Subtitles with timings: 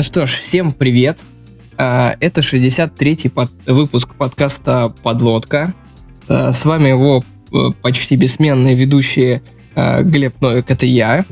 [0.00, 1.18] Ну что ж, всем привет.
[1.76, 3.50] А, это 63-й под...
[3.66, 5.74] выпуск подкаста «Подлодка».
[6.26, 9.42] А, с вами его э, почти бессменные ведущие
[9.74, 11.26] а, Глеб Новик, это я,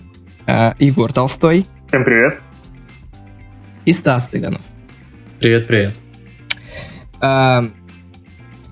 [0.79, 1.65] Егор Толстой.
[1.89, 2.41] Всем привет.
[3.87, 4.61] И Стас Цыганов.
[5.41, 5.95] Привет, привет.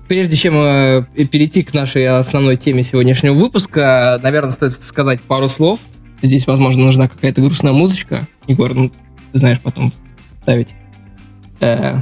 [0.07, 5.79] Прежде чем э, перейти к нашей основной теме сегодняшнего выпуска, наверное, стоит сказать пару слов.
[6.21, 8.27] Здесь, возможно, нужна какая-то грустная музычка.
[8.45, 8.91] Егор, ну,
[9.33, 9.91] знаешь, потом
[10.41, 10.73] ставить.
[11.59, 12.01] Э.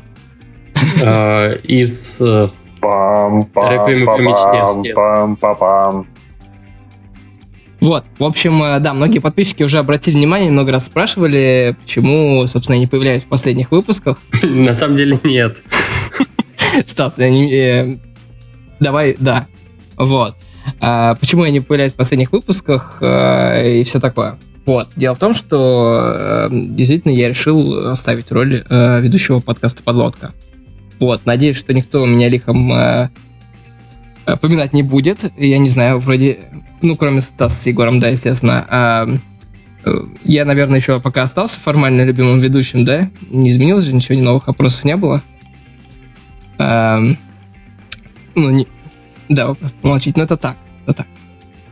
[1.04, 2.48] А, из э,
[2.82, 6.06] реквиема по
[7.80, 12.76] Вот, в общем, э, да, многие подписчики уже обратили внимание, много раз спрашивали, почему, собственно,
[12.76, 14.18] я не появляюсь в последних выпусках.
[14.44, 15.62] На самом деле нет.
[16.86, 18.00] Стас, я не...
[18.80, 19.48] давай, да,
[19.98, 20.36] вот.
[20.80, 24.38] А, почему я не появляюсь в последних выпусках и все такое.
[24.66, 24.90] Вот.
[24.96, 30.34] Дело в том, что э, действительно я решил оставить роль э, ведущего подкаста «Подлодка».
[31.00, 31.26] Вот.
[31.26, 33.10] Надеюсь, что никто меня лихом э,
[34.26, 35.32] э, поминать не будет.
[35.38, 36.40] Я не знаю, вроде...
[36.82, 38.66] Ну, кроме Стаса с Егором, да, естественно.
[38.68, 39.08] А,
[39.86, 39.92] э,
[40.24, 43.10] я, наверное, еще пока остался формально любимым ведущим, да?
[43.30, 45.22] Не изменилось же, ничего, ни новых вопросов не было.
[46.58, 47.02] А,
[48.34, 48.68] ну, не...
[49.30, 51.08] Да, вопрос помолчить, но это так, это так.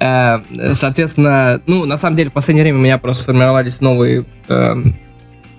[0.04, 0.40] Э,
[0.73, 4.76] соответственно, ну, на самом деле, в последнее время у меня просто сформировались новые, э,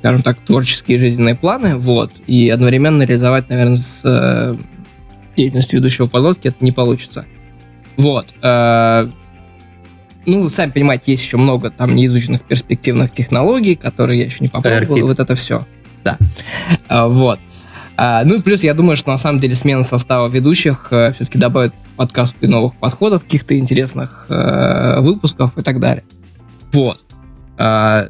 [0.01, 4.55] скажем так, творческие жизненные планы, вот, и одновременно реализовать, наверное, с э,
[5.34, 7.25] деятельностью ведущего подлодки это не получится.
[7.97, 8.34] Вот.
[10.27, 15.06] Ну, сами понимаете, есть еще много там неизученных перспективных технологий, которые я еще не попробовал.
[15.06, 15.67] Вот это все.
[16.03, 16.19] Да.
[16.89, 17.39] Вот.
[17.97, 21.75] Ну и плюс, я думаю, что на самом деле смена состава ведущих э, все-таки добавит
[21.97, 26.05] подкасту новых подходов, каких-то интересных э, выпусков и так далее.
[26.73, 27.01] Вот.
[27.57, 28.08] А,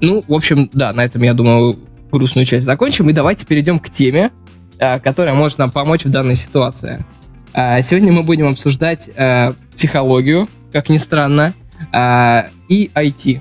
[0.00, 1.78] ну, в общем, да, на этом, я думаю,
[2.10, 3.08] грустную часть закончим.
[3.10, 4.30] И давайте перейдем к теме,
[4.78, 7.04] э, которая может нам помочь в данной ситуации.
[7.52, 11.54] А, сегодня мы будем обсуждать э, психологию, как ни странно,
[11.92, 13.40] э, и IT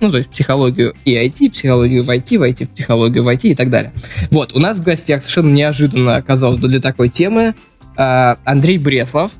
[0.00, 3.54] ну, то есть психологию и IT, психологию в IT, в IT, психологию в IT и
[3.54, 3.92] так далее.
[4.30, 7.54] Вот, у нас в гостях совершенно неожиданно оказалось бы для такой темы
[7.96, 9.32] Андрей Бреслов,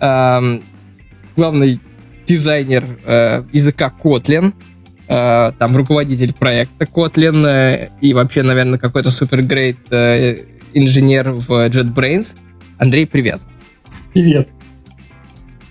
[0.00, 1.80] главный
[2.30, 4.54] дизайнер э, языка Kotlin,
[5.08, 12.28] э, там руководитель проекта Kotlin э, и вообще, наверное, какой-то супергрейт э, инженер в JetBrains.
[12.78, 13.40] Андрей, привет.
[14.12, 14.48] Привет.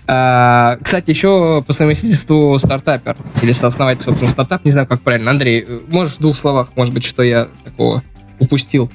[0.06, 5.30] А, кстати, еще по совместительству стартапер, или сооснователь, собственно, стартап, не знаю, как правильно.
[5.30, 8.02] Андрей, можешь в двух словах, может быть, что я такого
[8.38, 8.90] упустил?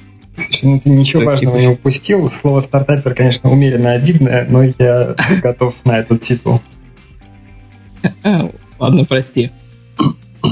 [0.62, 2.28] Ничего важного не упустил.
[2.28, 6.60] Слово стартапер, конечно, умеренно обидное, но я готов на этот титул.
[8.78, 9.50] Ладно, прости.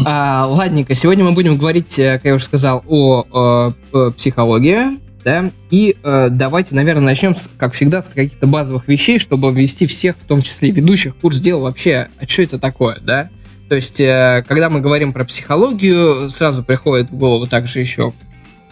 [0.06, 4.99] А, ладненько, сегодня мы будем говорить, э, как я уже сказал, о, о, о психологии,
[5.25, 10.16] да, и э, давайте, наверное, начнем, как всегда, с каких-то базовых вещей, чтобы ввести всех,
[10.16, 13.31] в том числе ведущих, курс дела вообще, а что это такое, да?
[13.69, 18.12] То есть, э, когда мы говорим про психологию, сразу приходит в голову также еще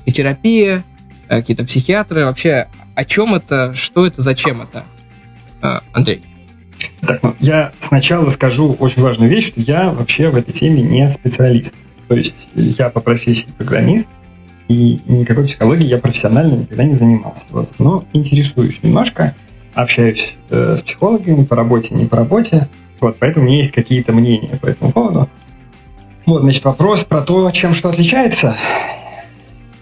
[0.04, 0.82] и терапия, э,
[1.40, 4.84] какие-то психиатры, вообще, о чем это, что это, зачем это?
[5.62, 6.22] Э, Андрей.
[7.00, 11.08] Так, ну, я сначала скажу очень важную вещь, что я вообще в этой теме не
[11.08, 11.72] специалист.
[12.08, 14.08] То есть я по профессии программист,
[14.68, 17.44] и никакой психологией я профессионально никогда не занимался.
[17.50, 17.72] Вот.
[17.78, 19.34] Но интересуюсь немножко,
[19.74, 22.68] общаюсь э, с психологами по работе, не по работе,
[23.00, 25.28] вот, поэтому у меня есть какие-то мнения по этому поводу.
[26.24, 28.54] Вот, значит, вопрос про то, чем что отличается.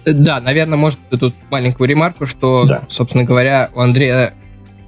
[0.05, 2.83] Да, наверное, может, тут маленькую ремарку, что, да.
[2.89, 4.35] собственно говоря, у Андрея,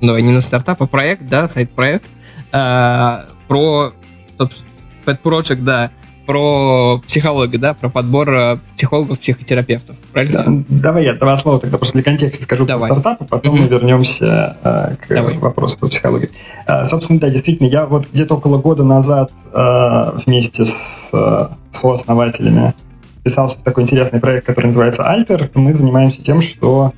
[0.01, 2.07] ну, не на стартап, а проект, да, сайт-проект,
[2.53, 3.19] э,
[3.49, 3.93] про
[4.39, 5.91] Pet Project, да,
[6.27, 10.45] про психологию, да, про подбор э, психологов, психотерапевтов, правильно?
[10.47, 12.91] Да, давай я два слова тогда просто для контекста скажу давай.
[12.91, 13.61] про стартап, а потом mm-hmm.
[13.61, 15.37] мы вернемся э, к давай.
[15.39, 16.31] вопросу про психологию.
[16.67, 20.73] Э, собственно, да, действительно, я вот где-то около года назад э, вместе с
[21.13, 21.47] э,
[21.83, 22.75] основателями
[23.23, 25.51] писался в такой интересный проект, который называется Альтер.
[25.55, 26.93] Мы занимаемся тем, что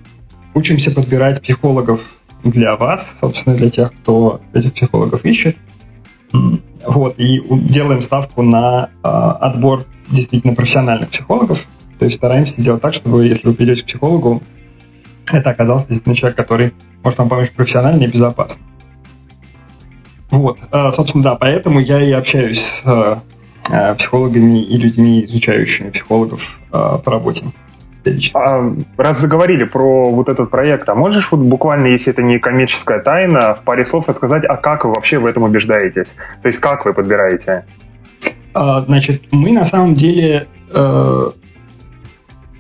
[0.55, 2.05] учимся подбирать психологов
[2.43, 5.57] для вас, собственно, для тех, кто этих психологов ищет.
[6.87, 11.67] Вот, и делаем ставку на э, отбор действительно профессиональных психологов.
[11.99, 14.43] То есть стараемся делать так, чтобы если вы придете к психологу,
[15.33, 18.61] это оказался действительно человек, который может вам помочь профессионально и безопасно.
[20.31, 23.17] Вот, э, собственно, да, поэтому я и общаюсь э,
[23.97, 27.45] психологами и людьми, изучающими психологов э, по работе.
[28.35, 33.01] А, раз заговорили про вот этот проект, а можешь вот буквально, если это не коммерческая
[33.01, 36.15] тайна, в паре слов рассказать, а как вы вообще в этом убеждаетесь?
[36.43, 37.65] То есть как вы подбираете?
[38.53, 41.31] А, значит, мы на самом деле э,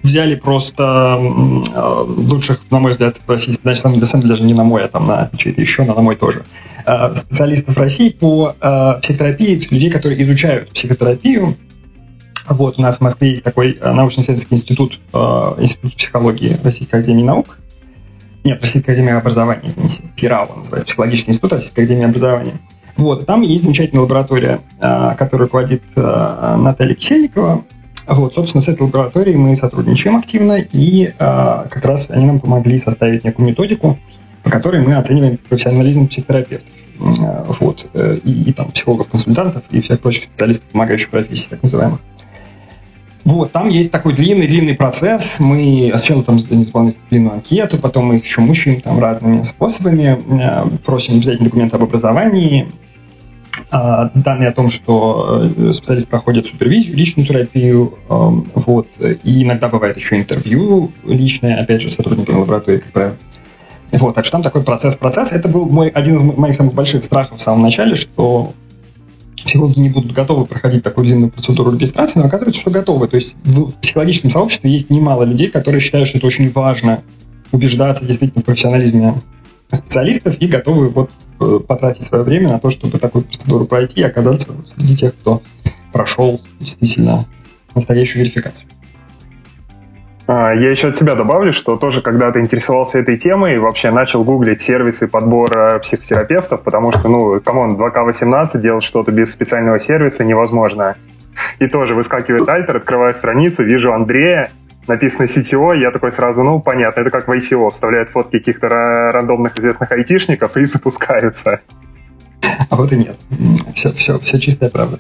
[0.03, 4.65] взяли просто э, лучших, на мой взгляд, России, значит, на самом деле даже не на
[4.65, 6.74] мой, а там на чей-то еще, но на мой тоже, э,
[7.15, 11.57] специалистов России по э, психотерапии, людей, которые изучают психотерапию.
[12.49, 15.19] Вот, у нас в Москве есть такой э, научно-исследовательский институт, э,
[15.59, 17.59] Институт психологии Российской Академии Наук.
[18.45, 22.55] Нет, Российская Академия Образования, извините, ПИРАО называется, Психологический институт Российской Академии Образования.
[22.97, 27.65] Вот, там есть замечательная лаборатория, э, которую руководит э, Наталья Кичельникова.
[28.07, 32.77] Вот, собственно, с этой лабораторией мы сотрудничаем активно, и э, как раз они нам помогли
[32.77, 33.99] составить некую методику,
[34.45, 36.71] по которой мы оцениваем профессионализм психотерапевтов.
[36.99, 37.87] Вот,
[38.25, 42.01] и, и там психологов-консультантов, и всех прочих специалистов, помогающих профессий, так называемых.
[43.25, 45.27] Вот, там есть такой длинный-длинный процесс.
[45.39, 51.21] Мы сначала там заполнить длинную анкету, потом мы их еще мучаем там разными способами, просим
[51.21, 52.71] взять документы об образовании,
[53.71, 59.69] а, данные о том, что э, специалист проходит супервизию, личную терапию, эм, вот, и иногда
[59.69, 63.17] бывает еще интервью личное, опять же, с сотрудниками лаборатории, как правило.
[63.99, 65.33] Вот, так что там такой процесс-процесс.
[65.33, 68.53] Это был мой, один из моих самых больших страхов в самом начале, что
[69.37, 73.09] психологи не будут готовы проходить такую длинную процедуру регистрации, но оказывается, что готовы.
[73.09, 77.03] То есть в психологическом сообществе есть немало людей, которые считают, что это очень важно
[77.53, 79.15] убеждаться действительно в профессионализме
[79.71, 81.11] специалистов и готовы вот
[81.41, 85.43] Э, потратить свое время на то, чтобы такую процедуру пройти и оказаться среди тех, кто
[85.93, 87.25] прошел действительно
[87.75, 88.67] настоящую верификацию.
[90.27, 94.25] А, я еще от себя добавлю, что тоже когда-то интересовался этой темой и вообще начал
[94.25, 100.25] гуглить сервисы подбора психотерапевтов, потому что, ну, come on, 2K18 делать что-то без специального сервиса
[100.25, 100.97] невозможно.
[101.59, 104.51] И тоже выскакивает Альтер, открываю страницу, вижу Андрея,
[104.87, 109.59] написано CTO, я такой сразу, ну, понятно, это как в ICO, вставляют фотки каких-то рандомных
[109.59, 111.61] известных айтишников и запускаются.
[112.71, 113.17] А вот и нет.
[113.75, 114.99] Все, все, все чистая правда.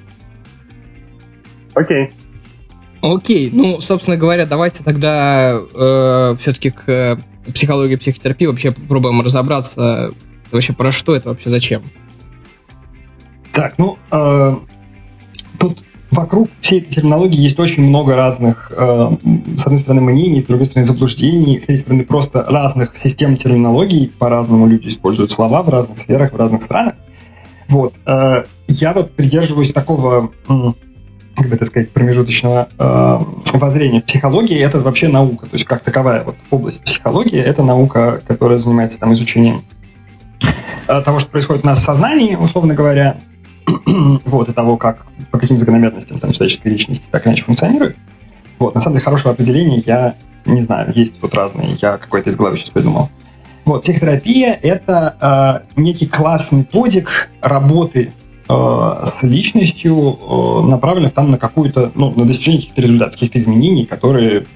[1.74, 2.12] Окей.
[3.04, 7.18] Окей, ну, собственно говоря, давайте тогда э, все-таки к
[7.52, 10.12] психологии, психотерапии вообще попробуем разобраться
[10.50, 11.82] вообще про что это вообще, зачем.
[13.52, 14.56] Так, ну, э,
[15.58, 19.16] тут вокруг всей этой терминологии есть очень много разных, э,
[19.54, 24.06] с одной стороны, мнений, с другой стороны, заблуждений, с третьей стороны, просто разных систем терминологии.
[24.18, 26.94] По-разному люди используют слова в разных сферах, в разных странах.
[27.68, 27.92] Вот.
[28.06, 30.32] Э, я вот придерживаюсь такого,
[31.36, 33.19] как бы это сказать, промежуточного э,
[33.52, 34.00] воззрения.
[34.00, 35.46] Психология— это вообще наука.
[35.46, 39.64] То есть как таковая вот область психологии— это наука, которая занимается там изучением
[40.86, 43.19] э, того, что происходит у нас в сознании, условно говоря,
[44.25, 47.96] вот, и того, как, по каким закономерностям там человеческая личность так иначе функционирует.
[48.58, 50.14] Вот, на самом деле, хорошего определения я
[50.46, 53.10] не знаю, есть вот разные, я какой-то из головы сейчас придумал.
[53.64, 58.12] Вот, психотерапия– это э, некий класс методик работы
[58.46, 64.46] с личностью, э, направленных там на какую-то, ну, на достижение каких-то результатов, каких-то изменений, которые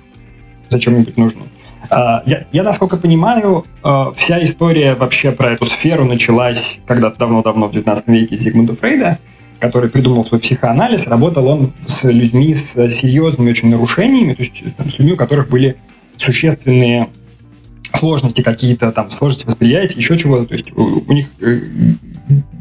[0.69, 1.45] зачем-нибудь нужны.
[1.91, 7.69] А, я, я, насколько понимаю, а, вся история вообще про эту сферу началась когда-то давно-давно
[7.69, 9.19] в 19 веке Зигмунда Фрейда,
[9.59, 11.07] который придумал свой психоанализ.
[11.07, 15.49] Работал он с людьми с серьезными очень нарушениями, то есть там, с людьми, у которых
[15.49, 15.77] были
[16.19, 17.09] существенные
[17.95, 20.47] сложности какие-то, там, сложности восприятия, еще чего-то.
[20.47, 21.61] То есть у, у них э,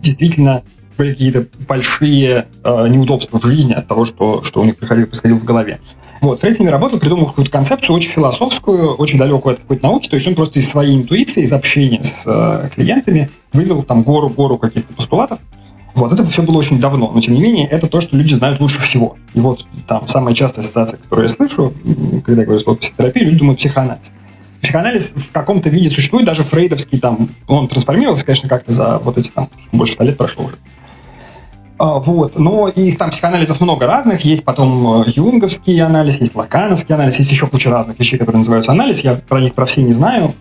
[0.02, 0.64] действительно
[0.98, 5.38] были какие-то большие э, неудобства в жизни от того, что, что у них происходило, происходило
[5.38, 5.80] в голове.
[6.22, 10.16] Вот, с ними работал, придумал какую-то концепцию очень философскую, очень далекую от какой-то науки, то
[10.16, 14.94] есть он просто из своей интуиции, из общения с э, клиентами вывел там гору-гору каких-то
[14.94, 15.40] постулатов.
[15.94, 18.60] Вот, это все было очень давно, но тем не менее, это то, что люди знают
[18.60, 19.18] лучше всего.
[19.34, 21.74] И вот там самая частая ситуация, которую я слышу,
[22.24, 24.12] когда я говорю слово психотерапия, люди думают психоанализ.
[24.62, 29.30] Психоанализ в каком-то виде существует, даже фрейдовский там, он трансформировался, конечно, как-то за вот эти
[29.30, 30.56] там больше ста лет прошло уже.
[31.78, 32.40] А, вот.
[32.40, 34.22] Но их там психоанализов много разных.
[34.22, 38.72] Есть потом э, юнговский анализ, есть лакановский анализ, есть еще куча разных вещей, которые называются
[38.72, 39.02] анализ.
[39.02, 40.34] Я про них про все не знаю.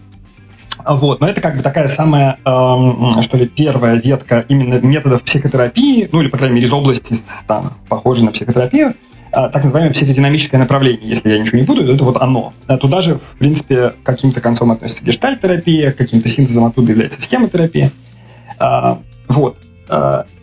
[0.79, 1.21] А, вот.
[1.21, 6.23] Но это как бы такая самая, эм, что ли, первая ветка именно методов психотерапии, ну
[6.23, 7.17] или, по крайней мере, из области,
[7.47, 8.95] там, похожей на психотерапию, э,
[9.33, 12.55] так называемое психодинамическое направление, если я ничего не буду, это вот оно.
[12.67, 17.91] А туда же, в принципе, каким-то концом относится гештальтерапия, каким-то синтезом оттуда является схемотерапия.
[18.59, 18.97] Э,
[19.29, 19.59] вот.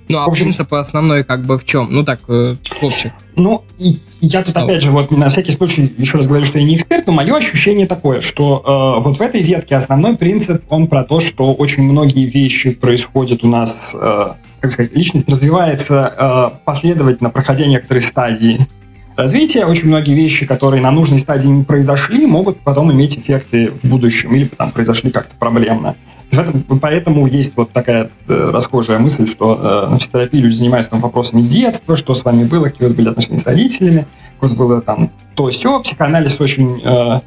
[0.09, 1.87] Ну, а в общем, принцип основной как бы в чем?
[1.89, 3.11] Ну, так, э, общем.
[3.35, 6.75] Ну, я тут, опять же, вот на всякий случай еще раз говорю, что я не
[6.75, 11.03] эксперт, но мое ощущение такое, что э, вот в этой ветке основной принцип, он про
[11.03, 14.27] то, что очень многие вещи происходят у нас, э,
[14.59, 18.67] как сказать, личность развивается э, последовательно, проходя некоторые стадии
[19.15, 19.65] развития.
[19.65, 24.33] Очень многие вещи, которые на нужной стадии не произошли, могут потом иметь эффекты в будущем
[24.35, 25.95] или там произошли как-то проблемно.
[26.33, 30.89] В этом, поэтому есть вот такая э, расхожая мысль, что э, на психотерапии люди занимаются
[30.89, 34.07] там вопросами детства, что с вами было, какие у вас были отношения с родителями,
[34.39, 35.79] у вас было там то все.
[35.81, 37.19] Психоанализ очень э,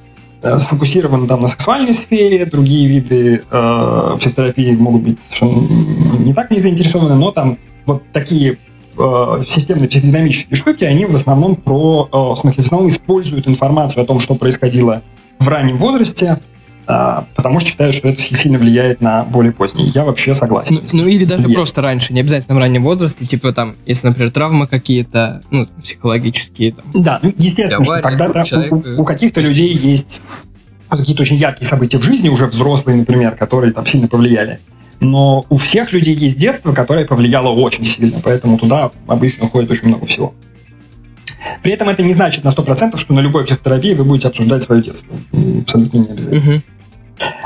[0.43, 5.19] э, сфокусирован там на сексуальной сфере, другие виды э, психотерапии могут быть
[6.19, 8.59] не так не заинтересованы, но там вот такие
[8.97, 14.21] системные психодинамические штуки, они в основном про, в смысле, в основном используют информацию о том,
[14.21, 15.03] что происходило
[15.39, 16.41] в раннем возрасте,
[16.87, 19.91] потому что считают, что это сильно влияет на более поздний.
[19.91, 20.77] Я вообще согласен.
[20.77, 21.57] Ну, ну или даже влияет.
[21.57, 26.73] просто раньше, не обязательно в раннем возрасте, типа там, если, например, травмы какие-то, ну, психологические.
[26.73, 28.73] Там, да, ну, естественно, что когда человек...
[28.73, 30.21] у, у каких-то людей есть
[30.89, 34.61] какие-то очень яркие события в жизни, уже взрослые, например, которые там сильно повлияли.
[35.01, 39.89] Но у всех людей есть детство, которое повлияло очень сильно, поэтому туда обычно уходит очень
[39.89, 40.35] много всего.
[41.63, 44.83] При этом это не значит на 100%, что на любой психотерапии вы будете обсуждать свое
[44.83, 45.17] детство.
[45.63, 46.55] Абсолютно не обязательно.
[46.55, 46.63] Угу.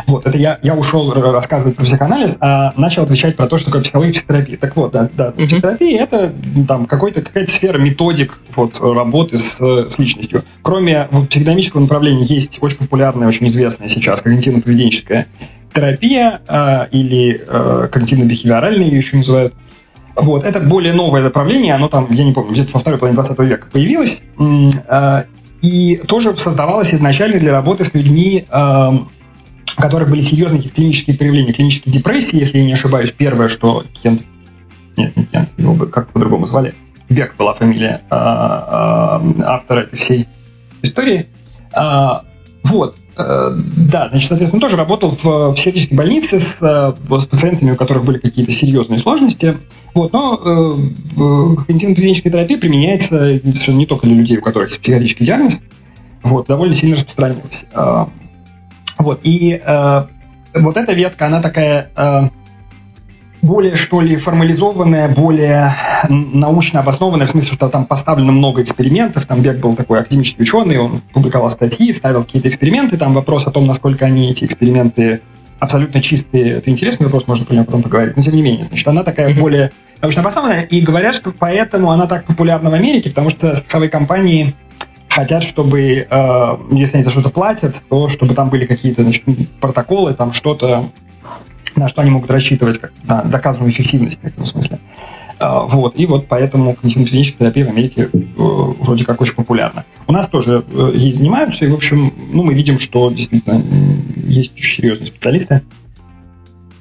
[0.07, 3.83] Вот, это я, я ушел рассказывать про психоанализ, а начал отвечать про то, что такое
[3.83, 4.57] психология и психотерапия.
[4.57, 5.47] Так вот, да, да uh-huh.
[5.47, 6.33] психотерапия это
[6.67, 10.43] там какой-то, какая-то сфера методик вот, работы с, с личностью.
[10.63, 15.27] Кроме вот, психодинамического направления есть очень популярная, очень известная сейчас когнитивно-поведенческая
[15.73, 19.55] терапия э, или э, когнитивно-бихевиоральная ее еще называют.
[20.17, 23.39] Вот, это более новое направление, оно там, я не помню, где-то во второй половине 20
[23.41, 25.23] века появилось, э,
[25.63, 28.47] и тоже создавалось изначально для работы с людьми,
[29.77, 33.13] э, у которых были серьезные клинические проявления, клинические депрессии, если я не ошибаюсь.
[33.17, 34.23] Первое, что Кент...
[34.97, 36.75] Нет, не Кент, его бы как-то по-другому звали.
[37.09, 40.27] Бек была фамилия э, э, автора этой всей
[40.83, 41.27] истории.
[41.75, 42.21] Э,
[42.65, 42.97] вот.
[43.17, 43.51] Э,
[43.91, 48.19] да, значит, соответственно, тоже работал в психиатрической больнице с, э, с пациентами, у которых были
[48.19, 49.57] какие-то серьезные сложности.
[49.95, 51.17] Вот, но э,
[51.67, 55.61] когнитивно-поведенческая терапия применяется совершенно не только для людей, у которых есть психиатрический диагноз.
[56.23, 57.65] Вот, довольно сильно распространилась.
[59.01, 60.03] Вот, и э,
[60.55, 62.23] вот эта ветка, она такая э,
[63.41, 65.73] более, что ли, формализованная, более
[66.09, 70.79] научно обоснованная, в смысле, что там поставлено много экспериментов, там Бек был такой академический ученый,
[70.79, 75.23] он публиковал статьи, ставил какие-то эксперименты, там вопрос о том, насколько они, эти эксперименты,
[75.59, 78.87] абсолютно чистые, это интересный вопрос, можно про него потом поговорить, но тем не менее, значит,
[78.87, 79.41] она такая mm-hmm.
[79.41, 83.89] более научно обоснованная, и говорят, что поэтому она так популярна в Америке, потому что страховые
[83.89, 84.55] компании
[85.11, 89.25] хотят, чтобы, э, если они за что-то платят, то чтобы там были какие-то значит,
[89.61, 90.91] протоколы, там что-то,
[91.77, 94.79] на что они могут рассчитывать, как на доказанную эффективность в этом смысле.
[95.39, 99.87] Uh, вот, и вот поэтому когнитивно-поведенческая терапия в Америке uh, вроде как очень популярна.
[100.07, 103.63] У нас тоже uh, ей занимаются, и, в общем, ну, мы видим, что действительно
[104.27, 105.63] есть очень серьезные специалисты.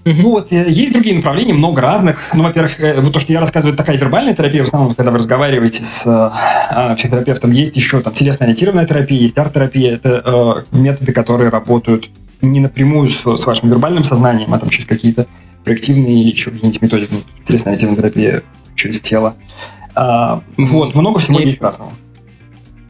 [0.10, 0.22] Uh-huh.
[0.24, 2.32] Вот, э, есть другие направления, много разных.
[2.34, 5.20] Ну, во-первых, э, вот то, что я рассказываю, такая вербальная терапия, в основном, когда вы
[5.20, 9.96] разговариваете с э, психотерапевтом, есть еще там телесно-ориентированная терапия, есть арт-терапия.
[9.96, 12.10] Это э, методы, которые работают
[12.42, 15.28] не напрямую с, с вашим вербальным сознанием, а там через какие-то
[15.64, 18.42] проективные или еще какие-нибудь методики, ну, интересная терапия
[18.76, 19.36] через тело.
[19.94, 21.92] А, вот, много всего мне есть разного.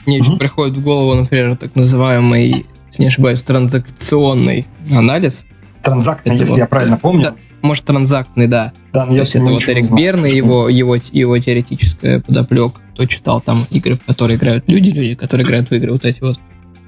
[0.06, 0.26] Мне угу.
[0.26, 5.44] еще приходит в голову, например, так называемый, если не ошибаюсь, транзакционный анализ.
[5.90, 7.24] Транзактный, это если вот, я правильно помню.
[7.24, 8.74] Да, может, транзактный, да.
[8.94, 12.74] да То есть это вот Эрик Берн и его, его, его теоретическая подоплек.
[12.94, 16.22] Кто читал там игры, в которые играют люди, люди, которые играют в игры, вот эти
[16.22, 16.40] вот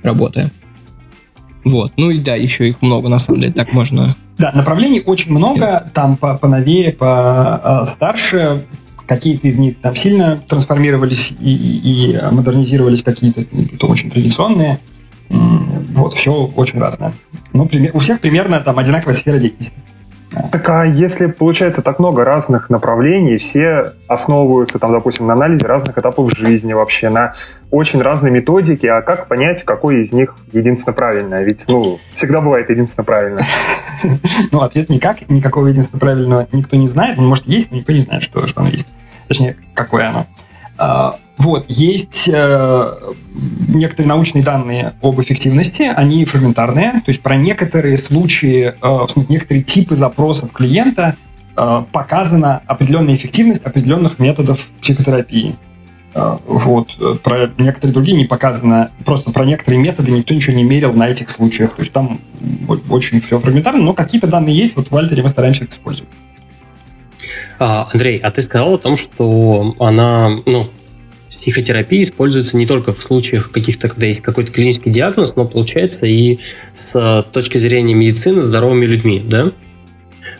[0.04, 0.52] работы.
[1.64, 1.94] Вот.
[1.98, 4.16] Ну и да, еще их много, на самом деле, так можно...
[4.38, 8.66] Да, направлений очень много, там по поновее, по старше,
[9.06, 13.44] какие-то из них там сильно трансформировались и, и, и модернизировались, какие-то
[13.78, 14.80] то очень традиционные.
[15.94, 17.14] Вот, все очень разное.
[17.54, 19.74] Ну, у всех примерно там одинаковая сфера деятельности.
[20.52, 25.98] Так а если, получается, так много разных направлений, все основываются, там, допустим, на анализе разных
[25.98, 27.34] этапов жизни вообще, на
[27.70, 31.44] очень разной методике, а как понять, какой из них единственно правильное?
[31.44, 33.46] Ведь, ну, всегда бывает единственно правильное.
[34.52, 37.20] Ну, ответ никак, никакого единственно правильного никто не знает.
[37.20, 38.88] Он, может, есть, но никто не знает, что оно есть.
[39.28, 40.26] Точнее, какое оно.
[40.84, 42.94] А, вот, есть э,
[43.68, 49.36] некоторые научные данные об эффективности, они фрагментарные, то есть про некоторые случаи, э, в смысле,
[49.36, 51.16] некоторые типы запросов клиента
[51.56, 55.56] э, показана определенная эффективность определенных методов психотерапии.
[56.16, 60.94] Э, вот, про некоторые другие не показано, просто про некоторые методы никто ничего не мерил
[60.94, 62.20] на этих случаях, то есть там
[62.90, 66.10] очень все фрагментарно, но какие-то данные есть, вот в Альтере мы стараемся их использовать.
[67.64, 70.68] А, Андрей, а ты сказал о том, что она, ну,
[71.30, 76.40] психотерапия используется не только в случаях каких-то, когда есть какой-то клинический диагноз, но получается и
[76.74, 79.52] с э, точки зрения медицины здоровыми людьми, да?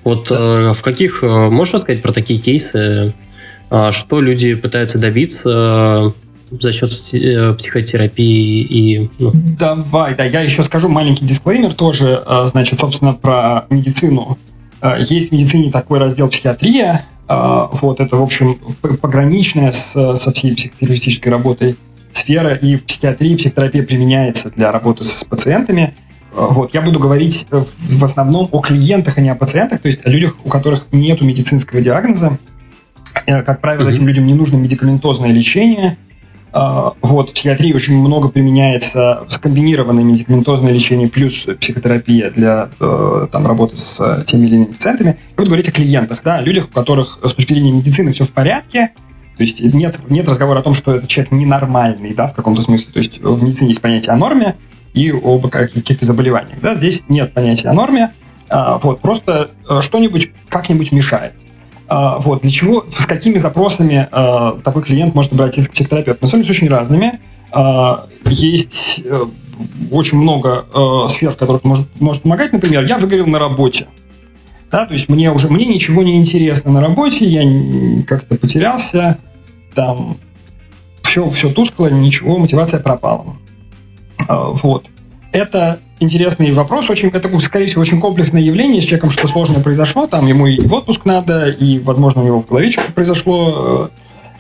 [0.04, 0.72] Вот да.
[0.72, 3.14] Э, в каких, э, можешь рассказать про такие кейсы,
[3.70, 6.16] э, что люди пытаются добиться
[6.50, 6.90] за счет
[7.58, 9.12] психотерапии и...
[9.20, 9.32] Ну...
[9.60, 14.40] Давай, да, я еще скажу маленький дисклеймер тоже, значит, собственно, про медицину
[15.00, 17.06] Есть в медицине такой раздел психиатрия.
[17.28, 18.60] Вот это, в общем,
[19.00, 21.78] пограничная со всей психотерапевтической работой
[22.12, 25.94] сфера, и в психиатрии психотерапия применяется для работы с пациентами.
[26.34, 30.10] Вот, я буду говорить в основном о клиентах, а не о пациентах, то есть о
[30.10, 32.38] людях, у которых нет медицинского диагноза.
[33.26, 33.94] Как правило, mm-hmm.
[33.94, 36.11] этим людям не нужно медикаментозное лечение– а,
[36.54, 43.78] вот, в психиатрии очень много применяется скомбинированное медикаментозное лечение плюс психотерапия для э, там, работы
[43.78, 45.10] с э, теми или иными пациентами.
[45.10, 48.32] Я буду говорить о клиентах, да, людях, у которых с точки зрения медицины все в
[48.32, 48.92] порядке,
[49.38, 52.92] то есть нет, нет разговора о том, что этот человек ненормальный, да, в каком-то смысле.
[52.94, 54.56] То есть в медицине есть понятие о норме
[54.94, 56.60] и об каких-то заболеваниях.
[56.62, 56.76] Да?
[56.76, 58.12] Здесь нет понятия о норме,
[58.50, 61.34] а, вот, просто э, что-нибудь как-нибудь мешает.
[61.94, 66.22] А, вот, для чего, с какими запросами а, такой клиент может обратиться к психотерапевту?
[66.22, 67.20] На самом деле, очень разными.
[67.52, 69.26] А, есть э,
[69.92, 72.54] очень много э, сфер, в которых может, может помогать.
[72.54, 73.88] Например, я выгорел на работе.
[74.72, 77.44] Да, то есть мне уже мне ничего не интересно на работе, я
[78.08, 79.18] как-то потерялся,
[79.76, 80.16] там
[81.02, 83.36] все, все тускло, ничего, мотивация пропала.
[84.30, 84.86] Вот.
[85.32, 86.90] Это интересный вопрос.
[86.90, 90.08] Очень, это, скорее всего, очень комплексное явление с человеком, что сложное произошло.
[90.08, 93.90] Там ему и в отпуск надо, и, возможно, у него в голове что-то произошло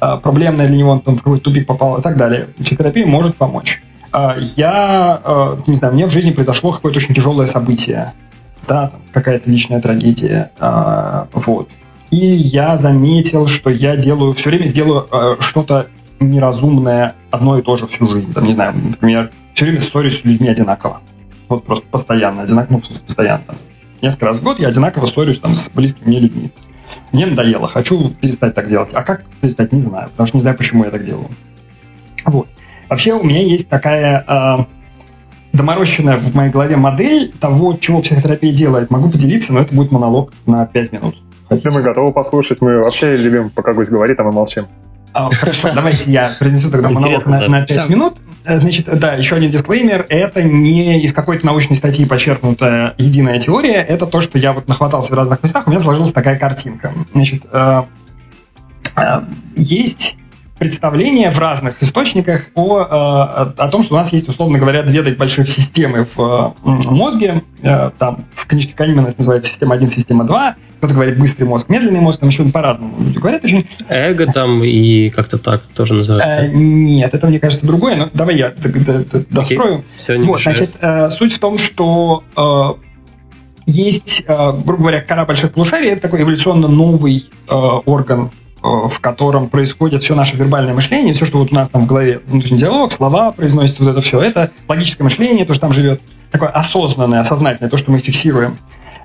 [0.01, 2.47] э, э, проблемное для него, он там в какой-то тупик попал и так далее.
[2.59, 3.81] Психотерапия может помочь.
[4.13, 8.11] Э, я, э, не знаю, мне в жизни произошло какое-то очень тяжелое событие.
[8.67, 10.51] Да, какая-то личная трагедия.
[10.59, 11.69] Э, вот.
[12.09, 15.87] И я заметил, что я делаю, все время сделаю э, что-то
[16.19, 18.33] неразумное одно и то же всю жизнь.
[18.33, 21.01] Там, не знаю, например, все время ссорюсь с людьми одинаково.
[21.49, 23.43] Вот просто постоянно, одинаково, ну, постоянно.
[23.45, 23.55] Там,
[24.01, 26.51] несколько раз в год я одинаково ссорюсь там с близкими мне людьми.
[27.11, 28.91] Мне надоело, хочу перестать так делать.
[28.93, 31.29] А как перестать, не знаю, потому что не знаю, почему я так делаю.
[32.25, 32.47] Вот.
[32.89, 34.65] Вообще у меня есть такая э,
[35.53, 38.91] доморощенная в моей голове модель того, чего психотерапия делает.
[38.91, 41.15] Могу поделиться, но это будет монолог на 5 минут.
[41.49, 41.69] Хотите?
[41.69, 42.61] Да мы готовы послушать.
[42.61, 44.67] Мы вообще любим, пока гость говорит, а мы молчим.
[45.13, 48.17] А, хорошо, давайте я произнесу тогда монолог на, на 5 минут.
[48.45, 50.05] Э, значит, да, еще один дисклеймер.
[50.09, 53.81] Это не из какой-то научной статьи почерпнутая единая теория.
[53.81, 55.67] Это то, что я вот нахватался в разных местах.
[55.67, 56.93] У меня сложилась такая картинка.
[57.13, 57.83] Значит, э,
[58.95, 59.01] э,
[59.55, 60.17] есть
[60.61, 62.77] представление в разных источниках о,
[63.57, 67.41] о том, что у нас есть, условно говоря, две больших системы в мозге.
[67.97, 70.55] Там в книжке Канемана это называется система 1, система 2.
[70.77, 73.67] Кто-то говорит быстрый мозг, медленный мозг, там еще по-разному люди говорят очень.
[73.89, 76.51] Эго там и как-то так тоже называется.
[76.53, 78.53] Нет, это мне кажется другое, но давай я
[79.31, 79.83] дострою.
[80.07, 80.75] Вот, значит,
[81.17, 82.23] суть в том, что
[83.65, 88.29] есть, грубо говоря, кора больших полушарий, это такой эволюционно новый орган
[88.61, 92.21] в котором происходит все наше вербальное мышление, все, что вот у нас там в голове,
[92.25, 96.49] внутренний диалог, слова произносятся, вот это все, это логическое мышление, то, что там живет, такое
[96.49, 98.57] осознанное, осознательное, то, что мы фиксируем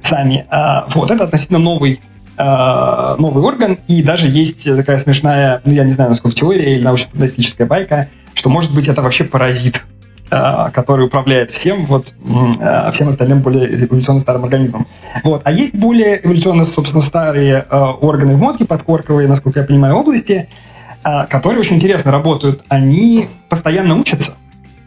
[0.02, 0.46] сами.
[0.50, 2.00] А, вот, это относительно новый
[2.36, 6.84] а, новый орган, и даже есть такая смешная, ну, я не знаю, насколько теория или
[6.84, 9.95] научно-фантастическая байка, что, может быть, это вообще паразит, Э,
[10.28, 12.12] который управляет всем, вот,
[12.60, 14.86] э, всем остальным более эволюционно старым организмом.
[15.22, 15.42] Вот.
[15.44, 20.48] А есть более эволюционно, собственно, старые э, органы в мозге, подкорковые, насколько я понимаю, области,
[21.28, 22.64] которые очень интересно работают.
[22.68, 24.34] Они постоянно учатся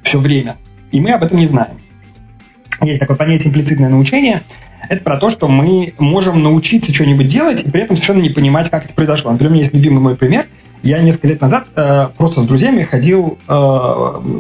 [0.04, 0.58] все время,
[0.92, 1.80] и мы об этом не знаем.
[2.82, 4.44] Есть такое понятие имплицитное научение.
[4.90, 8.70] Это про то, что мы можем научиться что-нибудь делать и при этом совершенно не понимать,
[8.70, 9.32] как это произошло.
[9.32, 10.46] Например, у меня есть любимый мой пример–
[10.82, 13.54] я несколько лет назад э, просто с друзьями ходил э,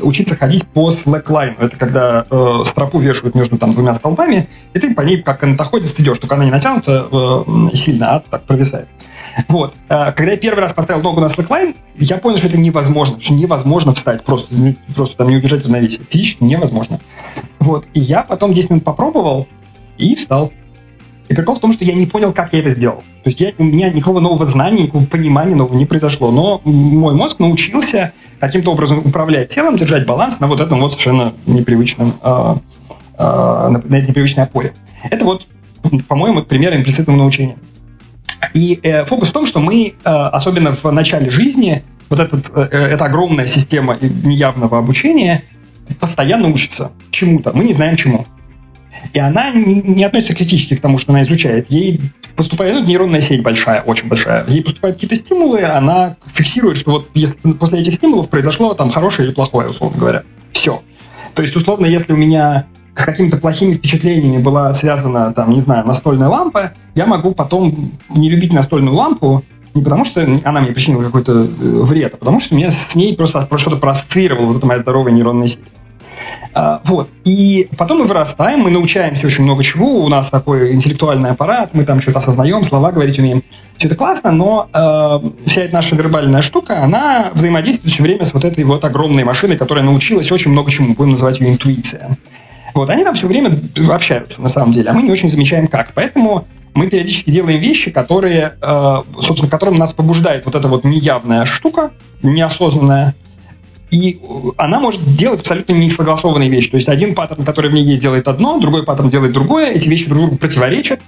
[0.03, 1.55] учиться ходить по slackline.
[1.59, 5.93] Это когда э, стропу вешают между там двумя столбами, и ты по ней как канатоходец
[5.99, 8.87] идешь, только она не натянута э, сильно, а так провисает.
[9.47, 9.73] Вот.
[9.89, 13.19] Э, когда я первый раз поставил ногу на slackline, я понял, что это невозможно.
[13.19, 14.53] Что невозможно встать просто,
[14.95, 16.01] просто там не удержать равновесие.
[16.09, 16.99] Физически невозможно.
[17.59, 17.87] Вот.
[17.93, 19.47] И я потом 10 минут попробовал
[19.97, 20.51] и встал.
[21.27, 23.03] И прикол в том, что я не понял, как я это сделал.
[23.23, 26.31] То есть я, у меня никакого нового знания, никакого понимания нового не произошло.
[26.31, 31.33] Но мой мозг научился каким-то образом управлять телом, держать баланс на вот этом вот совершенно
[31.45, 32.55] непривычном, э,
[33.17, 34.73] э, на, на непривычной опоре.
[35.09, 35.45] Это вот,
[36.07, 37.57] по-моему, пример имплицитного научения.
[38.53, 42.61] И э, фокус в том, что мы, э, особенно в начале жизни, вот этот, э,
[42.61, 45.43] эта огромная система неявного обучения
[45.99, 47.51] постоянно учится чему-то.
[47.53, 48.25] Мы не знаем чему.
[49.13, 51.69] И она не, не относится критически к тому, что она изучает.
[51.69, 51.99] Ей
[52.35, 54.45] поступает ну, нейронная сеть большая, очень большая.
[54.47, 59.27] Ей поступают какие-то стимулы, она фиксирует, что вот если после этих стимулов произошло там хорошее
[59.27, 60.23] или плохое, условно говоря.
[60.53, 60.81] Все.
[61.33, 66.27] То есть, условно, если у меня какими-то плохими впечатлениями была связана, там, не знаю, настольная
[66.27, 71.43] лампа, я могу потом не любить настольную лампу, не потому что она мне причинила какой-то
[71.43, 75.13] э, вред, а потому что меня с ней просто что-то проассоциировало вот эта моя здоровая
[75.13, 75.59] нейронная сеть.
[76.53, 77.09] А, вот.
[77.25, 81.85] И потом мы вырастаем, мы научаемся очень много чего, у нас такой интеллектуальный аппарат, мы
[81.85, 83.43] там что-то осознаем, слова говорить умеем.
[83.77, 88.33] Все это классно, но э, вся эта наша вербальная штука, она взаимодействует все время с
[88.33, 92.17] вот этой вот огромной машиной, которая научилась очень много чему, будем называть ее интуиция.
[92.73, 93.51] Вот, они там все время
[93.89, 95.93] общаются, на самом деле, а мы не очень замечаем как.
[95.93, 101.45] Поэтому мы периодически делаем вещи, которые, э, собственно, которым нас побуждает вот эта вот неявная
[101.45, 103.15] штука, неосознанная,
[103.91, 104.21] и
[104.57, 106.69] она может делать абсолютно несогласованные вещи.
[106.69, 109.87] То есть один паттерн, который в ней есть, делает одно, другой паттерн делает другое, эти
[109.87, 110.99] вещи друг другу противоречат,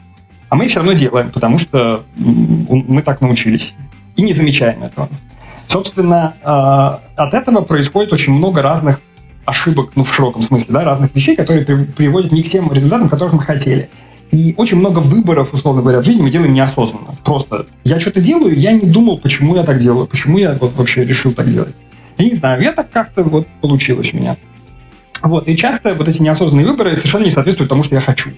[0.50, 3.74] а мы все равно делаем, потому что мы так научились.
[4.16, 5.08] И не замечаем этого.
[5.68, 9.00] Собственно, э, от этого происходит очень много разных
[9.46, 13.34] ошибок, ну, в широком смысле, да, разных вещей, которые приводят не к тем результатам, которых
[13.34, 13.90] мы хотели.
[14.32, 17.16] И очень много выборов, условно говоря, в жизни мы делаем неосознанно.
[17.24, 21.34] Просто я что-то делаю, я не думал, почему я так делаю, почему я вообще решил
[21.34, 21.76] так делать.
[22.22, 24.38] Я не знаю, я так как-то вот получилось у меня.
[25.24, 28.30] Вот, и часто вот эти неосознанные выборы совершенно не соответствуют тому, что я хочу.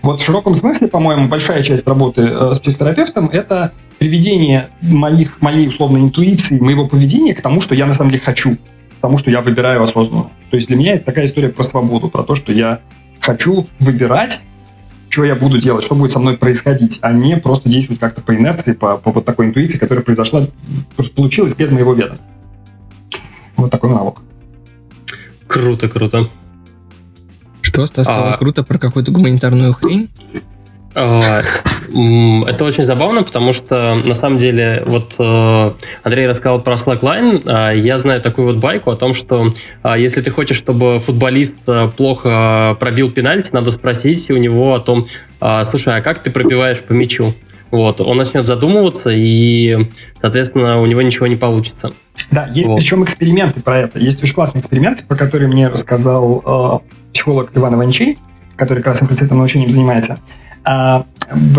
[0.00, 5.68] Вот в широком смысле, по-моему, большая часть работы э, с психотерапевтом– это приведение моих, моей
[5.68, 9.30] условной интуиции, моего поведения к тому, что я на самом деле хочу, к тому, что
[9.30, 10.30] я выбираю осознанно.
[10.50, 12.80] То есть для меня это такая история про свободу, про то, что я
[13.20, 14.40] хочу выбирать,
[15.10, 18.34] что я буду делать, что будет со мной происходить, а не просто действовать как-то по
[18.34, 20.46] инерции, по, по вот такой интуиции, которая произошла,
[20.96, 22.18] просто получилась без моего ведома.
[23.60, 24.22] Вот такой налог.
[25.46, 26.28] Круто, круто.
[27.60, 28.38] Что, Стас, стало а...
[28.38, 30.08] круто про какую-то гуманитарную хрень?
[30.94, 31.42] А,
[32.48, 37.42] это очень забавно, потому что на самом деле вот э, Андрей рассказал про Slackline.
[37.46, 41.56] А, я знаю такую вот байку о том, что а, если ты хочешь, чтобы футболист
[41.68, 45.06] э, плохо пробил пенальти, надо спросить у него о том,
[45.64, 47.34] слушай, а как ты пробиваешь по мячу?
[47.70, 49.88] Вот, он начнет задумываться, и,
[50.20, 51.92] соответственно, у него ничего не получится.
[52.30, 52.76] Да, есть вот.
[52.76, 53.98] причем эксперименты про это.
[53.98, 58.18] Есть очень классные эксперименты, про которые мне рассказал э, психолог Иван Иванчей,
[58.56, 60.18] который как раз имплицитным научением занимается.
[60.66, 61.02] Э,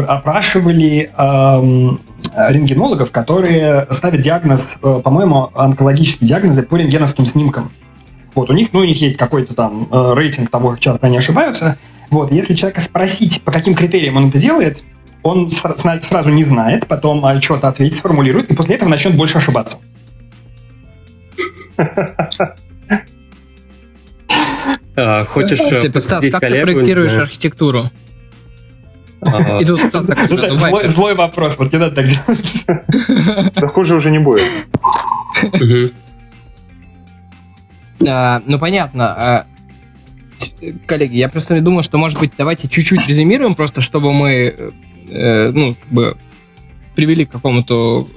[0.08, 1.98] опрашивали э,
[2.36, 7.72] рентгенологов, которые ставят диагноз, э, по-моему, онкологические диагнозы по рентгеновским снимкам.
[8.36, 11.18] Вот, у них, ну, у них есть какой-то там э, рейтинг того, как часто они
[11.18, 11.78] ошибаются.
[12.10, 14.84] Вот, если человека спросить, по каким критериям он это делает,
[15.24, 19.78] он сразу не знает, потом а, что-то ответит, сформулирует, и после этого начнет больше ошибаться.
[24.96, 27.90] А, хочешь э, Ты представь, как ты проектируешь архитектуру?
[29.60, 32.66] И тут Стас такой ну, злой, вопрос, вот не надо так делать.
[33.56, 34.44] Да хуже уже не будет.
[38.06, 39.46] А, ну, понятно.
[40.88, 44.74] Коллеги, я просто думаю, что, может быть, давайте чуть-чуть резюмируем, просто чтобы мы
[45.12, 46.18] э, ну, как бы
[46.96, 48.08] привели к какому-то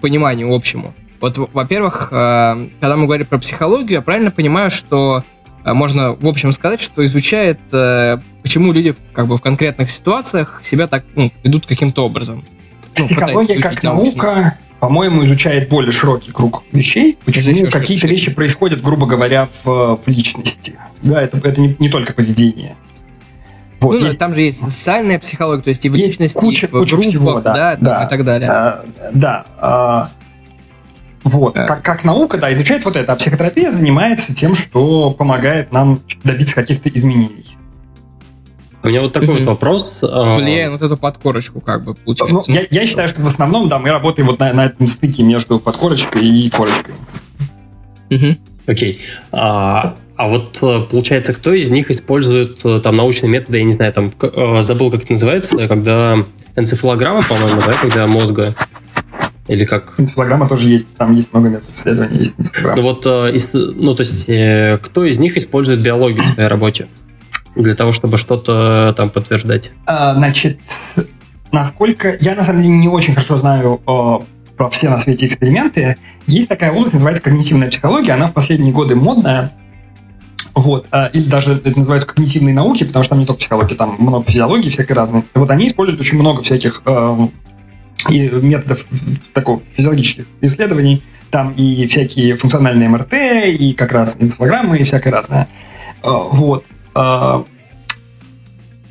[0.00, 0.94] пониманию общему.
[1.20, 5.22] Вот, во-первых, э, когда мы говорим про психологию, я правильно понимаю, что
[5.64, 10.62] э, можно, в общем, сказать, что изучает, э, почему люди как бы в конкретных ситуациях
[10.68, 12.42] себя так ну, ведут каким-то образом.
[12.96, 19.06] Ну, Психология как наука, по-моему, изучает более широкий круг вещей, почему какие-то вещи происходят, грубо
[19.06, 20.78] говоря, в, в личности.
[21.02, 22.76] Да, это, это не, не только поведение.
[23.80, 26.66] Вот, ну, есть, там же есть социальная психология, то есть и в есть личности, куча,
[26.66, 28.50] и в куча группах, всего, да, да, да, и так далее.
[28.50, 29.44] А, да.
[29.58, 30.08] А,
[31.24, 31.66] вот, а.
[31.66, 36.54] Как, как наука, да, изучает вот это, а психотерапия занимается тем, что помогает нам добиться
[36.54, 37.56] каких-то изменений.
[38.82, 39.38] У меня вот такой mm-hmm.
[39.38, 39.98] вот вопрос.
[40.02, 42.50] А, Влияет вот эту подкорочку, как бы, получается.
[42.50, 45.22] Ну, я, я считаю, что в основном, да, мы работаем вот на, на этом стыке
[45.22, 46.94] между подкорочкой и корочкой.
[48.66, 48.94] Окей.
[48.94, 48.98] Okay.
[49.32, 53.72] А, а вот э, получается, кто из них использует э, там научные методы, я не
[53.72, 56.18] знаю, там э, забыл, как это называется, когда
[56.56, 58.54] энцефалограмма, по-моему, да, когда мозга
[59.48, 59.94] или как?
[59.96, 62.34] Энцефалограмма тоже есть, там есть много методов исследования, есть
[62.76, 66.88] Ну вот, ну то есть, кто из них использует биологию в своей работе
[67.56, 69.70] для того, чтобы что-то там подтверждать?
[69.86, 70.58] А, значит,
[71.50, 73.80] насколько я на самом деле не очень хорошо знаю
[74.60, 75.96] про все на свете эксперименты,
[76.26, 79.52] есть такая область, называется когнитивная психология, она в последние годы модная,
[80.52, 83.96] вот, а, или даже это называется когнитивные науки, потому что там не только психология, там
[83.98, 85.24] много физиологии всякой разной.
[85.32, 87.28] Вот они используют очень много всяких э,
[88.10, 88.84] методов
[89.32, 91.02] такого физиологических исследований.
[91.30, 93.14] Там и всякие функциональные МРТ,
[93.58, 95.48] и как раз энцефалограммы, и всякое разное.
[96.02, 96.66] Э, вот.
[96.94, 97.44] Э,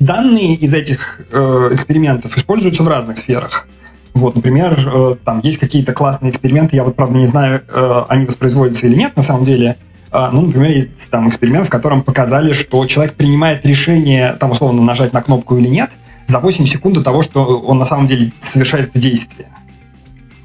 [0.00, 3.68] данные из этих э, экспериментов используются в разных сферах.
[4.14, 8.26] Вот, например, э, там есть какие-то классные эксперименты, я вот, правда, не знаю, э, они
[8.26, 9.76] воспроизводятся или нет на самом деле,
[10.12, 14.82] а, ну, например, есть там эксперимент, в котором показали, что человек принимает решение, там, условно,
[14.82, 15.90] нажать на кнопку или нет,
[16.26, 19.48] за 8 секунд до того, что он на самом деле совершает это действие.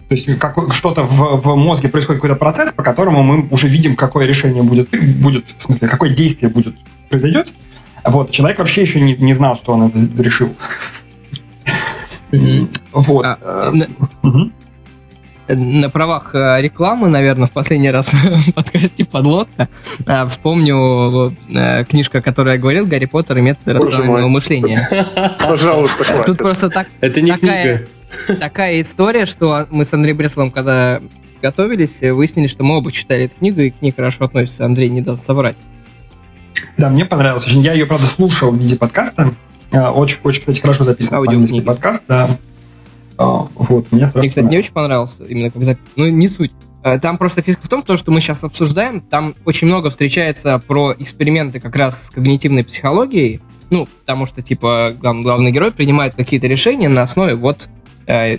[0.07, 3.95] То есть как, что-то в, в мозге происходит какой-то процесс, по которому мы уже видим,
[3.95, 6.75] какое решение будет, будет в смысле, какое действие будет
[7.09, 7.51] произойдет.
[8.03, 10.55] Вот, человек вообще еще не, не знал, что он это решил.
[12.91, 13.25] Вот.
[13.25, 13.71] А,
[15.47, 19.69] на правах э, рекламы, наверное, в последний раз в подкасте «Подлодка»
[20.07, 24.89] э, вспомню э, книжка, о которой я говорил, «Гарри Поттер и методы рационального мышления».
[25.39, 27.87] Пожалуйста, Тут просто так, Это не такая,
[28.25, 28.39] книга.
[28.39, 30.99] такая история, что мы с Андреем Бресловым, когда
[31.43, 34.65] готовились, выяснили, что мы оба читали эту книгу, и к ней хорошо относятся.
[34.65, 35.57] Андрей не даст соврать.
[36.77, 37.61] Да, мне понравилось очень.
[37.61, 39.29] Я ее, правда, слушал в виде подкаста.
[39.71, 41.61] Очень, очень, кстати, хорошо записан Аудиокниги.
[41.61, 42.29] подкаст, да.
[43.17, 45.83] А, вот, мне Мне, кстати, не очень понравился, именно как запись.
[45.95, 46.51] Ну, не суть.
[46.83, 50.61] А, там просто фишка в том, то, что мы сейчас обсуждаем, там очень много встречается
[50.67, 56.15] про эксперименты как раз с когнитивной психологией, ну, потому что, типа, глав, главный герой принимает
[56.15, 57.69] какие-то решения на основе вот,
[58.05, 58.37] э,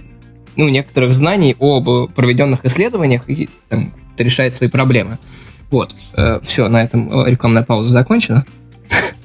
[0.54, 5.18] ну, некоторых знаний об проведенных исследованиях и там, решает свои проблемы.
[5.70, 8.46] Вот, э, все, на этом рекламная пауза закончена.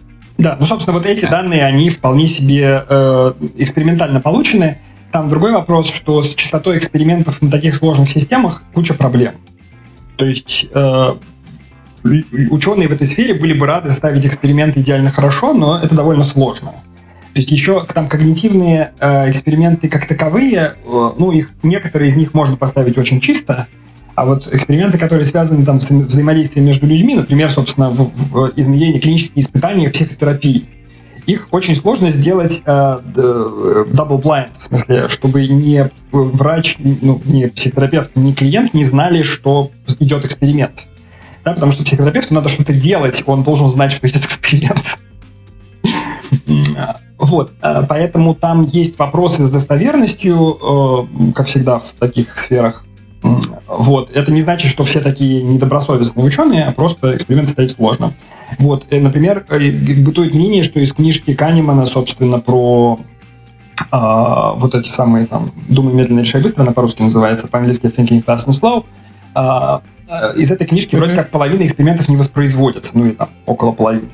[0.41, 4.79] Да, ну, собственно, вот эти данные, они вполне себе э, экспериментально получены.
[5.11, 9.35] Там другой вопрос, что с частотой экспериментов на таких сложных системах куча проблем.
[10.17, 11.15] То есть э,
[12.49, 16.71] ученые в этой сфере были бы рады ставить эксперименты идеально хорошо, но это довольно сложно.
[16.71, 22.33] То есть еще там когнитивные э, эксперименты как таковые, э, ну, их, некоторые из них
[22.33, 23.67] можно поставить очень чисто,
[24.15, 28.99] а вот эксперименты, которые связаны там с взаимодействием между людьми, например, собственно, в, в измерении
[28.99, 30.65] клинических испытаний психотерапии,
[31.27, 38.15] их очень сложно сделать э, double blind, в смысле, чтобы не врач, ну, не психотерапевт,
[38.15, 40.85] не клиент не знали, что идет эксперимент.
[41.43, 44.83] Да, потому что психотерапевту надо что-то делать, он должен знать, что идет эксперимент.
[47.17, 50.57] Вот, э, поэтому там есть вопросы с достоверностью,
[51.23, 52.83] э, как всегда в таких сферах.
[53.21, 54.11] Вот.
[54.11, 58.13] Это не значит, что все такие недобросовестные ученые, а просто эксперимент ставить сложно.
[58.57, 58.87] Вот.
[58.89, 62.99] Э, например, э, бытует мнение, что из книжки Канемана, собственно, про
[63.89, 68.47] а, вот эти самые там «Думай медленно, решай быстро», она по-русски называется, по-английски «Thinking fast
[68.47, 68.85] and slow»,
[69.33, 70.99] а, а из этой книжки mm-hmm.
[70.99, 74.09] вроде как половина экспериментов не воспроизводится, ну и там около половины.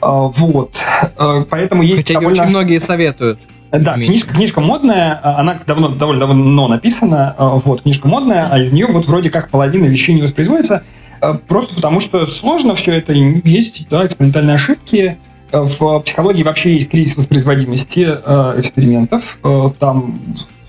[0.00, 0.78] А, вот.
[1.18, 2.42] Э, поэтому есть Хотя довольно...
[2.42, 3.40] очень многие советуют.
[3.70, 8.58] Да, книжка, книжка модная, а, она давно, довольно давно написана, а, вот, книжка модная, а
[8.58, 10.82] из нее вот вроде как половина вещей не воспроизводится,
[11.48, 15.18] просто потому что сложно все это, есть да, экспериментальные ошибки,
[15.52, 19.38] в психологии вообще есть кризис воспроизводимости экспериментов,
[19.78, 20.18] там,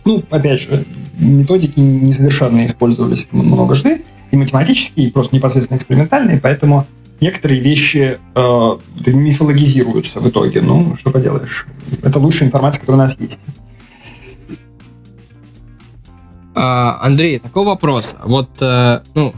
[0.05, 0.85] ну, опять же,
[1.17, 6.85] методики несовершенные использовались много жды, и математические, и просто непосредственно экспериментальные, поэтому
[7.21, 8.77] некоторые вещи э,
[9.07, 10.61] мифологизируются в итоге.
[10.61, 11.67] Ну, что поделаешь.
[12.03, 13.39] Это лучшая информация, которая у нас есть.
[16.55, 18.15] А, Андрей, такой вопрос.
[18.23, 19.33] Вот, э, ну,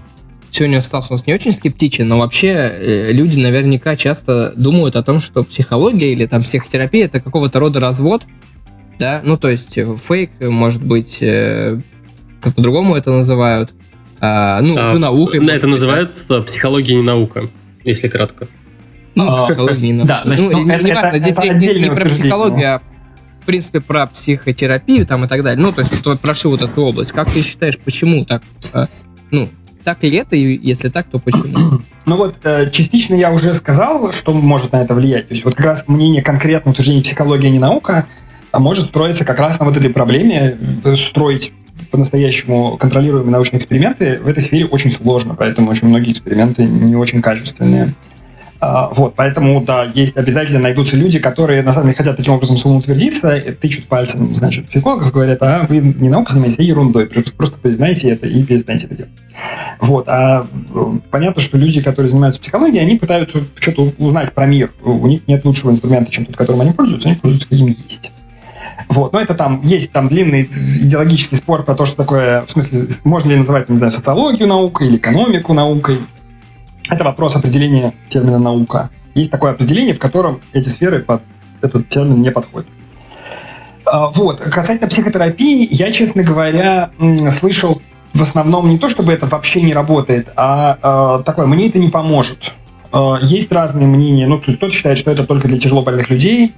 [0.49, 5.03] сегодня Стас у нас не очень скептичен, но вообще э, люди наверняка часто думают о
[5.03, 8.23] том, что психология или там психотерапия это какого-то рода развод,
[8.97, 11.79] да, ну, то есть фейк, может быть, э,
[12.41, 13.71] как по-другому это называют,
[14.19, 15.45] а, ну, а, наукой.
[15.45, 16.41] Да, это называют да?
[16.41, 17.47] психология не наука
[17.83, 18.47] если кратко.
[19.15, 20.03] Ну, а, психология.
[20.03, 22.81] Да, значит, ну, ну, не важно, здесь речь не, не про психологию, а
[23.41, 25.61] в принципе про психотерапию там и так далее.
[25.61, 27.11] Ну, то есть вот, про всю вот эту область.
[27.11, 28.43] Как ты считаешь, почему так?
[28.71, 28.87] А,
[29.31, 29.49] ну,
[29.83, 31.81] так ли это, и если так, то почему?
[32.03, 35.27] Ну вот, э, частично я уже сказал, что может на это влиять.
[35.27, 38.07] То есть вот как раз мнение конкретно утверждение психология не наука,
[38.51, 41.53] а может строиться как раз на вот этой проблеме, э, строить
[41.91, 47.21] по-настоящему контролируемые научные эксперименты в этой сфере очень сложно, поэтому очень многие эксперименты не очень
[47.21, 47.93] качественные.
[48.63, 52.57] А, вот, поэтому, да, есть обязательно найдутся люди, которые на самом деле хотят таким образом
[52.57, 58.09] самоутвердиться, тычут пальцем, значит, психологов, говорят, а вы не наукой занимаетесь, а ерундой, просто признайте
[58.09, 59.11] это и перестаньте это делать.
[59.79, 60.45] Вот, а
[61.09, 64.71] понятно, что люди, которые занимаются психологией, они пытаются что-то узнать про мир.
[64.83, 68.11] У них нет лучшего инструмента, чем тот, которым они пользуются, они пользуются каким есть.
[68.89, 72.87] Вот, но это там, есть там длинный идеологический спор про то, что такое, в смысле,
[73.03, 75.99] можно ли называть, не знаю, социологию наукой или экономику наукой.
[76.89, 78.89] Это вопрос определения термина наука.
[79.13, 81.21] Есть такое определение, в котором эти сферы под
[81.61, 82.67] этот термин не подходят.
[83.85, 84.39] А, вот.
[84.39, 86.91] Касательно психотерапии, я, честно говоря,
[87.39, 87.81] слышал
[88.13, 91.89] в основном не то, чтобы это вообще не работает, а, а такое, мне это не
[91.89, 92.53] поможет.
[92.91, 94.27] А, есть разные мнения.
[94.27, 96.53] Ну, то есть кто-то считает, что это только для тяжело больных людей,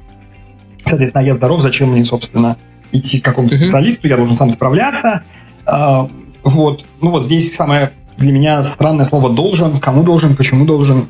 [0.85, 2.57] Соответственно, я здоров, зачем мне, собственно,
[2.91, 5.23] идти к какому-то специалисту, я должен сам справляться.
[5.65, 6.07] А,
[6.43, 6.85] вот.
[7.01, 9.79] Ну вот здесь самое для меня странное слово «должен».
[9.79, 11.07] Кому должен, почему должен.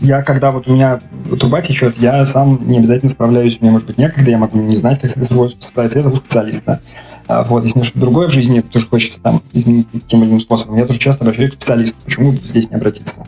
[0.00, 1.00] Я, когда вот у меня
[1.40, 3.60] труба течет, я сам не обязательно справляюсь.
[3.60, 5.98] Мне, может быть, некогда, я могу не знать, как с этим справиться.
[5.98, 6.80] Я зову специалиста.
[7.26, 10.84] Вот, если что-то другое в жизни тоже хочется там изменить тем или иным способом, я
[10.84, 11.96] тоже часто обращаюсь к специалисту.
[12.04, 13.26] Почему здесь не обратиться?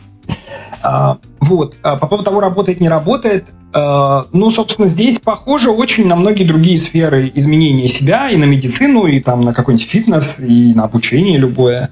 [0.81, 1.75] А, вот.
[1.83, 6.43] А по поводу того, работает, не работает, а, ну, собственно, здесь похоже очень на многие
[6.43, 11.37] другие сферы изменения себя, и на медицину, и там на какой-нибудь фитнес, и на обучение
[11.37, 11.89] любое.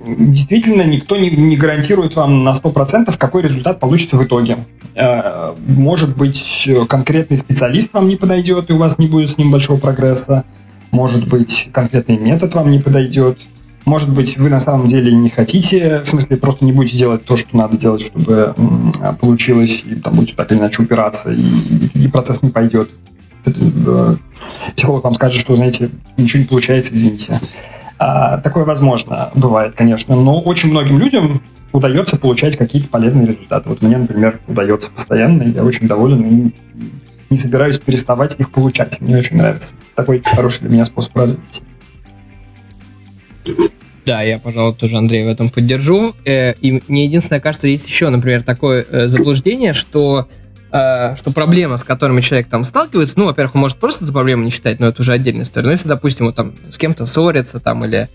[0.00, 4.56] Действительно, никто не, гарантирует вам на 100%, какой результат получится в итоге.
[5.66, 9.78] Может быть, конкретный специалист вам не подойдет, и у вас не будет с ним большого
[9.78, 10.44] прогресса.
[10.90, 13.38] Может быть, конкретный метод вам не подойдет.
[13.84, 17.36] Может быть, вы на самом деле не хотите, в смысле, просто не будете делать то,
[17.36, 18.54] что надо делать, чтобы
[19.20, 21.40] получилось, и там будете так или иначе упираться, и,
[21.94, 22.90] и процесс не пойдет.
[24.76, 27.40] Психолог вам скажет, что, знаете, ничего не получается, извините.
[27.98, 33.68] А, такое возможно бывает, конечно, но очень многим людям удается получать какие-то полезные результаты.
[33.68, 36.54] Вот мне, например, удается постоянно, и я очень доволен, и
[37.30, 39.00] не собираюсь переставать их получать.
[39.00, 39.72] Мне очень нравится.
[39.94, 41.62] Такой хороший для меня способ развития.
[44.06, 46.14] Да, я, пожалуй, тоже Андрей в этом поддержу.
[46.24, 50.26] Э, и мне единственное, кажется, есть еще, например, такое э, заблуждение, что
[50.72, 54.42] э, что проблема, с которыми человек там сталкивается, ну, во-первых, он может просто за проблему
[54.42, 55.66] не считать, но это уже отдельная история.
[55.66, 58.08] Но если, допустим, он там с кем-то ссорится там или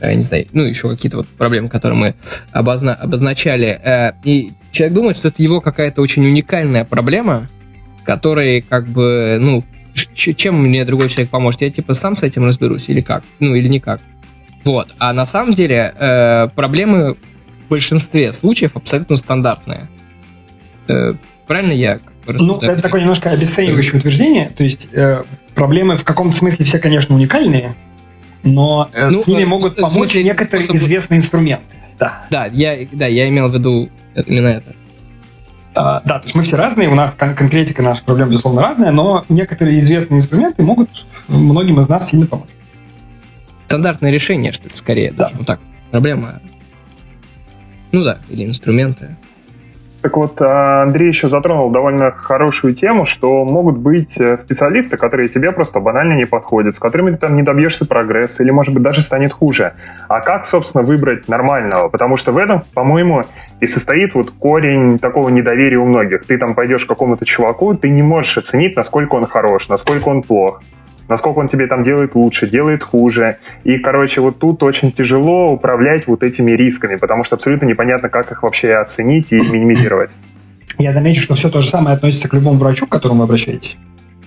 [0.00, 2.14] не знаю, ну, еще какие-то вот проблемы, которые мы
[2.52, 4.12] обозна- обозначали.
[4.24, 7.48] И человек думает, что это его какая-то очень уникальная проблема,
[8.04, 11.60] которой как бы, ну, чем мне другой человек поможет?
[11.60, 13.22] Я типа сам с этим разберусь или как?
[13.38, 14.00] Ну, или никак.
[14.64, 14.94] Вот.
[14.98, 19.88] А на самом деле э, проблемы в большинстве случаев абсолютно стандартные.
[20.88, 21.14] Э,
[21.46, 21.98] правильно я?
[22.26, 24.50] Ну, это такое немножко обесценивающее утверждение.
[24.50, 27.74] То есть э, проблемы в каком-то смысле все, конечно, уникальные,
[28.44, 30.82] но э, ну, с ними могут помочь смысле, некоторые способ...
[30.82, 31.76] известные инструменты.
[31.98, 32.26] Да.
[32.30, 34.74] Да, я, да, я имел в виду именно это.
[35.74, 38.90] А, да, то есть мы все разные, у нас кон- конкретика наших проблем, безусловно, разная,
[38.90, 40.90] но некоторые известные инструменты могут
[41.28, 42.50] многим из нас сильно помочь
[43.72, 45.12] стандартное решение, что ли, скорее.
[45.12, 45.24] Да.
[45.24, 45.36] Даже.
[45.36, 45.60] Вот так.
[45.90, 46.40] Проблема.
[47.90, 49.16] Ну да, или инструменты.
[50.02, 55.28] Так вот, а, Андрей еще затронул довольно хорошую тему, что могут быть э, специалисты, которые
[55.28, 58.82] тебе просто банально не подходят, с которыми ты там не добьешься прогресса, или, может быть,
[58.82, 59.74] даже станет хуже.
[60.08, 61.88] А как, собственно, выбрать нормального?
[61.88, 63.24] Потому что в этом, по-моему,
[63.60, 66.26] и состоит вот корень такого недоверия у многих.
[66.26, 70.22] Ты там пойдешь к какому-то чуваку, ты не можешь оценить, насколько он хорош, насколько он
[70.22, 70.60] плох
[71.08, 73.38] насколько он тебе там делает лучше, делает хуже.
[73.64, 78.30] И, короче, вот тут очень тяжело управлять вот этими рисками, потому что абсолютно непонятно, как
[78.32, 80.14] их вообще оценить и минимизировать.
[80.78, 83.76] Я замечу, что все то же самое относится к любому врачу, к которому вы обращаетесь.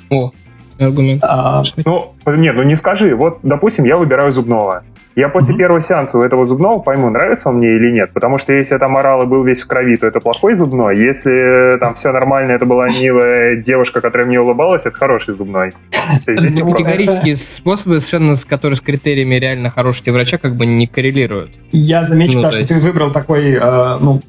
[0.09, 0.31] О,
[0.79, 1.23] аргумент.
[1.23, 3.15] А, ну, нет, ну не скажи.
[3.15, 4.83] Вот, допустим, я выбираю зубного.
[5.15, 5.57] Я после mm-hmm.
[5.57, 8.11] первого сеанса у этого зубного пойму, нравится он мне или нет.
[8.13, 10.97] Потому что если там орал и был весь в крови, то это плохой зубной.
[10.97, 15.71] Если там все нормально, это была милая девушка, которая мне улыбалась, это хороший зубной.
[16.27, 21.51] Здесь Категорические способы, совершенно, которые с критериями реально хорошего врача, как бы не коррелируют.
[21.71, 24.21] Я замечу, ну, да, что ты выбрал такой, э, ну,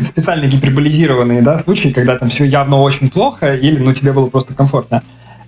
[0.00, 4.54] специально гиперболизированный да, случай, когда там все явно очень плохо, или ну, тебе было просто
[4.54, 5.02] комфортно.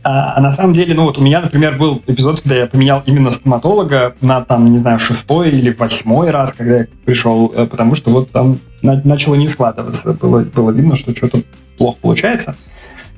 [0.04, 3.02] А, а на самом деле, ну вот у меня, например, был эпизод, когда я поменял
[3.06, 7.94] именно стоматолога на там, не знаю, шестой или восьмой раз, когда я пришел, э, потому
[7.94, 10.12] что вот там на- начало не складываться.
[10.14, 11.42] Было, было видно, что что-то
[11.78, 12.56] плохо получается.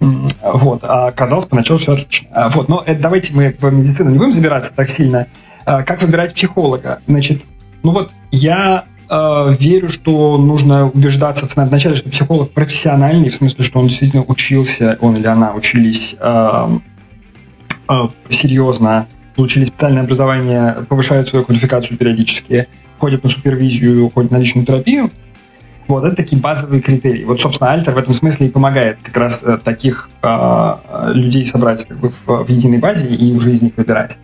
[0.01, 2.29] Вот, а оказалось поначалу все отлично.
[2.33, 5.27] А, вот, но это, давайте мы в медицину не будем забираться так сильно.
[5.65, 7.01] А, как выбирать психолога?
[7.07, 7.43] Значит,
[7.83, 13.81] ну вот я э, верю, что нужно убеждаться вначале, что психолог профессиональный, в смысле, что
[13.81, 16.79] он действительно учился, он или она учились э,
[17.89, 17.95] э,
[18.31, 25.11] серьезно, получили специальное образование, повышают свою квалификацию периодически, ходят на супервизию, ходят на личную терапию.
[25.87, 27.25] Вот, это такие базовые критерии.
[27.25, 30.75] Вот, собственно, Альтер в этом смысле и помогает как раз э, таких э,
[31.13, 34.17] людей собрать как бы в, в единой базе и уже из них выбирать.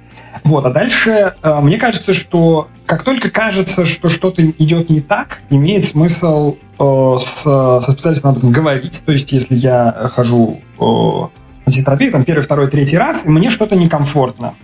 [0.45, 5.41] Вот, а дальше э, мне кажется, что как только кажется, что что-то идет не так,
[5.51, 9.03] имеет смысл э, с, со специалистом об этом говорить.
[9.05, 11.31] То есть, если я хожу э, на
[11.71, 14.55] психотерапию, там, первый, второй, третий раз, мне что-то некомфортно,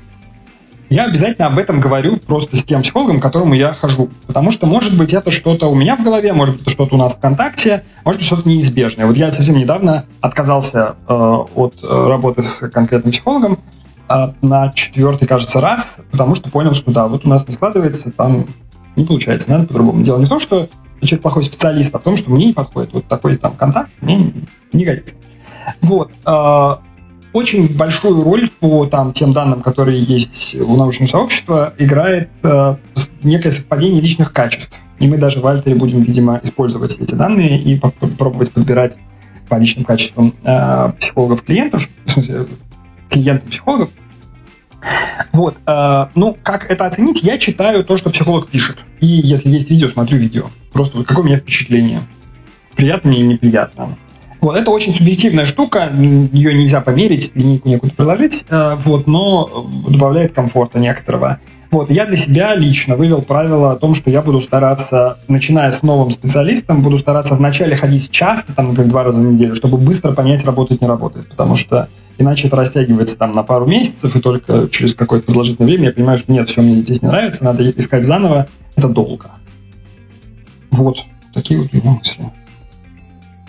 [0.89, 4.09] я обязательно об этом говорю просто с тем психологом, к которому я хожу.
[4.27, 6.99] Потому что, может быть, это что-то у меня в голове, может быть, это что-то у
[6.99, 9.07] нас в ВКонтакте, может быть, что-то неизбежное.
[9.07, 13.59] Вот я совсем недавно отказался э, от э, работы с конкретным психологом,
[14.09, 18.45] на четвертый, кажется, раз, потому что понял, что да, вот у нас не складывается, там
[18.97, 20.03] не получается, надо по-другому.
[20.03, 20.69] Дело не в том, что
[21.03, 24.33] человек плохой специалист, а в том, что мне не подходит вот такой там контакт, мне
[24.73, 25.15] не годится.
[25.81, 26.11] Вот.
[26.25, 26.81] А,
[27.33, 32.77] очень большую роль по там, тем данным, которые есть у научного сообщества, играет э,
[33.23, 34.71] некое совпадение личных качеств.
[34.99, 38.97] И мы даже в Альтере будем, видимо, использовать эти данные и попробовать подбирать
[39.51, 42.47] по личным качествам э, психологов-клиентов, в смысле,
[43.09, 43.91] клиентам психологов.
[45.33, 45.57] Вот.
[45.67, 47.23] Э, ну, как это оценить?
[47.23, 48.79] Я читаю то, что психолог пишет.
[49.01, 50.47] И если есть видео, смотрю видео.
[50.73, 52.01] Просто вот какое у меня впечатление.
[52.75, 53.97] Приятно или неприятно.
[54.41, 60.33] Вот, это очень субъективная штука, ее нельзя померить, линейку некуда приложить, э, вот, но добавляет
[60.35, 61.41] комфорта некоторого.
[61.71, 65.83] Вот, я для себя лично вывел правило о том, что я буду стараться, начиная с
[65.83, 70.13] новым специалистом, буду стараться вначале ходить часто, там, например, два раза в неделю, чтобы быстро
[70.13, 71.29] понять, работает, не работает.
[71.29, 71.89] Потому что
[72.19, 76.19] иначе это растягивается там на пару месяцев, и только через какое-то продолжительное время я понимаю,
[76.19, 78.49] что нет, все, мне здесь не нравится, надо искать заново.
[78.75, 79.31] Это долго.
[80.71, 80.99] Вот,
[81.33, 82.25] такие вот у меня мысли.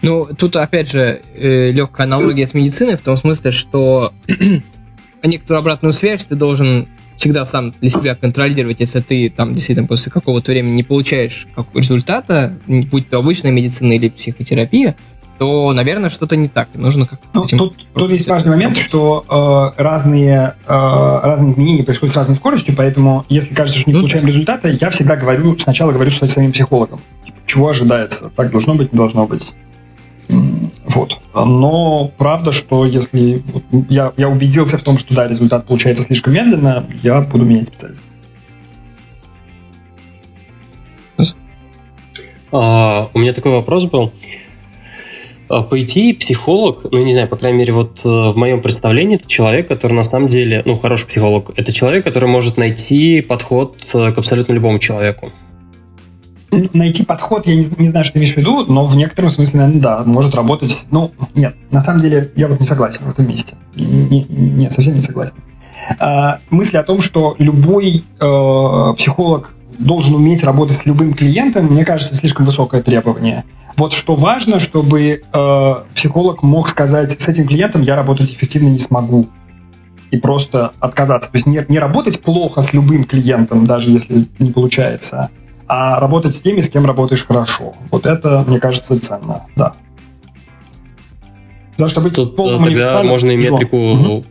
[0.02, 4.14] Ну, тут, опять же, э, легкая аналогия с медициной в том смысле, что
[5.24, 6.88] некоторую обратную связь ты должен
[7.18, 12.54] всегда сам для себя контролировать, если ты там действительно после какого-то времени не получаешь результата,
[12.68, 14.96] будь то обычная медицина или психотерапия,
[15.38, 16.70] то, наверное, что-то не так.
[16.74, 22.14] Нужно как ну, тут, тут есть важный момент, что э, разные, э, разные изменения происходят
[22.14, 25.92] с разной скоростью, поэтому если кажется, что не ну, получаем результата, я всегда говорю, сначала
[25.92, 27.00] говорю с своим психологом.
[27.26, 28.32] Типа, чего ожидается?
[28.36, 29.48] Так должно быть, не должно быть.
[30.88, 31.20] Вот.
[31.34, 33.44] Но правда, что если
[33.90, 38.04] я, я убедился в том, что да, результат получается слишком медленно, я буду менять специалиста.
[42.52, 44.12] А, у меня такой вопрос был.
[45.50, 49.16] А, по идее, психолог, ну, не знаю, по крайней мере, вот э, в моем представлении,
[49.16, 53.78] это человек, который на самом деле, ну, хороший психолог, это человек, который может найти подход
[53.94, 55.32] э, к абсолютно любому человеку
[56.52, 59.82] найти подход, я не, не знаю, что имеешь в виду, но в некотором смысле, наверное,
[59.82, 60.78] да, может работать.
[60.92, 63.56] Ну, нет, на самом деле я вот не согласен в этом месте.
[63.76, 65.34] Не, не, совсем не согласен.
[66.00, 71.86] А, мысль о том, что любой э, психолог должен уметь работать с любым клиентом, мне
[71.86, 73.44] кажется, слишком высокое требование.
[73.78, 78.80] Вот что важно, чтобы э, психолог мог сказать, с этим клиентом я работать эффективно не
[78.80, 79.28] смогу.
[80.10, 81.30] И просто отказаться.
[81.30, 85.30] То есть не, не работать плохо с любым клиентом, даже если не получается,
[85.68, 87.76] а работать с теми, с кем работаешь хорошо.
[87.92, 89.74] Вот это, мне кажется, ценно, да.
[91.72, 94.26] Потому что быть Тут тогда можно и метрику угу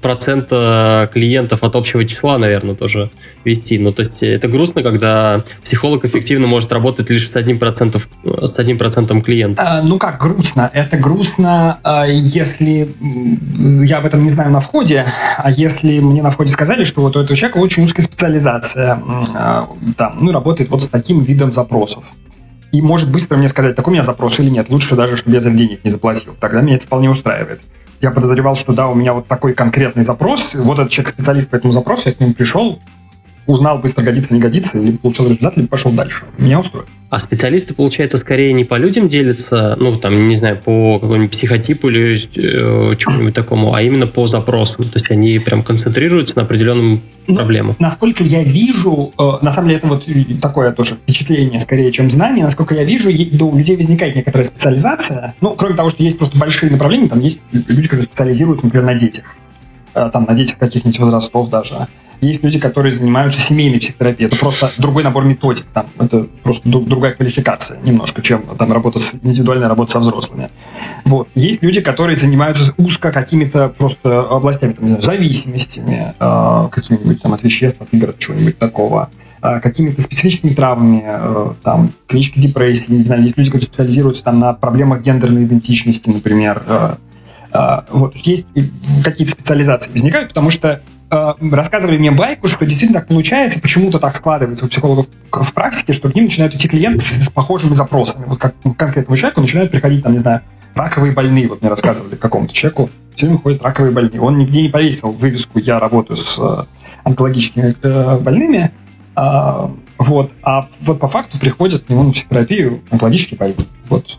[0.00, 3.10] процента клиентов от общего числа, наверное, тоже
[3.44, 3.78] вести.
[3.78, 8.58] Ну, то есть это грустно, когда психолог эффективно может работать лишь с одним, процентом, с
[8.58, 9.64] одним процентом клиентов.
[9.66, 10.70] А, ну как грустно?
[10.72, 12.88] Это грустно, а, если
[13.84, 15.04] я об этом не знаю на входе,
[15.38, 19.00] а если мне на входе сказали, что вот у этого человека очень узкая специализация,
[19.34, 22.04] а, там, ну, работает вот с таким видом запросов
[22.72, 24.68] и может быстро мне сказать, такой у меня запрос или нет.
[24.68, 26.34] Лучше даже, чтобы я за денег не заплатил.
[26.40, 27.60] Тогда меня это вполне устраивает
[28.00, 31.56] я подозревал, что да, у меня вот такой конкретный запрос, вот этот человек специалист по
[31.56, 32.78] этому запросу, я к нему пришел,
[33.46, 36.24] узнал, быстро годится, не годится, или получил результат, или пошел дальше.
[36.38, 36.86] Меня устроит.
[37.08, 41.88] А специалисты, получается, скорее не по людям делятся, ну, там, не знаю, по какому-нибудь психотипу
[41.88, 44.84] или э, чему-нибудь такому, а именно по запросам.
[44.84, 47.76] То есть они прям концентрируются на определенном ну, проблему.
[47.78, 50.04] Насколько я вижу, э, на самом деле это вот
[50.42, 55.36] такое тоже впечатление скорее, чем знание, насколько я вижу, да, у людей возникает некоторая специализация.
[55.40, 58.94] Ну, кроме того, что есть просто большие направления, там есть люди, которые специализируются, например, на
[58.94, 59.24] детях.
[59.94, 61.86] Э, там на детях каких-нибудь возрастов даже.
[62.20, 64.28] Есть люди, которые занимаются семейной психотерапией.
[64.28, 65.66] Это просто другой набор методик.
[65.72, 65.86] Там.
[65.98, 70.50] Это просто другая квалификация немножко, чем там работа с, индивидуальная работа со взрослыми.
[71.04, 71.28] Вот.
[71.34, 77.34] Есть люди, которые занимаются узко какими-то просто областями, там, не знаю, зависимостями, э, какими-нибудь там
[77.34, 79.10] от веществ, от игр, чего-нибудь такого
[79.42, 84.40] а, какими-то специфичными травмами, э, там, клинической депрессии, не знаю, есть люди, которые специализируются там
[84.40, 86.62] на проблемах гендерной идентичности, например.
[86.66, 86.96] Э,
[87.90, 88.46] вот, есть
[89.04, 94.14] какие-то специализации возникают, потому что Э, рассказывали мне байку, что действительно так получается, почему-то так
[94.14, 98.24] складывается у психологов в практике, что к ним начинают идти клиенты с похожими запросами.
[98.26, 100.40] Вот как конкретному человеку начинают приходить, там, не знаю,
[100.74, 101.48] раковые больные.
[101.48, 104.20] Вот мне рассказывали какому-то человеку, все время ходят раковые больные.
[104.20, 106.64] Он нигде не повесил вывеску «Я работаю с э,
[107.04, 108.70] онкологическими э, больными»,
[109.14, 110.30] а, вот.
[110.42, 113.66] А вот по факту приходят к нему на психотерапию онкологические больные.
[113.88, 114.18] Вот.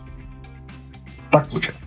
[1.30, 1.82] Так получается.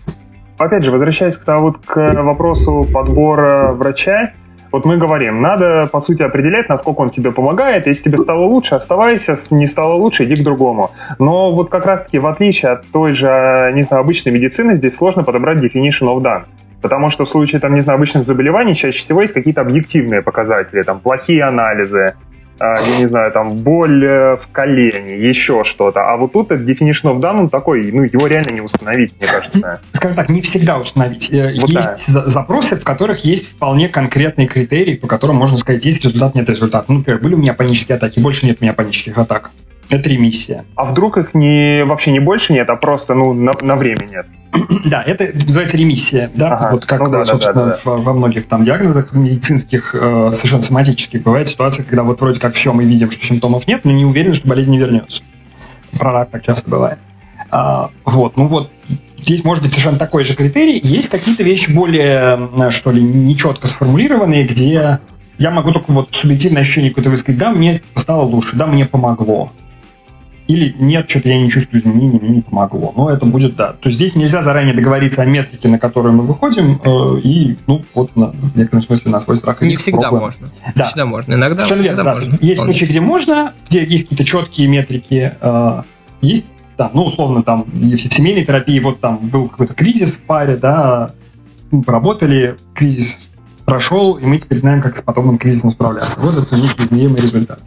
[0.56, 4.32] Опять же, возвращаясь к, вот, к вопросу подбора врача,
[4.72, 7.86] вот мы говорим, надо, по сути, определять, насколько он тебе помогает.
[7.86, 10.90] Если тебе стало лучше, оставайся, не стало лучше, иди к другому.
[11.18, 15.24] Но вот как раз-таки, в отличие от той же, не знаю, обычной медицины, здесь сложно
[15.24, 16.44] подобрать definition of done.
[16.80, 20.82] Потому что в случае, там, не знаю, обычных заболеваний чаще всего есть какие-то объективные показатели,
[20.82, 22.14] там, плохие анализы,
[22.64, 26.08] я не знаю, там, боль э, в колене, еще что-то.
[26.08, 29.28] А вот тут этот definition of done, он такой, ну, его реально не установить, мне
[29.28, 29.80] кажется.
[29.92, 31.30] Скажем так, не всегда установить.
[31.32, 32.20] Э, вот есть да.
[32.26, 36.84] запросы, в которых есть вполне конкретные критерии, по которым можно сказать, есть результат, нет результата.
[36.88, 39.50] Ну, например, были у меня панические атаки, больше нет у меня панических атак.
[39.88, 40.64] Это ремиссия.
[40.74, 44.26] А вдруг их не, вообще не больше нет, а просто, ну, на, на время нет?
[44.84, 46.72] Да, это называется ремиссия, да, ага.
[46.72, 47.90] вот как, ну, да, собственно, да, да, да.
[47.96, 52.72] во многих там диагнозах медицинских, э, совершенно соматических, бывает ситуация, когда вот вроде как все,
[52.72, 55.22] мы видим, что симптомов нет, но не уверены, что болезнь не вернется.
[55.92, 56.98] Про рак так часто бывает.
[57.50, 58.70] А, вот, ну вот,
[59.18, 60.80] здесь может быть совершенно такой же критерий.
[60.82, 65.00] Есть какие-то вещи более, что ли, нечетко сформулированные, где
[65.38, 69.50] я могу только вот субъективное ощущение какое-то высказать, да, мне стало лучше, да, мне помогло.
[70.52, 72.92] Или нет, что-то я не чувствую изменений, мне не помогло.
[72.94, 73.72] Но это будет да.
[73.72, 77.82] То есть здесь нельзя заранее договориться о метрике, на которую мы выходим, э, и, ну,
[77.94, 80.24] вот на, в некотором смысле на свой страх и Не всегда пробуем.
[80.24, 80.50] можно.
[80.74, 80.82] Да.
[80.82, 81.32] Не всегда можно.
[81.32, 82.14] Иногда, Совершенно верно, да.
[82.16, 82.38] можно.
[82.42, 85.82] Есть случаи, где можно, где есть какие-то четкие метрики, э,
[86.20, 90.56] есть, да, ну, условно, там, в семейной терапии вот там был какой-то кризис в паре,
[90.56, 91.12] да,
[91.70, 93.16] мы поработали, кризис
[93.64, 96.12] прошел, и мы теперь знаем, как с подобным кризисом справляться.
[96.18, 97.60] Вот это некий измеримый результат.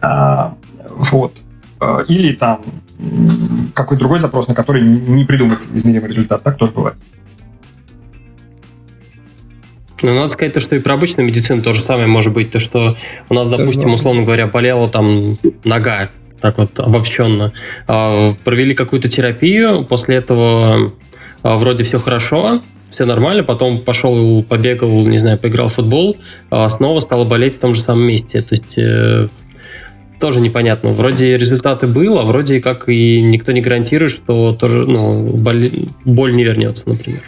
[0.00, 0.54] А,
[0.88, 1.34] вот.
[1.82, 2.62] А, или там
[3.74, 6.42] какой-то другой запрос, на который не придумать измеримый результат.
[6.42, 6.96] Так тоже бывает.
[10.00, 12.50] Ну, надо сказать то, что и про обычную медицину то же самое может быть.
[12.50, 12.96] То, что
[13.28, 16.10] у нас, допустим, условно говоря, болела там нога,
[16.40, 17.52] так вот обобщенно.
[17.88, 20.92] А, провели какую-то терапию, после этого
[21.42, 22.60] вроде все хорошо,
[22.90, 26.16] все нормально, потом пошел, побегал, не знаю, поиграл в футбол,
[26.50, 28.42] а снова стал болеть в том же самом месте.
[28.42, 29.28] То есть э,
[30.22, 30.90] тоже непонятно.
[30.92, 36.36] Вроде результаты было, а вроде как и никто не гарантирует, что тоже ну, боль, боль
[36.36, 37.22] не вернется, например.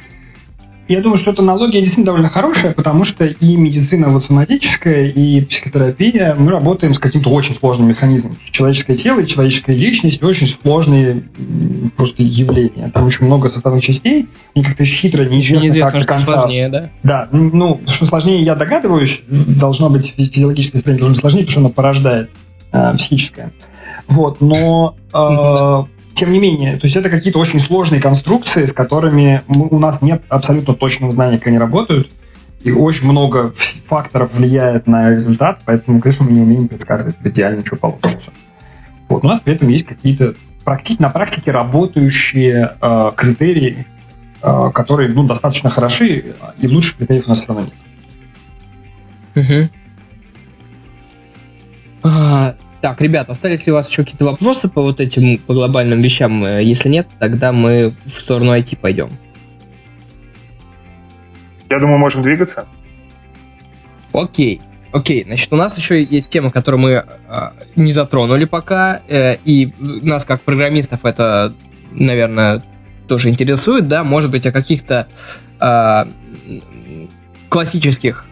[0.86, 5.40] Я думаю, что эта аналогия действительно довольно хорошая, потому что и медицина вот соматическая, и
[5.40, 8.36] психотерапия, мы работаем с каким-то очень сложным механизмом.
[8.52, 11.24] Человеческое тело и человеческая личность очень сложные
[11.96, 12.92] просто явления.
[12.94, 16.90] Там очень много составных частей, и как-то хитро, неизвестно, неизвестно как что сложнее, да?
[17.02, 21.60] Да, ну, что сложнее, я догадываюсь, должно быть физиологическое состояние должно быть сложнее, потому что
[21.60, 22.30] оно порождает
[22.94, 23.52] психическое.
[24.08, 29.42] Вот, но э, тем не менее, то есть это какие-то очень сложные конструкции, с которыми
[29.46, 32.10] мы, у нас нет абсолютно точного знания, как они работают,
[32.62, 33.52] и очень много
[33.86, 38.32] факторов влияет на результат, поэтому, конечно, мы не умеем предсказывать идеально, что получится.
[39.08, 43.86] Вот, у нас при этом есть какие-то практи- на практике работающие э, критерии,
[44.42, 47.74] э, которые ну, достаточно хороши, и лучших критериев у нас все равно нет.
[49.36, 49.68] Угу.
[52.04, 52.54] А,
[52.84, 56.44] так, ребята, остались ли у вас еще какие-то вопросы по вот этим по глобальным вещам?
[56.44, 59.08] Э, если нет, тогда мы в сторону IT пойдем.
[61.70, 62.66] Я думаю, можем двигаться.
[64.12, 64.60] Окей.
[64.92, 67.04] Окей, значит, у нас еще есть тема, которую мы э,
[67.74, 69.72] не затронули пока, э, и
[70.02, 71.54] нас как программистов это,
[71.90, 72.62] наверное,
[73.08, 75.06] тоже интересует, да, может быть, о каких-то
[75.58, 76.04] э,
[77.48, 78.26] классических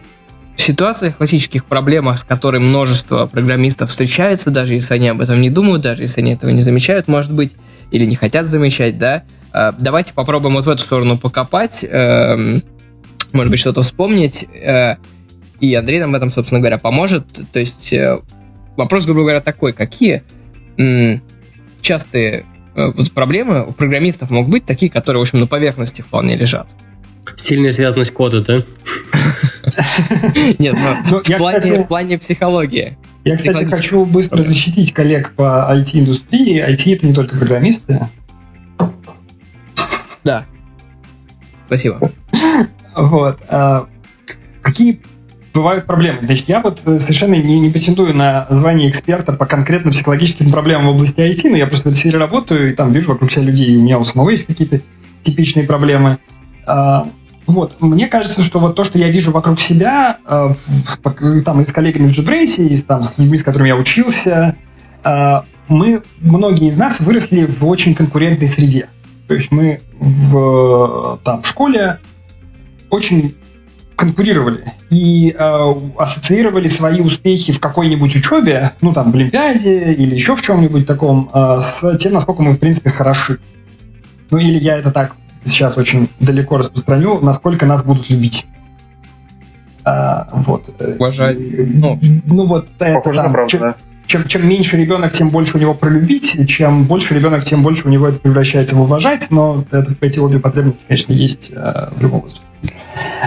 [0.57, 5.81] ситуациях, классических проблемах, с которыми множество программистов встречаются, даже если они об этом не думают,
[5.81, 7.53] даже если они этого не замечают, может быть,
[7.91, 12.63] или не хотят замечать, да, а, давайте попробуем вот в эту сторону покопать, эм,
[13.33, 14.95] может быть, что-то вспомнить, э,
[15.59, 17.25] и Андрей нам в этом, собственно говоря, поможет.
[17.51, 18.19] То есть э,
[18.75, 20.23] вопрос, грубо говоря, такой, какие
[21.81, 22.45] частые
[22.75, 26.67] э, проблемы у программистов могут быть такие, которые, в общем, на поверхности вполне лежат?
[27.37, 28.63] Сильная связанность кода, да?
[30.59, 30.75] Нет,
[31.09, 32.97] ну, в, плане, в плане психологии.
[33.25, 36.61] Я, кстати, хочу быстро защитить коллег по IT-индустрии.
[36.61, 37.99] IT— это не только программисты.
[40.23, 40.45] Да.
[41.67, 42.11] Спасибо.
[42.95, 43.39] Вот.
[43.49, 43.87] А,
[44.61, 45.01] какие
[45.53, 46.19] бывают проблемы.
[46.23, 50.89] Значит, я вот совершенно не, не претендую на звание эксперта по конкретно психологическим проблемам в
[50.91, 53.73] области IT, но я просто в этой сфере работаю, и там вижу вокруг себя людей,
[53.73, 54.81] и у меня у самого есть какие-то
[55.23, 56.17] типичные проблемы.
[56.65, 57.07] А,
[57.45, 60.53] вот, мне кажется, что вот то, что я вижу вокруг себя, э,
[61.43, 64.55] там и с коллегами в JetBrace, и там, с людьми, с которыми я учился,
[65.03, 68.89] э, мы, многие из нас выросли в очень конкурентной среде.
[69.27, 71.99] То есть мы в, там, в школе
[72.89, 73.35] очень
[73.95, 80.35] конкурировали и э, ассоциировали свои успехи в какой-нибудь учебе, ну там в Олимпиаде или еще
[80.35, 83.39] в чем-нибудь таком, э, с тем, насколько мы в принципе хороши.
[84.29, 85.15] Ну или я это так
[85.45, 88.45] сейчас очень далеко распространю, насколько нас будут любить.
[89.85, 90.73] А, вот.
[90.99, 91.37] Уважать.
[91.39, 93.75] Ну, ну вот это там, правда, чем, да.
[94.05, 97.91] чем, чем меньше ребенок, тем больше у него пролюбить, чем больше ребенок, тем больше у
[97.91, 102.21] него это превращается в уважать, но это, эти обе потребности, конечно, есть э, в любом
[102.21, 102.47] возрасте.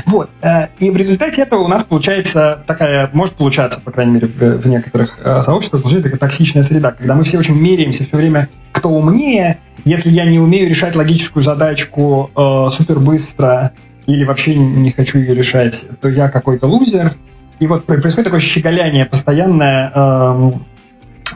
[0.06, 0.30] Вот.
[0.42, 4.58] Э, и в результате этого у нас получается такая, может получаться, по крайней мере, в,
[4.58, 8.48] в некоторых э, сообществах, получается такая токсичная среда, когда мы все очень меряемся все время,
[8.72, 13.72] кто умнее, если я не умею решать логическую задачку э, супер быстро
[14.06, 17.12] или вообще не хочу ее решать, то я какой-то лузер.
[17.60, 20.50] И вот происходит такое щеголяние постоянное э,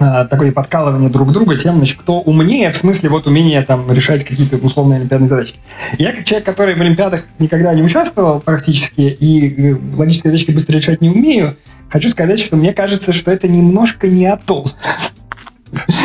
[0.00, 4.24] э, такое подкалывание друг друга тем, значит, кто умнее, в смысле вот умение там решать
[4.24, 5.54] какие-то условные олимпиадные задачи.
[5.98, 10.76] Я как человек, который в олимпиадах никогда не участвовал практически и э, логические задачки быстро
[10.76, 11.56] решать не умею,
[11.88, 14.66] хочу сказать, что мне кажется, что это немножко не о том.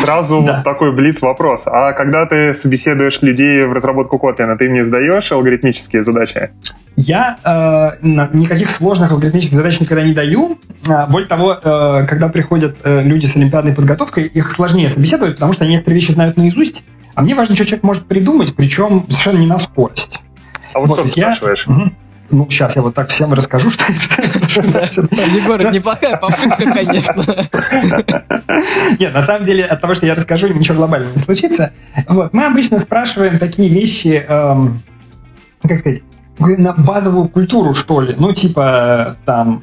[0.02, 0.62] Сразу да.
[0.62, 1.66] такой блиц вопрос.
[1.66, 6.50] А когда ты собеседуешь людей в разработку Kotlin, ты мне сдаешь алгоритмические задачи?
[6.96, 10.58] Я э, никаких сложных алгоритмических задач никогда не даю.
[10.88, 15.52] А, более того, э, когда приходят э, люди с олимпиадной подготовкой, их сложнее собеседовать, потому
[15.52, 16.82] что они некоторые вещи знают наизусть,
[17.14, 20.20] а мне важно, что человек может придумать, причем совершенно не на скорость.
[20.72, 21.34] А вот, вот что ты я...
[21.34, 21.66] спрашиваешь?
[21.66, 21.92] Угу.
[22.30, 27.24] Ну, сейчас я вот так всем расскажу, что Егор, это неплохая попытка, конечно.
[28.98, 31.72] Нет, на самом деле, от того, что я расскажу, ничего глобального не случится.
[32.08, 34.82] Вот, мы обычно спрашиваем такие вещи, эм,
[35.62, 36.02] как сказать,
[36.38, 38.14] на базовую культуру, что ли.
[38.18, 39.62] Ну, типа, там,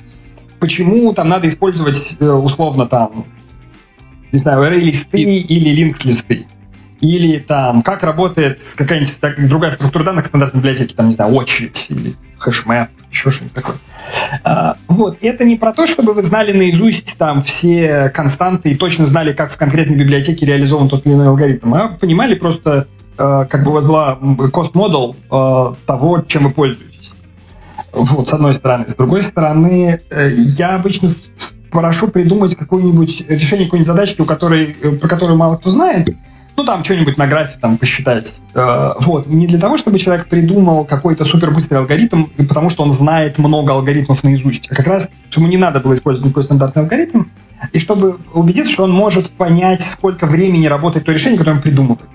[0.59, 3.25] почему там надо использовать, э, условно, там,
[4.31, 6.45] не знаю, array-листы или линк-листы.
[7.01, 11.87] Или там, как работает какая-нибудь так, другая структура данных стандартной библиотеки, там, не знаю, очередь
[11.89, 13.75] или хэшмэп, еще что-нибудь такое.
[14.43, 19.05] А, вот, это не про то, чтобы вы знали наизусть там все константы и точно
[19.05, 22.87] знали, как в конкретной библиотеке реализован тот или иной алгоритм, а понимали просто,
[23.17, 27.11] э, как бы у вас была cost-model э, того, чем вы пользуетесь.
[27.93, 28.87] Вот, с одной стороны.
[28.87, 31.09] С другой стороны, э, я обычно
[31.71, 34.67] прошу придумать какое-нибудь решение какой-нибудь задачки, у которой,
[34.99, 36.09] про которую мало кто знает,
[36.55, 38.35] ну, там что-нибудь на графе там посчитать.
[38.53, 39.27] Э, вот.
[39.27, 43.73] И не для того, чтобы человек придумал какой-то супербыстрый алгоритм, потому что он знает много
[43.73, 47.23] алгоритмов наизусть, а как раз, чтобы не надо было использовать никакой стандартный алгоритм,
[47.71, 52.09] и чтобы убедиться, что он может понять, сколько времени работает то решение, которое он придумывает.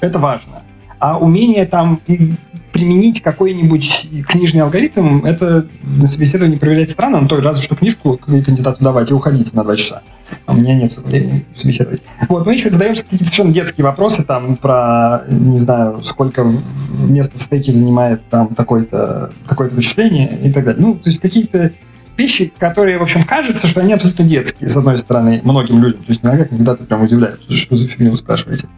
[0.00, 0.62] Это важно.
[0.98, 2.00] А умение там
[2.72, 8.82] применить какой-нибудь книжный алгоритм, это на собеседовании проверять странно, но то разве что книжку кандидату
[8.82, 10.02] давать и уходить на два часа.
[10.46, 12.02] А у меня нет времени собеседовать.
[12.28, 16.46] Вот, мы еще задаем какие-то совершенно детские вопросы там про, не знаю, сколько
[17.08, 20.80] места в стейке занимает там такое-то такое вычисление и так далее.
[20.80, 21.72] Ну, то есть какие-то
[22.16, 26.02] вещи, которые, в общем, кажется, что они абсолютно детские, с одной стороны, многим людям.
[26.02, 28.68] То есть иногда кандидаты прям удивляются, что за фигню вы спрашиваете.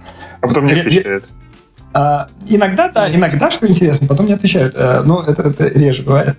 [0.40, 1.28] А потом не отвечают.
[1.95, 4.74] А, иногда, да, иногда, что интересно, потом не отвечают.
[4.76, 6.36] А, но это, это реже бывает.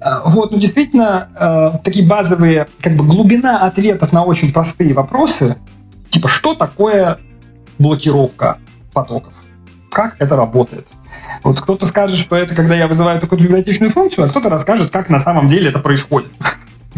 [0.00, 5.56] А, вот, ну действительно, а, такие базовые, как бы глубина ответов на очень простые вопросы,
[6.10, 7.18] типа, что такое
[7.78, 8.58] блокировка
[8.92, 9.34] потоков?
[9.90, 10.88] Как это работает?
[11.42, 15.08] Вот кто-то скажет, что это когда я вызываю такую библиотечную функцию, а кто-то расскажет, как
[15.08, 16.30] на самом деле это происходит.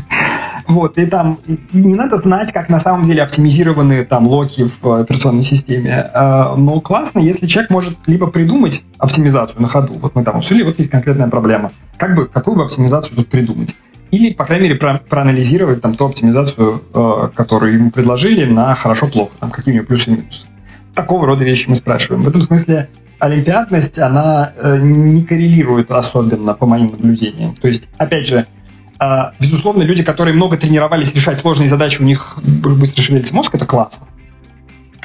[0.66, 4.66] Вот, и там и, и не надо знать, как на самом деле оптимизированы там локи
[4.82, 6.10] в операционной системе.
[6.12, 9.94] А, но классно, если человек может либо придумать оптимизацию на ходу.
[9.94, 11.72] Вот мы там обсудили, вот есть конкретная проблема.
[11.96, 13.76] Как бы, какую бы оптимизацию тут придумать?
[14.10, 19.32] Или, по крайней мере, про, проанализировать там ту оптимизацию, э, которую ему предложили, на хорошо-плохо,
[19.38, 20.46] там какие у нее плюсы и минусы.
[20.94, 22.22] Такого рода вещи мы спрашиваем.
[22.22, 22.88] В этом смысле
[23.18, 27.54] олимпиадность, она э, не коррелирует особенно по моим наблюдениям.
[27.54, 28.46] То есть, опять же,
[29.38, 34.06] безусловно, люди, которые много тренировались решать сложные задачи, у них быстро шевелится мозг, это классно.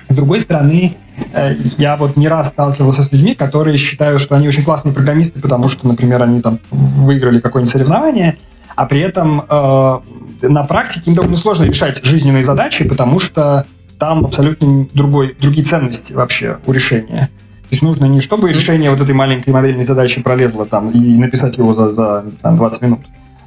[0.10, 0.96] С другой стороны,
[1.34, 5.40] э, я вот не раз сталкивался с людьми, которые считают, что они очень классные программисты,
[5.40, 8.38] потому что, например, они там выиграли какое-нибудь соревнование,
[8.76, 10.00] а при этом э,
[10.44, 13.66] на практике им довольно сложно решать жизненные задачи, потому что
[13.98, 17.30] там абсолютно другой, другие ценности вообще у решения.
[17.64, 21.58] То есть нужно не чтобы решение вот этой маленькой модельной задачи пролезло там и написать
[21.58, 23.00] его за, за там, 20 минут,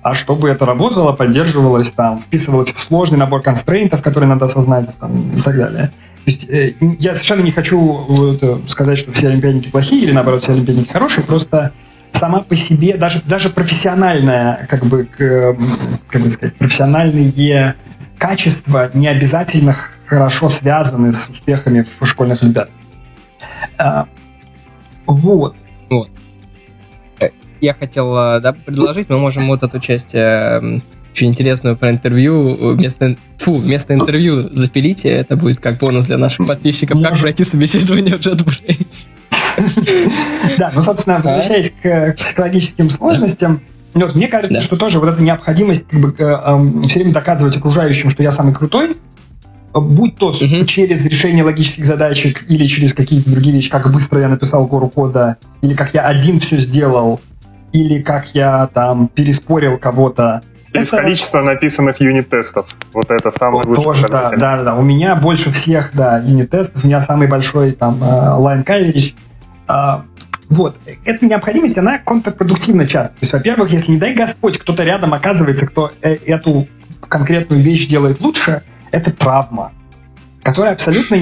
[0.06, 5.10] а чтобы это работало, поддерживалось, там, вписывалось в сложный набор констрейнтов, которые надо осознать там,
[5.32, 5.90] и так далее.
[6.24, 10.12] То есть э, я совершенно не хочу вот, э, сказать, что все олимпиадники плохие или
[10.12, 11.72] наоборот все олимпиадники хорошие, просто
[12.12, 17.74] сама по себе, даже, даже профессиональная, как бы, как бы сказать, профессиональные
[18.16, 19.74] качества не обязательно
[20.06, 22.72] хорошо связаны с успехами в школьных олимпиадах.
[23.76, 24.06] А,
[25.08, 25.56] вот.
[25.90, 26.10] Вот
[27.60, 30.80] я хотел э, да, предложить, мы можем вот эту часть э,
[31.12, 36.46] очень интересную про интервью вместо, фу, вместо интервью запилите, это будет как бонус для наших
[36.46, 39.06] подписчиков, как пройти собеседование в JetBrains.
[40.58, 43.60] Да, ну, собственно, возвращаясь к психологическим сложностям,
[43.94, 44.60] вот, мне кажется, да.
[44.60, 48.30] что тоже вот эта необходимость как бы, э, э, все время доказывать окружающим, что я
[48.30, 48.96] самый крутой,
[49.72, 50.64] будь то угу.
[50.66, 55.36] через решение логических задачек или через какие-то другие вещи, как быстро я написал гору кода,
[55.62, 57.20] или как я один все сделал,
[57.72, 60.42] или как я там переспорил кого-то.
[60.72, 61.02] Из это...
[61.02, 62.66] количества написанных юнит-тестов.
[62.92, 64.08] Вот это самое вот, лучшее.
[64.08, 64.74] да, да, да.
[64.74, 66.84] У меня больше всех, да, юнит-тестов.
[66.84, 69.14] У меня самый большой там line coverage.
[69.66, 70.04] А,
[70.48, 70.76] вот.
[71.04, 73.14] Эта необходимость, она контрпродуктивна часто.
[73.14, 76.68] То есть, во-первых, если, не дай Господь, кто-то рядом оказывается, кто э, эту
[77.08, 78.62] конкретную вещь делает лучше,
[78.92, 79.72] это травма,
[80.42, 81.16] которая абсолютно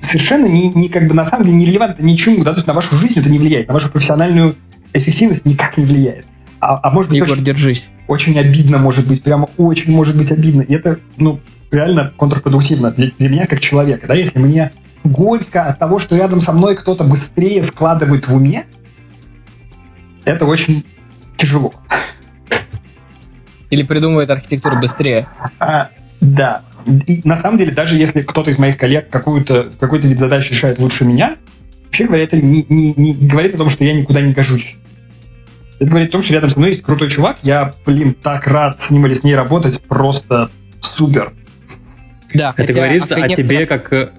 [0.00, 2.74] совершенно не, не как бы на самом деле не релевантна ничему, да, то есть на
[2.74, 4.54] вашу жизнь это не влияет, на вашу профессиональную
[4.98, 6.26] эффективность никак не влияет.
[6.60, 7.86] А, а может быть, Егор, очень, держись.
[8.08, 10.62] Очень обидно может быть, прямо очень может быть обидно.
[10.62, 11.40] И это, ну,
[11.70, 14.72] реально контрпродуктивно для, для меня как человека, да, если мне
[15.04, 18.66] горько от того, что рядом со мной кто-то быстрее складывает в уме,
[20.24, 20.84] это очень
[21.36, 21.72] тяжело.
[23.70, 25.26] Или придумывает архитектуру быстрее.
[25.58, 25.90] А,
[26.20, 26.62] да.
[27.06, 30.78] И на самом деле, даже если кто-то из моих коллег какую-то, какой-то вид задач решает
[30.78, 31.36] лучше меня,
[31.86, 34.76] вообще говоря, это не, не, не говорит о том, что я никуда не гожусь.
[35.78, 38.80] Это говорит о том, что рядом со мной есть крутой чувак, я, блин, так рад
[38.80, 40.50] с ним или с ней работать, просто
[40.80, 41.32] супер.
[42.32, 44.10] Да, это говорит о тебе как э,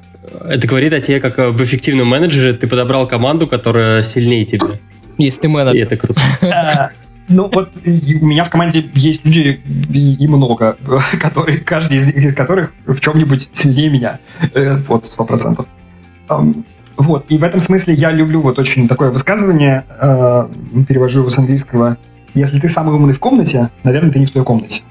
[0.45, 2.53] это говорит о тебе как об эффективном менеджере.
[2.53, 4.71] Ты подобрал команду, которая сильнее тебя.
[5.17, 5.75] Если ты менеджер.
[5.75, 6.21] И это круто.
[6.41, 6.91] А,
[7.27, 9.59] ну вот у меня в команде есть люди
[9.93, 10.77] и, много,
[11.19, 14.19] которые, каждый из них, из которых в чем-нибудь сильнее меня.
[14.53, 15.67] Э, вот, сто процентов.
[16.97, 20.49] Вот, и в этом смысле я люблю вот очень такое высказывание, э,
[20.87, 21.97] перевожу его с английского.
[22.33, 24.81] Если ты самый умный в комнате, наверное, ты не в той комнате.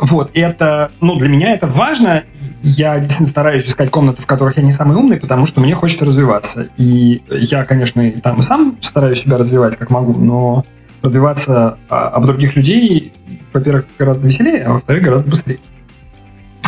[0.00, 2.22] Вот, и это, ну, для меня это важно.
[2.62, 6.68] Я стараюсь искать комнаты, в которых я не самый умный, потому что мне хочется развиваться.
[6.76, 10.64] И я, конечно, и там и сам стараюсь себя развивать, как могу, но
[11.02, 13.12] развиваться а, об других людей,
[13.52, 15.58] во-первых, гораздо веселее, а во-вторых, гораздо быстрее.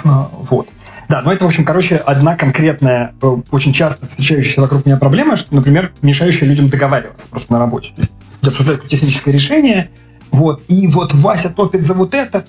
[0.05, 0.69] А, вот.
[1.11, 5.35] Да, но это, в общем, короче, одна конкретная, э, очень часто встречающаяся вокруг меня проблема,
[5.35, 7.91] что, например, мешающая людям договариваться просто на работе.
[7.97, 8.13] То есть
[8.47, 9.91] обсуждают техническое решение,
[10.31, 12.45] вот, и вот Вася топит за вот это,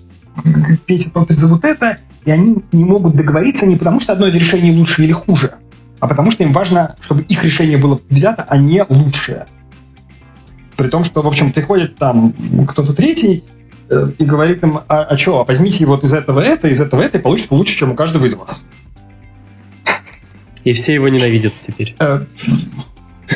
[0.86, 4.36] Петя топит за вот это, и они не могут договориться не потому, что одно из
[4.36, 5.56] решений лучше или хуже,
[6.00, 9.48] а потому что им важно, чтобы их решение было взято, а не лучшее.
[10.78, 12.32] При том, что, в общем, приходит там
[12.68, 13.44] кто-то третий
[14.18, 17.18] и говорит им, а, а что, а возьмите вот из этого это, из этого это,
[17.18, 18.62] и получите лучше, чем у каждого из вас.
[20.64, 21.96] И все его ненавидят теперь.
[22.00, 22.26] Э,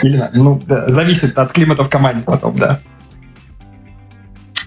[0.03, 2.80] или, ну, да, зависит от климата в команде потом, да.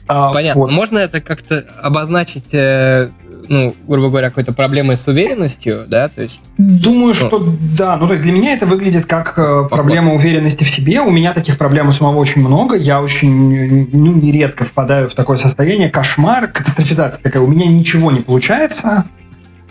[0.07, 0.62] А, Понятно.
[0.62, 0.70] Вот.
[0.70, 3.11] Можно это как-то обозначить, э,
[3.49, 6.09] ну, грубо говоря, какой-то проблемой с уверенностью, да?
[6.09, 7.97] То есть, Думаю, ну, что да.
[7.97, 11.01] Ну, то есть для меня это выглядит как э, проблема уверенности в себе.
[11.01, 12.76] У меня таких проблем у самого очень много.
[12.76, 15.89] Я очень, ну, нередко впадаю в такое состояние.
[15.89, 17.43] Кошмар, катастрофизация такая.
[17.43, 19.05] У меня ничего не получается.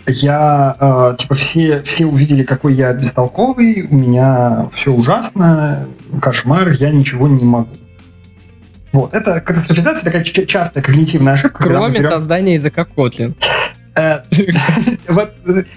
[0.06, 5.86] Я, э, типа, все, все увидели, какой я бестолковый, у меня все ужасно,
[6.22, 7.68] кошмар, я ничего не могу.
[8.98, 9.14] Вот.
[9.14, 11.62] Это катастрофизация такая частая когнитивная ошибка.
[11.62, 12.10] Кроме берем...
[12.10, 13.36] создания языка Kotlin.
[13.94, 14.22] Э,
[15.08, 15.32] вот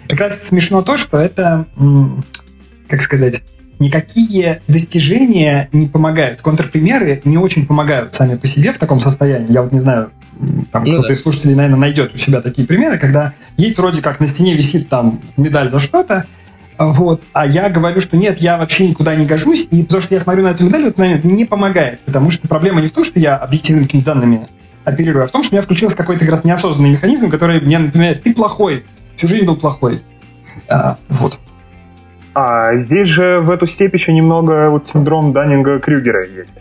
[0.07, 1.67] как раз смешно то, что это,
[2.87, 3.43] как сказать,
[3.77, 6.41] никакие достижения не помогают.
[6.41, 9.51] Контрпримеры не очень помогают сами по себе в таком состоянии.
[9.51, 10.11] Я вот не знаю,
[10.71, 11.13] там ну, кто-то да.
[11.13, 14.89] из слушателей, наверное, найдет у себя такие примеры, когда есть вроде как на стене висит
[14.89, 16.25] там медаль за что-то,
[16.87, 17.21] вот.
[17.33, 20.43] А я говорю, что нет, я вообще никуда не гожусь, и потому что я смотрю
[20.43, 21.99] на эту медаль в этот момент, не помогает.
[22.01, 24.47] Потому что проблема не в том, что я объективными данными
[24.83, 27.77] оперирую, а в том, что у меня включился какой-то как раз неосознанный механизм, который мне
[27.77, 28.83] напоминает, ты плохой,
[29.15, 30.01] всю жизнь был плохой.
[30.67, 31.39] А, вот.
[32.33, 36.57] А здесь же в эту степь еще немного вот синдром Даннинга-Крюгера есть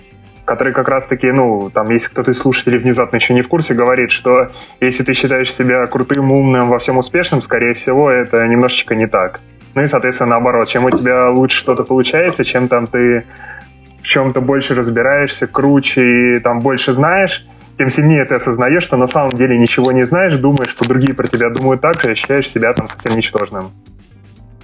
[0.51, 4.11] который как раз-таки, ну, там, если кто-то из слушателей внезапно еще не в курсе, говорит,
[4.11, 4.51] что
[4.81, 9.41] если ты считаешь себя крутым, умным, во всем успешным, скорее всего, это немножечко не так.
[9.75, 13.25] Ну и, соответственно, наоборот, чем у тебя лучше что-то получается, чем там ты
[14.03, 17.47] в чем-то больше разбираешься, круче и там больше знаешь,
[17.79, 21.27] тем сильнее ты осознаешь, что на самом деле ничего не знаешь, думаешь, что другие про
[21.27, 23.71] тебя думают так же, и ощущаешь себя там совсем ничтожным.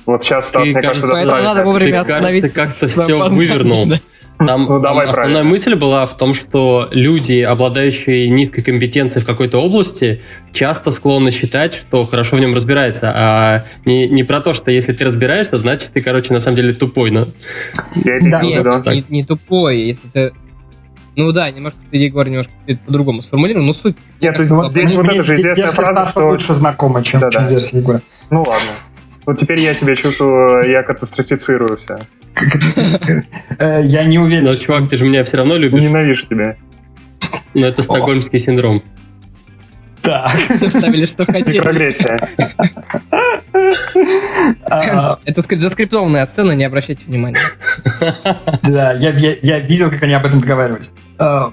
[0.07, 2.49] Вот сейчас, Стас, мне кажется, это надо вовремя остановиться.
[2.49, 3.91] Ты как-то все вывернул.
[4.39, 9.59] Там, ну, давай основная мысль была в том, что люди, обладающие низкой компетенцией в какой-то
[9.59, 10.21] области,
[10.53, 14.93] часто склонны считать, что хорошо в нем разбирается, а не, не про то, что если
[14.93, 17.29] ты разбираешься, значит ты, короче, на самом деле тупой, но...
[17.95, 18.43] Да.
[18.43, 20.33] Нет, не, не тупой, если ты
[21.17, 22.53] ну да, немножко ты, Егор, немножко
[22.85, 23.97] по-другому сформулировал, но суть...
[24.21, 26.29] Нет, кажется, вот здесь вот это же известная фраза, что...
[26.29, 28.03] лучше знакома, чем, да, чем версия Егора.
[28.29, 28.69] Ну ладно.
[29.25, 31.99] Вот теперь я себя чувствую, я катастрофицирую все.
[33.61, 34.45] Я не уверен.
[34.45, 35.83] Но, чувак, ты же меня все равно любишь.
[35.83, 36.57] Ненавижу тебя.
[37.55, 38.83] Но это стокгольмский синдром.
[40.03, 40.31] Так.
[40.69, 41.61] Ставили, что хотели.
[41.61, 42.19] Прогрессия.
[44.71, 47.41] А, это заскриптованная сцена, не обращайте внимания.
[48.63, 49.11] Да, я
[49.61, 50.91] видел, как они об этом договаривались.
[51.19, 51.53] А,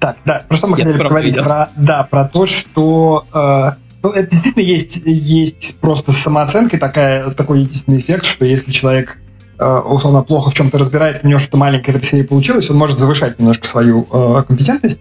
[0.00, 1.36] так, да, про что мы хотели поговорить?
[1.76, 8.00] Да, про то, что а, ну, это действительно есть, есть просто самооценка такая, такой единственный
[8.00, 9.18] эффект, что если человек
[9.58, 13.38] э, условно плохо в чем-то разбирается, у него что-то маленькое в получилось, он может завышать
[13.38, 15.00] немножко свою э, компетентность.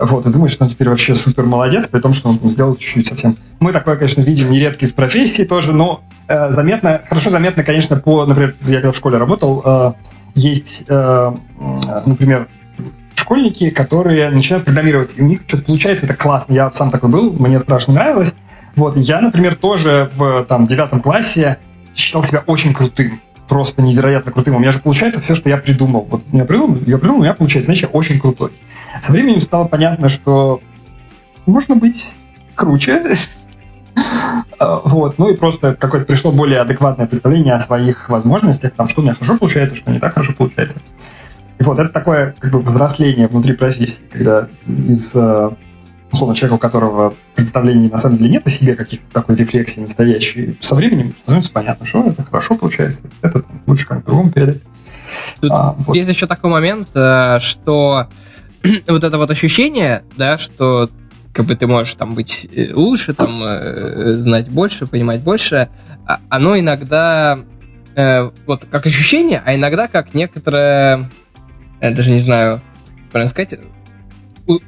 [0.00, 3.06] вот, и думаешь, что он теперь вообще супер молодец, при том, что он сделал чуть-чуть
[3.06, 3.36] совсем.
[3.60, 8.26] Мы такое, конечно, видим нередко в профессии тоже, но э, заметно, хорошо заметно, конечно, по,
[8.26, 9.92] например, я когда в школе работал, э,
[10.34, 11.32] есть, э,
[12.04, 12.48] например,
[13.20, 16.52] школьники, которые начинают программировать, и у них что-то получается, это классно.
[16.52, 18.34] Я сам такой был, мне страшно нравилось.
[18.76, 21.58] Вот, я, например, тоже в там, девятом классе
[21.94, 24.54] считал себя очень крутым просто невероятно крутым.
[24.54, 26.06] У меня же получается все, что я придумал.
[26.08, 28.52] Вот я придумал, я придумал, у меня получается, значит, я очень крутой.
[29.00, 30.62] Со временем стало понятно, что
[31.46, 32.16] можно быть
[32.54, 33.02] круче.
[34.58, 39.00] А, вот, ну и просто какое-то пришло более адекватное представление о своих возможностях, там, что
[39.00, 40.76] у меня хорошо получается, что не так хорошо получается.
[41.60, 45.54] И вот это такое как бы взросление внутри профессии, когда из а,
[46.10, 50.56] условно, человека, у которого представлений на самом деле нет о себе, каких-то такой рефлексии настоящей,
[50.60, 54.62] со временем становится понятно, что это хорошо получается, это там, лучше как-то другому передать.
[55.40, 55.94] Тут а, вот.
[55.94, 58.06] Есть еще такой момент, э, что
[58.88, 60.88] вот это вот ощущение, да, что
[61.32, 65.68] как бы ты можешь там быть э, лучше, там э, знать больше, понимать больше,
[66.06, 67.38] а, оно иногда
[68.46, 71.10] вот как ощущение, а иногда как некоторое,
[71.80, 72.60] я даже не знаю,
[73.10, 73.58] правильно сказать,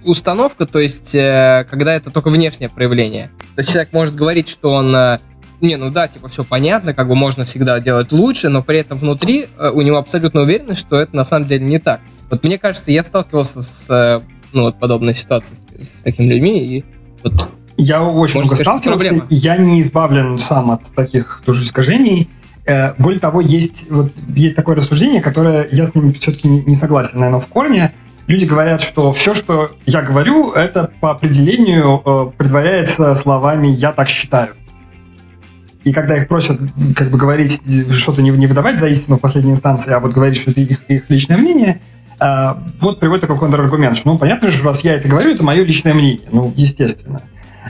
[0.04, 3.30] установка, то есть э, когда это только внешнее проявление.
[3.54, 5.18] То есть человек может говорить, что он э,
[5.60, 8.98] не, ну да, типа все понятно, как бы можно всегда делать лучше, но при этом
[8.98, 12.00] внутри э, у него абсолютно уверенность, что это на самом деле не так.
[12.30, 16.84] Вот мне кажется, я сталкивался с ну, вот подобной ситуацией с, с такими людьми, и
[17.24, 22.28] вот я очень много сталкивался, я не избавлен сам от таких тоже искажений.
[22.64, 27.40] Более того, есть, вот, есть такое рассуждение, которое я с ним все-таки не согласен, наверное,
[27.40, 27.92] в корне,
[28.26, 34.08] люди говорят, что все, что я говорю, это по определению э, предваряется словами «я так
[34.08, 34.50] считаю».
[35.84, 36.60] И когда их просят
[36.94, 37.60] как бы говорить,
[37.90, 40.82] что-то не, не выдавать за истину в последней инстанции, а вот говорить, что это их,
[40.88, 41.80] их личное мнение,
[42.20, 45.64] э, вот приводит такой контраргумент, что, ну, понятно же, раз я это говорю, это мое
[45.64, 46.28] личное мнение.
[46.30, 47.22] Ну, естественно.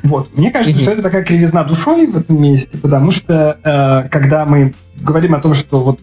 [0.03, 0.37] Вот.
[0.37, 0.83] Мне кажется, mm-hmm.
[0.83, 5.41] что это такая кривизна душой в этом месте, потому что э, когда мы говорим о
[5.41, 6.01] том, что вот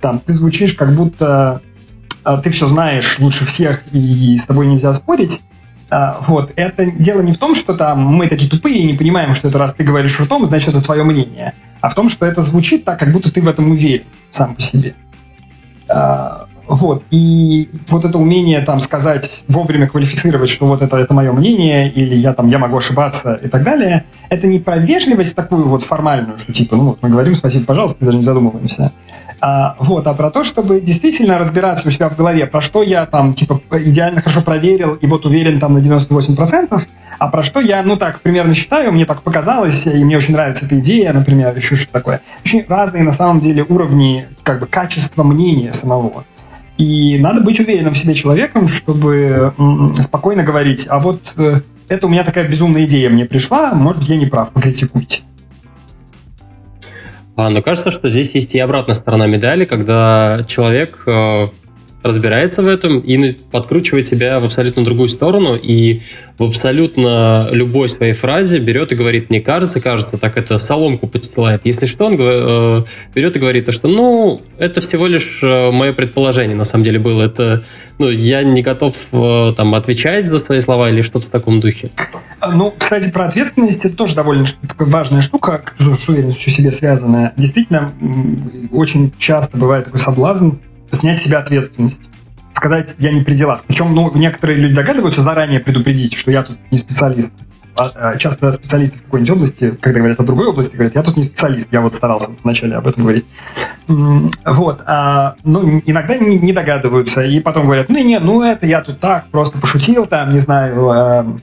[0.00, 1.62] там ты звучишь как будто
[2.24, 5.40] а, ты все знаешь лучше всех и с тобой нельзя спорить.
[5.90, 6.52] А, вот.
[6.56, 9.58] Это дело не в том, что там мы такие тупые и не понимаем, что это
[9.58, 11.54] раз ты говоришь ртом, значит, это твое мнение.
[11.80, 14.60] А в том, что это звучит так, как будто ты в этом уверен сам по
[14.60, 14.94] себе.
[15.88, 17.04] А, вот.
[17.10, 22.14] И вот это умение там сказать, вовремя квалифицировать, что вот это, это мое мнение, или
[22.14, 26.38] я там, я могу ошибаться и так далее, это не про вежливость такую вот формальную,
[26.38, 28.92] что типа, ну вот мы говорим спасибо, пожалуйста, даже не задумываемся.
[29.40, 33.06] А, вот, а про то, чтобы действительно разбираться у себя в голове, про что я
[33.06, 36.86] там, типа, идеально хорошо проверил и вот уверен там на 98%,
[37.18, 40.64] а про что я, ну так, примерно считаю, мне так показалось, и мне очень нравится
[40.66, 42.20] эта идея, например, еще что-то такое.
[42.44, 46.24] Очень разные, на самом деле, уровни, как бы, качества мнения самого.
[46.82, 49.54] И надо быть уверенным в себе человеком, чтобы
[50.00, 54.16] спокойно говорить, а вот э, это у меня такая безумная идея мне пришла, может я
[54.16, 55.20] не прав, покритикуйте.
[57.36, 61.46] А, но кажется, что здесь есть и обратная сторона медали, когда человек э,
[62.02, 66.02] разбирается в этом и подкручивает себя в абсолютно другую сторону и
[66.38, 71.62] в абсолютно любой своей фразе берет и говорит, мне кажется, кажется, так это соломку подстилает.
[71.64, 72.84] Если что, он э,
[73.14, 77.22] берет и говорит, что ну, это всего лишь э, мое предположение на самом деле было.
[77.22, 77.62] Это,
[77.98, 81.90] ну, я не готов э, там отвечать за свои слова или что-то в таком духе.
[82.54, 84.46] Ну, кстати, про ответственность это тоже довольно
[84.78, 87.32] важная штука, с уверенностью себе связанная.
[87.36, 87.92] Действительно,
[88.72, 90.50] очень часто бывает такой соблазн
[90.92, 92.00] снять с себя ответственность.
[92.54, 93.64] Сказать, я не при делах.
[93.66, 97.32] Причем, ну, некоторые люди догадываются заранее предупредить, что я тут не специалист.
[97.76, 101.16] А, а, часто специалисты в какой-нибудь области, когда говорят о другой области, говорят, я тут
[101.16, 103.24] не специалист, я вот старался вначале об этом говорить.
[103.88, 104.82] Вот.
[104.86, 109.00] А, ну, иногда не, не догадываются, и потом говорят, ну, не, ну, это я тут
[109.00, 111.38] так, просто пошутил, там, не знаю, а,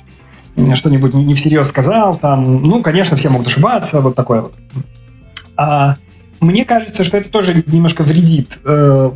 [0.75, 4.57] что-нибудь не, не всерьез сказал, там, ну, конечно, все могут ошибаться, вот такое вот.
[5.57, 5.95] А,
[6.39, 9.11] мне кажется, что это тоже немножко вредит э,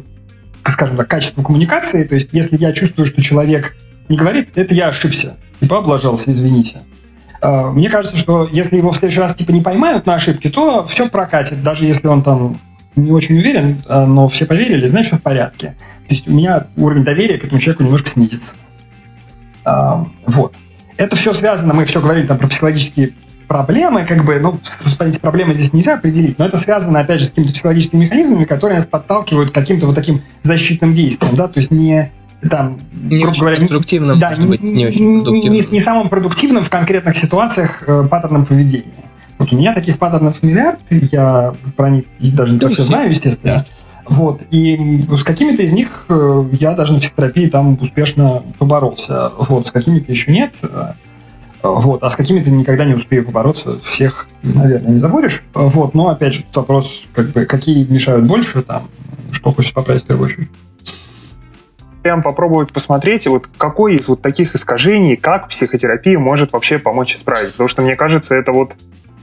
[0.72, 2.04] скажем так, качеству коммуникации.
[2.04, 3.76] То есть, если я чувствую, что человек
[4.10, 6.82] не говорит, это я ошибся, типа облажался, извините.
[7.42, 10.86] А, мне кажется, что если его в следующий раз типа не поймают на ошибке, то
[10.86, 12.60] все прокатит, даже если он там
[12.96, 15.76] не очень уверен, а, но все поверили, значит, все в порядке.
[16.08, 18.56] То есть у меня уровень доверия к этому человеку немножко снизится.
[19.66, 20.56] А, вот.
[20.96, 23.14] Это все связано, мы все говорили там про психологические
[23.48, 24.60] проблемы, как бы, ну,
[25.00, 28.78] эти проблемы здесь нельзя определить, но это связано, опять же, с какими-то психологическими механизмами, которые
[28.78, 32.12] нас подталкивают к каким-то вот таким защитным действиям, да, то есть не
[32.50, 36.64] там, не очень говоря, конструктивным, да, не, быть, не, очень не, не, не самым продуктивным
[36.64, 38.92] в конкретных ситуациях э, паттерном поведения.
[39.38, 43.66] Вот у меня таких паттернов миллиард, я про них даже не так все знаю, естественно.
[44.06, 44.44] Вот.
[44.52, 49.32] И с какими-то из них э, я даже на психотерапии там успешно поборолся.
[49.38, 49.68] Вот.
[49.68, 50.56] С какими-то еще нет.
[51.64, 52.04] Вот.
[52.04, 53.80] А с какими-то никогда не успею побороться.
[53.80, 55.44] Всех, наверное, не заборешь.
[55.54, 55.94] Вот.
[55.94, 58.90] Но, опять же, вопрос, как бы, какие мешают больше, там,
[59.32, 60.50] что хочешь поправить в первую очередь
[62.04, 67.54] прям попробовать посмотреть, вот какой из вот таких искажений, как психотерапия может вообще помочь исправить.
[67.54, 68.74] Потому что, мне кажется, это вот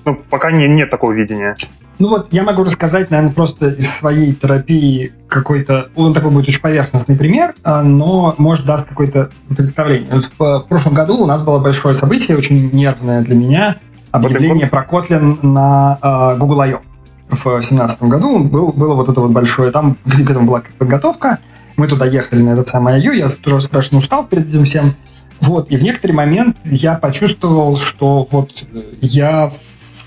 [0.04, 1.56] ну, пока не, нет такого видения.
[1.98, 6.60] Ну вот, я могу рассказать, наверное, просто из своей терапии какой-то, он такой будет очень
[6.60, 10.10] поверхностный пример, а, но, может, даст какое-то представление.
[10.12, 13.76] Вот в, прошлом году у нас было большое событие, очень нервное для меня,
[14.10, 16.80] объявление про Kotlin на uh, Google I.O.
[17.28, 21.38] В 2017 году был, было вот это вот большое, там к этому была подготовка,
[21.76, 24.94] мы туда ехали на этот самый I.O., я тоже страшно устал перед этим всем,
[25.40, 28.64] вот, и в некоторый момент я почувствовал, что вот
[29.00, 29.50] я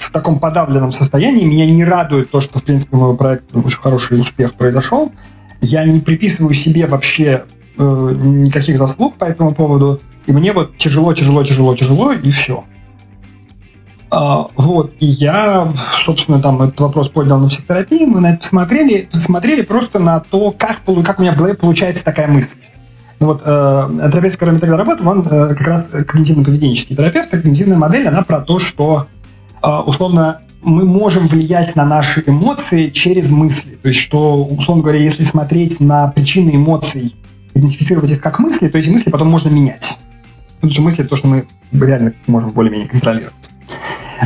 [0.04, 1.46] в таком подавленном состоянии.
[1.46, 5.12] Меня не радует то, что, в принципе, мой проект очень хороший успех произошел.
[5.62, 7.44] Я не приписываю себе вообще
[7.78, 10.02] э, никаких заслуг по этому поводу.
[10.26, 12.64] И мне вот тяжело, тяжело, тяжело, тяжело, и все.
[14.16, 15.68] А, вот, и я,
[16.06, 20.52] собственно, там этот вопрос поднял на психотерапии, мы на это посмотрели, посмотрели просто на то,
[20.52, 22.58] как, как у меня в голове получается такая мысль.
[23.20, 27.30] Ну вот, э, терапевт, с которым я тогда работал, он э, как раз когнитивно-поведенческий терапевт,
[27.30, 29.08] когнитивная модель, она про то, что а,
[29.64, 33.78] условно, мы можем влиять на наши эмоции через мысли.
[33.82, 37.16] То есть, что, условно говоря, если смотреть на причины эмоций,
[37.54, 39.98] идентифицировать их как мысли, то эти мысли потом можно менять.
[40.56, 43.50] Потому что мысли— то, что мы реально можем более-менее контролировать.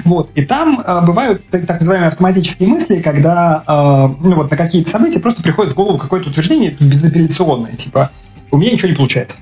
[0.05, 0.29] Вот.
[0.35, 5.19] И там э, бывают так называемые автоматические мысли, когда э, ну, вот, на какие-то события
[5.19, 8.11] просто приходит в голову какое-то утверждение безапелляционное, типа
[8.51, 9.38] «у меня ничего не получается».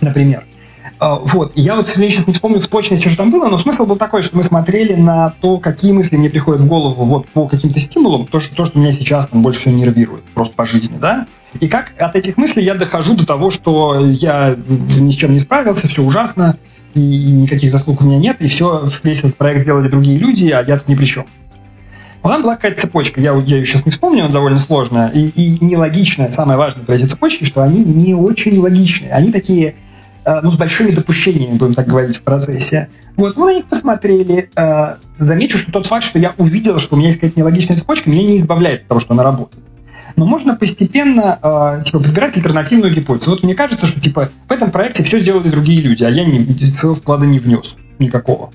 [0.00, 0.44] Например.
[0.98, 1.52] А, вот.
[1.56, 4.36] Я вот сейчас не вспомню в точности, что там было, но смысл был такой, что
[4.36, 8.40] мы смотрели на то, какие мысли мне приходят в голову вот по каким-то стимулам, то,
[8.40, 11.26] что, то, что меня сейчас там больше всего нервирует, просто по жизни, да,
[11.60, 15.38] и как от этих мыслей я дохожу до того, что я ни с чем не
[15.38, 16.56] справился, все ужасно,
[16.94, 20.62] и никаких заслуг у меня нет, и все, весь этот проект сделали другие люди, а
[20.62, 21.26] я тут ни при чем.
[22.22, 25.28] Но там была какая-то цепочка, я, я ее сейчас не вспомню, она довольно сложная и,
[25.28, 26.30] и нелогичная.
[26.32, 29.12] Самое важное про эти цепочки, что они не очень логичные.
[29.12, 29.76] Они такие
[30.42, 32.88] ну, с большими допущениями, будем так говорить, в процессе.
[33.16, 34.50] Вот, мы на них посмотрели.
[34.56, 38.10] Э, замечу, что тот факт, что я увидел, что у меня есть какая-то нелогичная цепочка,
[38.10, 39.64] меня не избавляет от того, что она работает.
[40.16, 43.30] Но можно постепенно э, типа, подбирать альтернативную гипотезу.
[43.30, 46.56] Вот мне кажется, что типа в этом проекте все сделали другие люди, а я не,
[46.66, 48.50] своего вклада не внес никакого.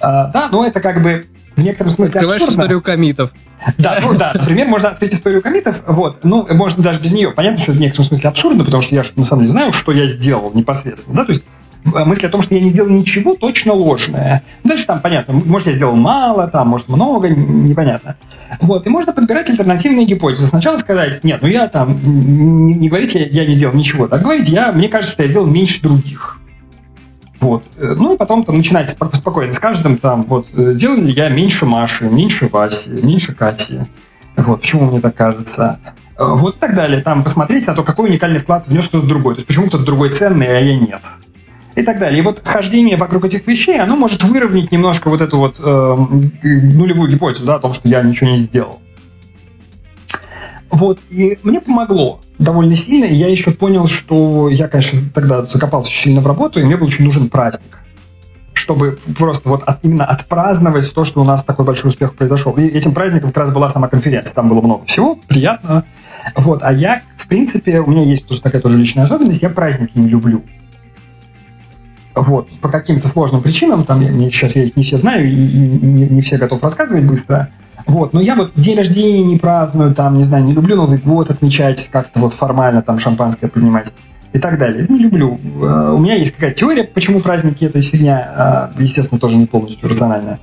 [0.00, 1.26] да, но это как бы
[1.56, 2.62] в некотором смысле Открываешь абсурдно.
[2.62, 3.32] историю комитов.
[3.78, 7.32] Да, ну да, например, можно открыть историю комитов, вот, ну, можно даже без нее.
[7.32, 9.92] Понятно, что это в некотором смысле абсурдно, потому что я на самом деле знаю, что
[9.92, 11.42] я сделал непосредственно, да, то есть
[11.86, 14.42] э, мысль о том, что я не сделал ничего, точно ложная.
[14.64, 18.16] Дальше там понятно, может, я сделал мало, там, может, много, непонятно.
[18.60, 20.46] Вот, и можно подбирать альтернативные гипотезы.
[20.46, 21.98] Сначала сказать, нет, ну я там,
[22.64, 25.28] не, не говорите, я, я не сделал ничего, так говорить, я, мне кажется, что я
[25.28, 26.38] сделал меньше других.
[27.40, 27.64] Вот.
[27.76, 31.28] Э, ну и потом там начинать спокойно с каждым там, вот, э, сделал ли я
[31.28, 33.80] меньше Маши, меньше Васи, меньше Кати.
[34.36, 35.78] Вот, почему мне так кажется.
[36.18, 37.02] Э, вот и так далее.
[37.02, 39.34] Там посмотреть на то, какой уникальный вклад внес кто-то другой.
[39.34, 41.02] То есть почему кто-то другой ценный, а я нет.
[41.74, 42.20] И так далее.
[42.20, 45.96] И вот хождение вокруг этих вещей, оно может выровнять немножко вот эту вот э,
[46.42, 48.80] нулевую гипотезу, да, о том, что я ничего не сделал.
[50.70, 55.90] Вот, и мне помогло довольно сильно, и я еще понял, что я, конечно, тогда закопался
[55.90, 57.62] очень сильно в работу, и мне был очень нужен праздник
[58.66, 62.52] чтобы просто вот от, именно отпраздновать то, что у нас такой большой успех произошел.
[62.54, 64.34] И этим праздником как раз была сама конференция.
[64.34, 65.84] Там было много всего, приятно.
[66.34, 66.62] Вот.
[66.64, 70.08] А я, в принципе, у меня есть тоже такая тоже личная особенность, я праздники не
[70.08, 70.42] люблю.
[72.16, 72.48] Вот.
[72.60, 76.08] По каким-то сложным причинам, там, я, сейчас я их не все знаю, и, и не,
[76.08, 77.50] не все готов рассказывать быстро.
[77.86, 81.30] Вот, но я вот день рождения не праздную, там, не знаю, не люблю Новый год
[81.30, 83.92] отмечать, как-то вот формально там шампанское поднимать
[84.32, 84.86] и так далее.
[84.88, 85.38] Не люблю.
[85.62, 89.88] Э, у меня есть какая-то теория, почему праздники это фигня, э, естественно, тоже не полностью
[89.88, 90.38] рациональная.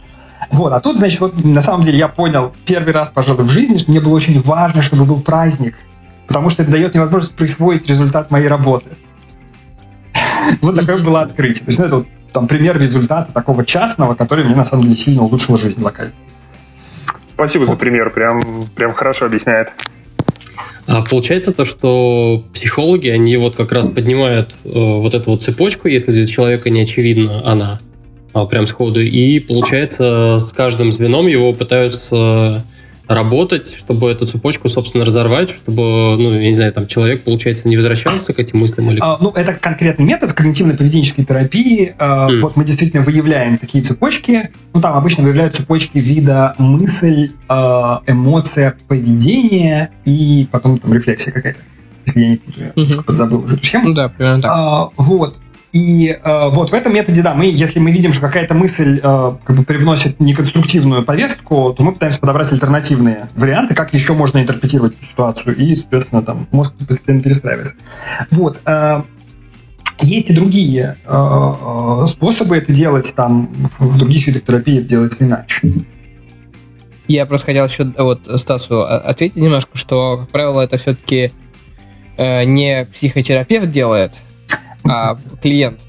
[0.52, 3.78] Вот, а тут, значит, вот на самом деле я понял первый раз, пожалуй, в жизни,
[3.78, 5.76] что мне было очень важно, чтобы был праздник,
[6.28, 8.90] потому что это дает мне возможность присвоить результат моей работы.
[10.62, 11.66] Вот такое было открытие.
[11.66, 14.96] То есть, ну, это вот там пример результата такого частного, который мне на самом деле
[14.96, 16.14] сильно улучшил жизнь локально.
[17.34, 18.42] Спасибо за пример, прям,
[18.76, 19.70] прям хорошо объясняет.
[20.86, 25.88] А получается то, что психологи, они вот как раз поднимают э, вот эту вот цепочку,
[25.88, 27.80] если для человека не очевидна она,
[28.34, 32.66] а прям сходу, и получается с каждым звеном его пытаются
[33.14, 37.76] работать, чтобы эту цепочку, собственно, разорвать, чтобы, ну, я не знаю, там человек, получается, не
[37.76, 38.90] возвращался к этим мыслям?
[38.92, 39.00] Или...
[39.02, 41.96] А, ну, это конкретный метод когнитивно-поведенческой терапии.
[41.98, 42.40] А, mm.
[42.42, 44.50] Вот мы действительно выявляем такие цепочки.
[44.74, 51.60] Ну, там обычно выявляют цепочки вида мысль, а, эмоция, поведение и потом там рефлексия какая-то.
[52.06, 53.04] Если я не путаю, я mm-hmm.
[53.04, 53.94] подзабыл уже эту схему.
[53.94, 54.52] Да, примерно так.
[54.54, 55.38] А, вот.
[55.74, 59.32] И э, вот в этом методе, да, мы, если мы видим, что какая-то мысль э,
[59.44, 64.94] как бы привносит неконструктивную повестку, то мы пытаемся подобрать альтернативные варианты, как еще можно интерпретировать
[64.94, 67.74] эту ситуацию, и, соответственно, там мозг постепенно перестраивается.
[68.30, 68.62] Вот.
[68.68, 69.02] Э,
[70.00, 73.50] есть и другие э, э, способы это делать, там
[73.80, 75.74] в других видах терапии это делается иначе.
[77.08, 81.32] Я просто хотел еще вот Стасу ответить немножко, что, как правило, это все-таки
[82.18, 84.20] э, не психотерапевт делает,
[84.86, 85.82] а клиент.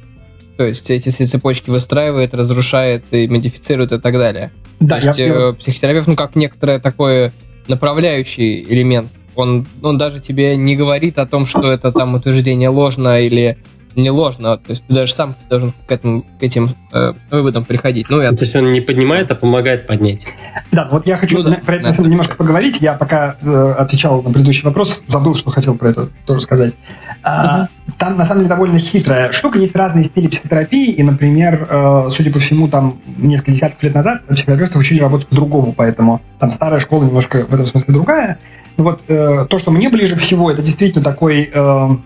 [0.56, 4.52] То есть эти цепочки выстраивает, разрушает и модифицирует и так далее.
[4.80, 5.26] Да, То есть я...
[5.26, 7.32] э, психотерапевт, ну, как некоторое такое
[7.66, 9.10] направляющий элемент.
[9.34, 13.58] Он, он даже тебе не говорит о том, что это там утверждение ложно или
[13.96, 14.56] не ложно.
[14.58, 18.08] То есть ты даже сам должен к, этому, к этим э, выводам приходить.
[18.10, 18.30] Ну, я...
[18.32, 20.26] То есть он не поднимает, а помогает поднять.
[20.72, 22.78] Да, вот я хочу ну, да, про это да, немножко поговорить.
[22.80, 26.76] Я пока э, отвечал на предыдущий вопрос, забыл, что хотел про это тоже сказать.
[27.22, 27.68] А, угу.
[27.98, 29.58] Там, на самом деле, довольно хитрая штука.
[29.58, 34.22] Есть разные стили психотерапии, и, например, э, судя по всему, там несколько десятков лет назад
[34.26, 38.38] психотерапевты учили работать по-другому, поэтому там старая школа немножко в этом смысле другая.
[38.76, 41.50] Вот э, то, что мне ближе всего, это действительно такой...
[41.52, 41.96] Э,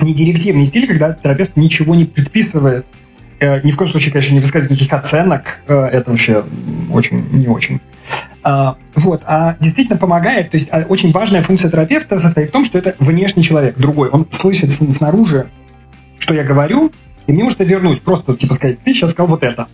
[0.00, 2.86] не директивный стиль, когда терапевт ничего не предписывает,
[3.40, 6.44] э, ни в коем случае, конечно, не высказывает никаких оценок, э, это вообще
[6.90, 7.80] очень не очень.
[8.44, 12.64] А, вот, а действительно помогает, то есть а, очень важная функция терапевта состоит в том,
[12.64, 15.48] что это внешний человек, другой, он слышит снаружи,
[16.18, 16.92] что я говорю,
[17.28, 19.68] и мне может вернуть, просто типа сказать, ты сейчас сказал вот это.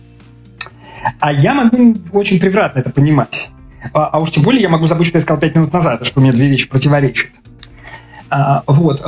[1.19, 3.49] А я могу очень превратно это понимать.
[3.93, 6.19] А, а уж тем более я могу забыть, что я сказал пять минут назад, что
[6.19, 7.31] у меня две вещи противоречат.
[8.29, 9.01] А, вот.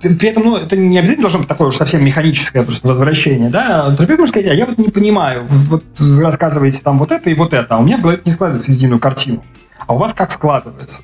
[0.00, 3.94] При этом, ну, это не обязательно должно быть такое уж совсем механическое просто возвращение, да.
[3.94, 7.34] Терапевт может сказать, а я вот не понимаю, вот вы рассказываете там вот это и
[7.34, 9.44] вот это, а у меня в голове не складывается единую картину.
[9.86, 10.96] А у вас как складывается?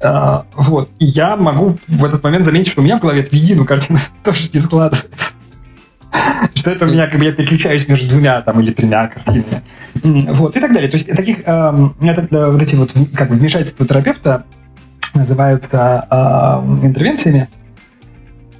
[0.00, 0.90] А, вот.
[0.98, 3.98] И я могу в этот момент заметить, что у меня в голове в единую картину
[4.22, 5.32] тоже не складывается.
[6.54, 9.62] Что это у меня, как бы я переключаюсь между двумя там или тремя картинами.
[10.02, 10.90] Вот, и так далее.
[10.90, 14.44] То есть таких, э, это, вот эти вот как бы вмешательства терапевта,
[15.16, 17.48] называются э, интервенциями.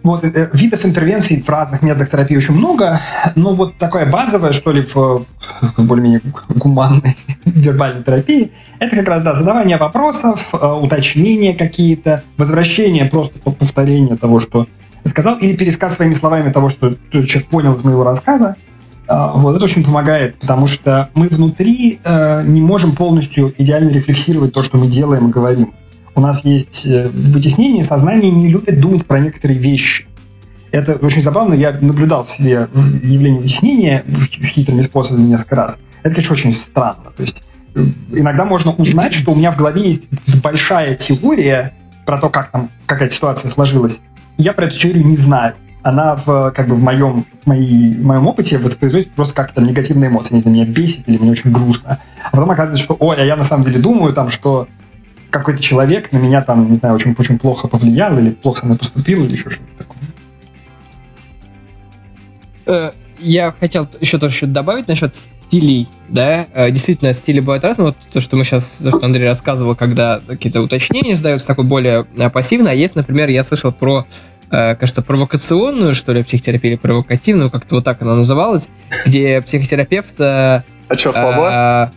[0.07, 3.01] Вот, э, видов интервенций в разных методах терапии очень много,
[3.35, 5.27] но вот такое базовое, что ли, в
[5.79, 13.41] более-менее гуманной вербальной терапии, это как раз, да, задавание вопросов, э, уточнения какие-то, возвращение просто
[13.41, 14.69] повторения того, что
[15.03, 18.55] сказал, или пересказ своими словами того, что человек понял из моего рассказа.
[19.09, 24.53] Э, вот, это очень помогает, потому что мы внутри э, не можем полностью идеально рефлексировать
[24.53, 25.75] то, что мы делаем и говорим
[26.17, 30.07] у нас есть э, вытеснение, сознание не любит думать про некоторые вещи.
[30.73, 31.53] Это очень забавно.
[31.53, 32.69] Я наблюдал в себе
[33.03, 35.79] явление вытеснения хитрыми способами несколько раз.
[36.03, 37.13] Это, конечно, очень странно.
[37.15, 37.43] То есть
[37.75, 40.09] э, иногда можно узнать, что у меня в голове есть
[40.43, 41.75] большая теория
[42.07, 44.01] про то, как там какая ситуация сложилась.
[44.39, 45.55] Я про эту теорию не знаю.
[45.83, 50.09] Она в, как бы в моем, в, моей, в моем опыте воспроизводит просто как-то негативные
[50.09, 50.35] эмоции.
[50.35, 52.01] Не знаю, меня бесит или мне очень грустно.
[52.25, 54.67] А потом оказывается, что, ой, а я на самом деле думаю, там, что
[55.31, 58.79] какой-то человек на меня там, не знаю, очень, очень плохо повлиял или плохо со мной
[58.79, 59.99] поступил или еще что-то такое.
[62.67, 65.15] Э, я хотел еще тоже что-то добавить насчет
[65.47, 69.25] стилей, да, э, действительно, стили бывают разные, вот то, что мы сейчас, то, что Андрей
[69.25, 74.07] рассказывал, когда какие-то уточнения задаются такой более э, пассивно, а есть, например, я слышал про
[74.49, 78.69] кажется, провокационную, что ли, психотерапию, или провокативную, как-то вот так она называлась,
[79.05, 80.21] где психотерапевт...
[80.21, 80.63] А
[80.95, 81.91] что, слабо?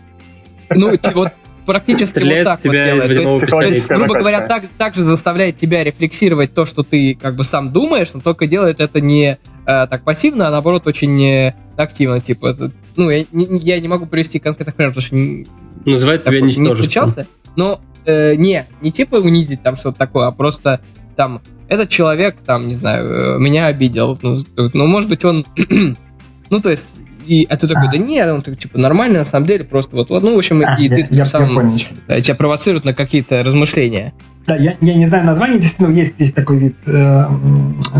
[0.71, 1.31] Ну, вот
[1.69, 3.47] практически Стреляет вот так тебя вот делает.
[3.47, 7.43] То есть, грубо говоря, так, так же заставляет тебя рефлексировать то, что ты как бы
[7.43, 9.37] сам думаешь, но только делает это не
[9.67, 12.21] э, так пассивно, а наоборот очень э, активно.
[12.21, 12.55] Типа,
[12.95, 15.45] ну, я, не, я не могу привести конкретных примеров, потому что не,
[15.85, 17.27] Называет тебя не встречался.
[17.55, 20.81] Но э, не, не типа унизить там что-то такое, а просто
[21.15, 24.17] там этот человек, там, не знаю, э, меня обидел.
[24.23, 25.45] Ну, ну может быть, он...
[26.49, 26.95] ну, то есть,
[27.29, 30.09] и, а ты такой, да нет, он так, типа, нормально, на самом деле, просто вот,
[30.09, 31.77] ну, в общем, а, и я, ты тем самым
[32.07, 34.13] да, тебя провоцируют на какие-то размышления.
[34.47, 37.25] Да, я, я не знаю название, действительно, есть, есть такой вид э,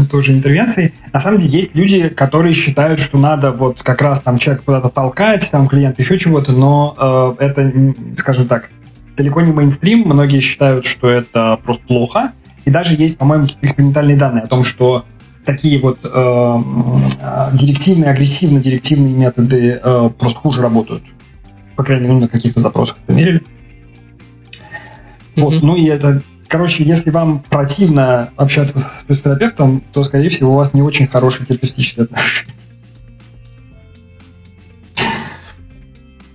[0.10, 0.92] тоже интервенции.
[1.14, 4.90] На самом деле есть люди, которые считают, что надо вот как раз там человек куда-то
[4.90, 8.72] толкать, там клиент еще чего-то, но э, это, скажем так,
[9.16, 10.00] далеко не мейнстрим.
[10.08, 12.32] Многие считают, что это просто плохо.
[12.66, 15.06] И даже есть, по-моему, экспериментальные данные о том, что
[15.46, 16.58] такие вот э,
[17.54, 21.04] директивные, агрессивно-директивные методы э, просто хуже работают.
[21.76, 23.42] По крайней мере, на каких-то запросах это мерили.
[25.36, 30.56] Вот, ну и это, короче, если вам противно общаться с психотерапевтом, то, скорее всего, у
[30.56, 32.54] вас не очень хорошие терапевтические отношения.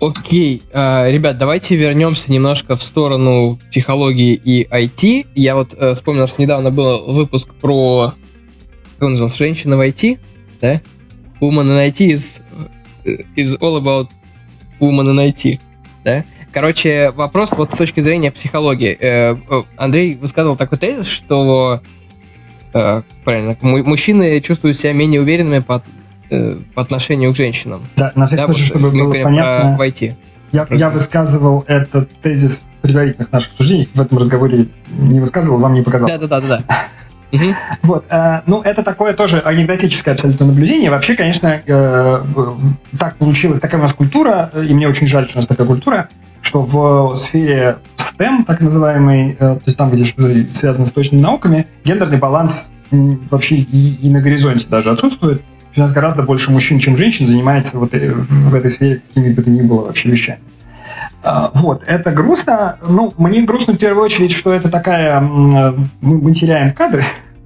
[0.00, 5.28] Окей, э, ребят, давайте вернемся немножко в сторону психологии и IT.
[5.34, 8.12] Я вот э, вспомнил, что недавно был выпуск про,
[9.04, 10.18] он назывался, женщина в IT,
[10.60, 10.80] да?
[11.40, 12.40] Woman in IT is,
[13.36, 14.08] is all about
[14.80, 15.60] woman in IT,
[16.04, 16.24] да?
[16.52, 18.96] Короче, вопрос вот с точки зрения психологии.
[19.00, 19.36] Э,
[19.76, 21.80] Андрей высказывал такой тезис, что
[22.72, 25.82] э, правильно, мужчины чувствуют себя менее уверенными по
[26.30, 27.82] э, по отношению к женщинам.
[27.96, 30.14] Да, на всякий да, случай, вот, чтобы было понятно, войти.
[30.52, 35.74] Я, я высказывал этот тезис в предварительных наших обсуждениях, в этом разговоре не высказывал, вам
[35.74, 36.20] не показалось.
[36.20, 36.76] Да, да, да, да.
[37.82, 40.90] Вот, э, ну, это такое тоже анекдотическое абсолютно наблюдение.
[40.90, 42.24] Вообще, конечно, э,
[42.98, 46.08] так получилась такая у нас культура, и мне очень жаль, что у нас такая культура,
[46.40, 50.04] что в сфере STEM, так называемый, э, то есть там, где
[50.52, 55.42] связано с точными науками, гендерный баланс вообще и, и на горизонте даже отсутствует
[55.76, 59.42] у нас гораздо больше мужчин, чем женщин занимается вот э, в этой сфере какими бы
[59.42, 60.38] то ни было вообще вещами.
[61.24, 62.78] А, вот, это грустно.
[62.86, 65.20] Ну, мне грустно в первую очередь, что это такая...
[65.20, 67.02] Мы, мы теряем кадры.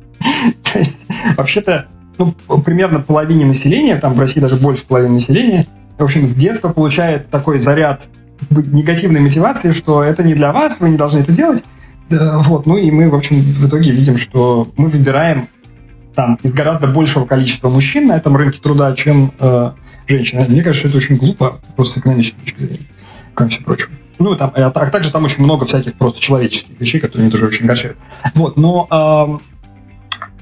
[0.72, 0.98] То есть,
[1.36, 1.86] вообще-то,
[2.18, 2.34] ну,
[2.64, 7.30] примерно половине населения, там в России даже больше половины населения, в общем, с детства получает
[7.30, 8.08] такой заряд
[8.50, 11.64] негативной мотивации, что это не для вас, вы не должны это делать.
[12.10, 15.48] Вот, ну и мы, в общем, в итоге видим, что мы выбираем
[16.14, 19.72] там из гораздо большего количества мужчин на этом рынке труда, чем э,
[20.06, 20.44] женщин.
[20.48, 22.86] Мне кажется, это очень глупо, просто с экономической точки зрения,
[23.38, 23.90] кроме всего прочего.
[24.18, 27.46] Ну, там, а, а также там очень много всяких просто человеческих вещей, которые меня тоже
[27.46, 27.96] очень огорчают.
[28.34, 29.40] Вот, но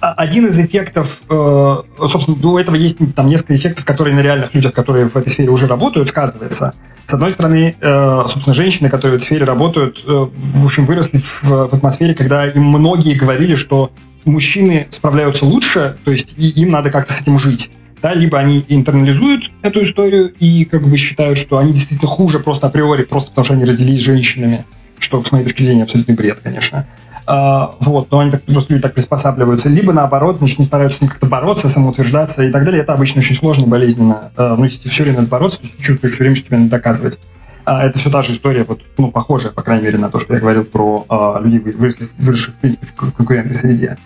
[0.00, 1.76] э, один из эффектов, э,
[2.08, 5.50] собственно, у этого есть там несколько эффектов, которые на реальных людях, которые в этой сфере
[5.50, 6.72] уже работают, сказывается.
[7.06, 11.18] С одной стороны, э, собственно, женщины, которые в этой сфере работают, э, в общем, выросли
[11.18, 13.90] в, в атмосфере, когда им многие говорили, что
[14.24, 17.70] мужчины справляются лучше, то есть и им надо как-то с этим жить.
[18.02, 22.66] Да, либо они интернализуют эту историю и как бы считают, что они действительно хуже просто
[22.66, 24.64] априори, просто потому что они родились женщинами,
[24.98, 26.86] что, с моей точки зрения, абсолютный бред, конечно.
[27.26, 29.68] А, вот, но они так, просто люди так приспосабливаются.
[29.68, 32.82] Либо наоборот, значит, не стараются как-то бороться, самоутверждаться и так далее.
[32.82, 34.30] Это обычно очень сложно и болезненно.
[34.36, 36.70] А, ну, если все время надо бороться, то ты чувствуешь все время, что тебе надо
[36.70, 37.18] доказывать.
[37.64, 40.34] А, это все та же история, вот, ну, похожая, по крайней мере, на то, что
[40.34, 43.96] я говорил про а, людей, выросших, в принципе, в конкурентной среде.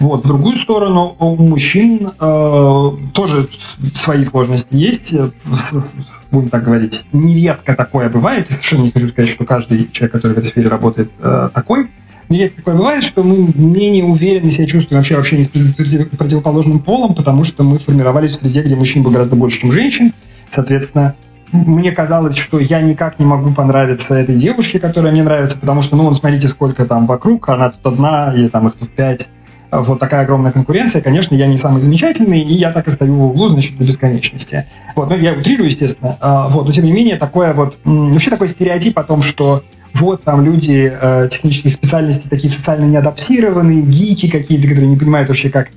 [0.00, 0.24] Вот.
[0.24, 3.48] В другую сторону, у мужчин э, тоже
[3.94, 5.14] свои сложности есть,
[6.30, 7.06] будем так говорить.
[7.12, 11.10] Нередко такое бывает, совершенно не хочу сказать, что каждый человек, который в этой сфере работает,
[11.20, 11.90] э, такой.
[12.28, 17.14] Нередко такое бывает, что мы менее уверенно себя чувствуем вообще в общении с противоположным полом,
[17.14, 20.12] потому что мы формировались в среде, где мужчин было гораздо больше, чем женщин.
[20.50, 21.14] Соответственно,
[21.52, 25.94] мне казалось, что я никак не могу понравиться этой девушке, которая мне нравится, потому что,
[25.94, 29.28] ну, вот смотрите, сколько там вокруг, она тут одна, или там их тут пять
[29.70, 33.24] вот такая огромная конкуренция, конечно, я не самый замечательный, и я так и стою в
[33.26, 34.66] углу, значит, до бесконечности.
[34.94, 38.48] Вот, ну, я утрирую, естественно, а, вот, но тем не менее, такое вот, вообще такой
[38.48, 39.64] стереотип о том, что
[39.94, 45.48] вот там люди э, технических специальностей такие социально неадаптированные, гики какие-то, которые не понимают вообще,
[45.48, 45.70] как,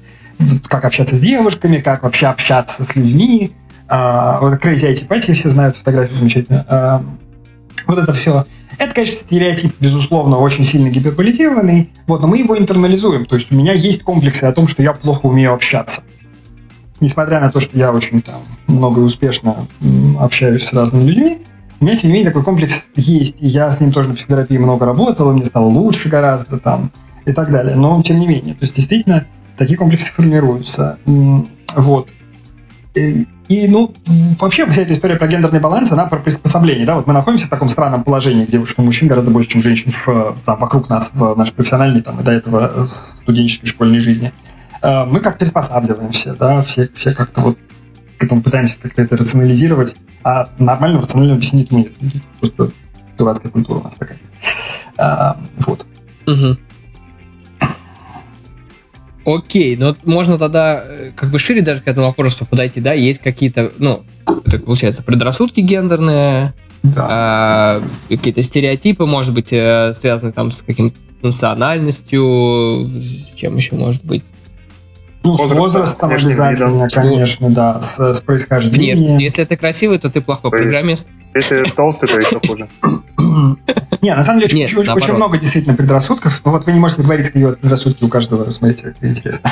[0.68, 3.52] как общаться с девушками, как вообще общаться с людьми.
[3.88, 6.66] А, вот Crazy IT Party все знают фотографию замечательно.
[6.68, 7.03] А,
[7.88, 8.45] вот это все
[8.80, 13.26] это, конечно, стереотип, безусловно, очень сильно гиперболизированный, вот, но мы его интернализуем.
[13.26, 16.01] То есть у меня есть комплексы о том, что я плохо умею общаться.
[17.01, 19.68] Несмотря на то, что я очень там много и успешно
[20.19, 21.41] общаюсь с разными людьми,
[21.80, 23.38] у меня, тем не менее, такой комплекс есть.
[23.39, 26.91] И я с ним тоже на психотерапии много работал, и мне стало лучше гораздо там
[27.26, 27.76] и так далее.
[27.76, 29.26] Но, тем не менее, то есть, действительно,
[29.57, 30.97] такие комплексы формируются.
[31.76, 32.10] Вот.
[33.49, 33.91] И, ну,
[34.39, 37.49] вообще вся эта история про гендерный баланс, она про приспособление, да, вот мы находимся в
[37.49, 41.35] таком странном положении, где что мужчин гораздо больше, чем женщин в, там, вокруг нас, в
[41.35, 44.31] нашей профессиональной, там, и до этого э, студенческой школьной жизни.
[44.84, 47.57] Э, мы как-то приспосабливаемся, да, все, все как-то вот
[48.19, 51.93] к этому пытаемся как-то это рационализировать, а нормального рационального объяснения нет.
[52.39, 52.71] Просто
[53.17, 54.19] дурацкая культура у нас такая.
[54.97, 55.88] А, вот.
[56.27, 56.57] Угу.
[59.35, 62.93] Окей, но можно тогда э, как бы шире даже к этому вопросу подойти, да?
[62.93, 64.03] Есть какие-то, ну,
[64.45, 66.53] это получается предрассудки гендерные,
[66.84, 67.07] да.
[67.10, 74.03] а, какие-то стереотипы, может быть, э, связанные там с каким-то национальностью, с чем еще может
[74.03, 74.23] быть?
[75.23, 76.89] Ну, с возрастом обязательно, видом.
[76.89, 78.97] конечно, да, с, с происхождением.
[78.97, 79.22] Внешность.
[79.22, 81.07] Если ты красивый, то ты плохой программист.
[81.35, 82.69] Если толстый, то еще хуже.
[84.02, 86.41] Не, на самом деле Нет, очень, очень много действительно предрассудков.
[86.45, 88.49] Но вот вы не можете говорить, какие у вас предрассудки у каждого.
[88.52, 89.49] Смотрите, это интересно.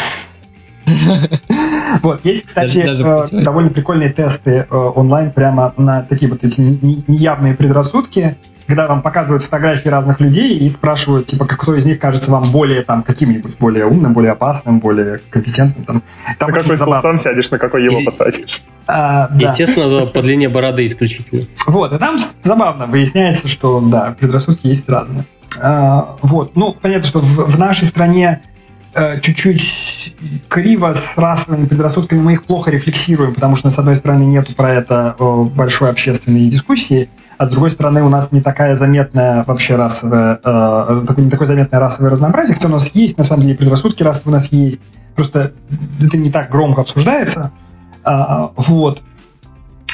[2.01, 6.59] Вот, есть, кстати, э, довольно прикольные тесты э, онлайн прямо на такие вот эти
[7.09, 8.37] неявные предрассудки.
[8.67, 12.83] когда вам показывают фотографии разных людей и спрашивают, типа, кто из них кажется вам более
[12.83, 15.85] там каким-нибудь, более умным, более опасным, более компетентным.
[15.85, 16.03] Там,
[16.37, 18.61] там на какой стул сам сядешь, на какой его посадишь.
[18.87, 19.49] А, да.
[19.49, 21.45] Естественно, по длине бороды исключительно.
[21.65, 25.25] Вот, и там забавно выясняется, что, да, предрассудки есть разные.
[25.59, 28.41] А, вот, ну, понятно, что в, в нашей стране
[28.95, 30.15] э, чуть-чуть
[30.47, 34.73] криво с расовыми предрассудками мы их плохо рефлексируем, потому что, с одной стороны, нету про
[34.73, 40.39] это большой общественной дискуссии, а с другой стороны, у нас не такая заметная вообще расовая,
[40.43, 44.29] э, не такое заметное расовое разнообразие, хотя у нас есть, на самом деле, предрассудки расовые
[44.29, 44.79] у нас есть,
[45.15, 45.51] просто
[46.01, 47.51] это не так громко обсуждается.
[48.07, 49.03] А, вот.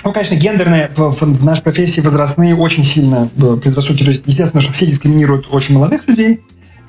[0.04, 4.04] Ну, конечно, гендерные в, в нашей профессии возрастные очень сильно э, предрассудки.
[4.04, 6.42] То есть, естественно, что все дискриминируют очень молодых людей,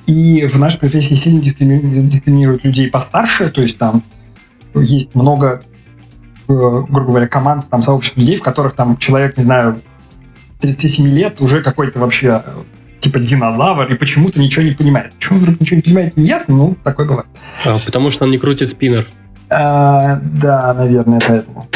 [0.05, 4.03] и в нашей профессии сильно дискриминируют людей постарше, то есть там
[4.75, 5.63] есть много,
[6.47, 9.81] э, грубо говоря, команд, там, сообществ людей, в которых там человек, не знаю,
[10.59, 12.51] 37 лет уже какой-то вообще э,
[12.99, 15.13] типа динозавр и почему-то ничего не понимает.
[15.13, 17.27] Почему вдруг ничего не понимает, не ясно, ну, такое бывает.
[17.65, 19.07] А, потому что он не крутит спиннер.
[19.49, 21.67] А, да, наверное, поэтому.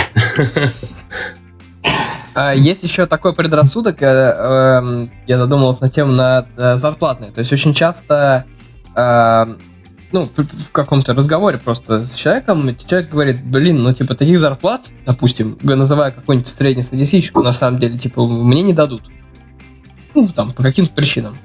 [2.36, 7.32] А, есть еще такой предрассудок, э, эм, я задумался на тему над э, зарплатной.
[7.32, 8.46] То есть очень часто
[10.12, 15.58] ну, в каком-то разговоре просто с человеком, человек говорит, блин, ну, типа, таких зарплат, допустим,
[15.62, 19.04] называя какую-нибудь среднестатистическую, на самом деле, типа, мне не дадут.
[20.16, 21.38] Ну, там, по каким-то причинам.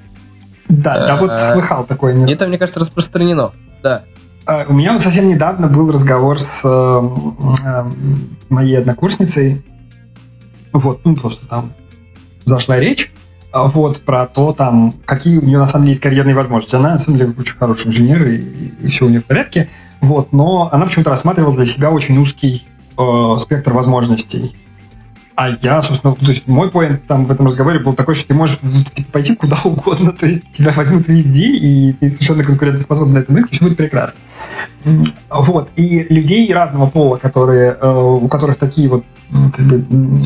[0.67, 2.27] Да, я вот э, слыхал такое.
[2.27, 3.51] Это, мне кажется, распространено,
[3.83, 4.03] да.
[4.45, 7.01] А, у меня вот совсем недавно был разговор с э,
[7.65, 7.91] э,
[8.49, 9.65] моей однокурсницей.
[10.71, 11.73] Вот, ну, просто там
[12.43, 13.11] зашла речь
[13.51, 16.75] а, вот, про то, там, какие у нее на самом деле есть карьерные возможности.
[16.75, 18.37] Она, на самом деле, очень хороший инженер, и,
[18.81, 19.67] и все у нее в порядке.
[20.01, 22.67] Вот, но она почему-то рассматривала для себя очень узкий
[22.97, 24.55] э, спектр возможностей.
[25.35, 28.33] А я, собственно, то есть мой поинт там в этом разговоре был такой, что ты
[28.33, 28.59] можешь
[28.93, 33.35] типа, пойти куда угодно, то есть тебя возьмут везде, и ты совершенно конкурентоспособен на этом
[33.35, 34.15] рынке, все будет прекрасно.
[35.29, 35.69] Вот.
[35.75, 39.03] И людей разного пола, которые, э, у которых такие вот
[39.53, 40.21] как бы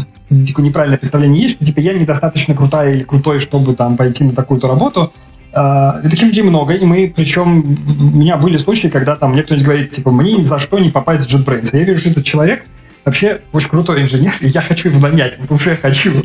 [0.45, 4.33] типа, неправильное представление есть, что типа я недостаточно крутая или крутой, чтобы там пойти на
[4.33, 5.13] такую-то работу.
[5.51, 9.41] Uh, и таких людей много, и мы, причем, у меня были случаи, когда там мне
[9.41, 11.69] кто-нибудь говорит, типа, мне ни за что не попасть в JetBrains.
[11.73, 12.65] Я вижу, что этот человек
[13.03, 16.23] вообще очень крутой инженер, и я хочу его нанять, что я хочу.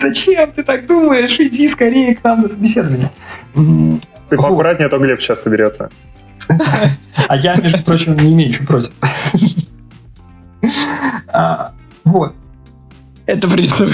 [0.00, 1.38] Зачем ты так думаешь?
[1.38, 3.10] Иди скорее к нам на собеседование.
[3.54, 5.90] Ты поаккуратнее, а то Глеб сейчас соберется.
[7.28, 8.92] А я, между прочим, не имею ничего против.
[11.32, 11.72] А,
[12.04, 12.34] вот.
[13.26, 13.86] Это вредно.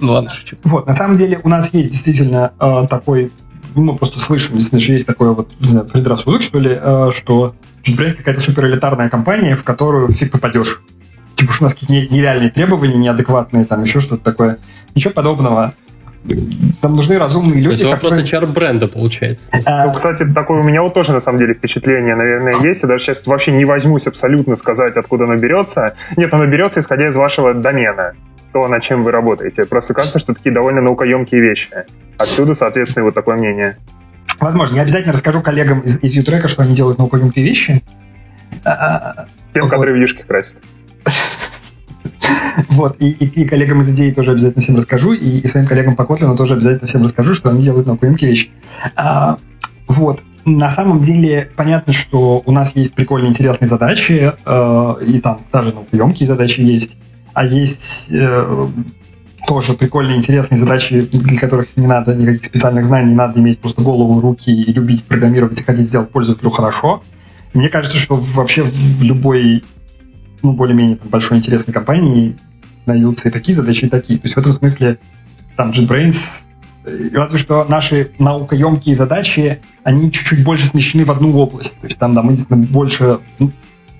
[0.00, 0.56] Ну ладно, шучу.
[0.64, 3.32] Вот, на самом деле у нас есть действительно э, такой,
[3.74, 7.10] ну, мы просто слышим, действительно, что есть такое вот, не знаю, предрассудок, что ли, э,
[7.14, 10.82] что JetBrains какая-то суперэлитарная компания, в которую фиг попадешь.
[11.36, 14.58] Типа, что у нас какие-то нереальные требования, неадекватные, там еще что-то такое.
[14.94, 15.74] Ничего подобного.
[16.82, 17.80] Нам нужны разумные люди.
[17.80, 18.42] Это вопрос которые...
[18.46, 19.50] HR-бренда, получается.
[19.66, 19.86] А...
[19.86, 22.82] Ну, кстати, такое у меня вот тоже, на самом деле, впечатление, наверное, есть.
[22.82, 25.94] Я даже сейчас вообще не возьмусь абсолютно сказать, откуда оно берется.
[26.16, 28.14] Нет, оно берется, исходя из вашего домена
[28.52, 29.64] то, над чем вы работаете.
[29.64, 31.70] Просто кажется, что такие довольно наукоемкие вещи.
[32.18, 33.78] Отсюда, соответственно, вот такое мнение.
[34.38, 34.76] Возможно.
[34.76, 37.82] Я обязательно расскажу коллегам из, из Ютрека, что они делают наукоемкие вещи.
[38.64, 39.70] А, а, Тем, вот.
[39.70, 40.58] которые видишки красят.
[42.70, 45.96] Вот, и, и, и коллегам из идеи тоже обязательно всем расскажу, и, и своим коллегам
[45.96, 48.50] по Kotlin тоже обязательно всем расскажу, что они делают наукоемкие вещи.
[48.96, 49.38] А,
[49.86, 55.40] вот, на самом деле понятно, что у нас есть прикольные, интересные задачи, э, и там
[55.52, 56.96] даже наукоемкие задачи есть,
[57.32, 58.68] а есть э,
[59.46, 64.20] тоже прикольные, интересные задачи, для которых не надо никаких специальных знаний, надо иметь просто голову,
[64.20, 67.02] руки и любить программировать и хотеть сделать пользователю хорошо.
[67.54, 69.62] Мне кажется, что вообще в любой
[70.42, 72.36] ну, более-менее там, большой интересной компании
[72.86, 74.18] найдутся и такие задачи, и такие.
[74.18, 74.98] То есть в этом смысле
[75.56, 76.16] там JetBrains
[76.84, 81.72] э, разве что наши наукоемкие задачи, они чуть-чуть больше смещены в одну область.
[81.72, 83.20] То есть там, да, мы действительно больше...
[83.38, 83.52] Ну,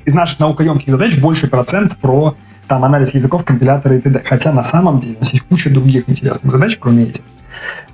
[0.04, 2.36] из наших наукоемких задач больше процент про
[2.66, 4.22] там анализ языков, компиляторы и т.д.
[4.24, 7.22] Хотя на самом деле у нас есть куча других интересных задач, кроме этих.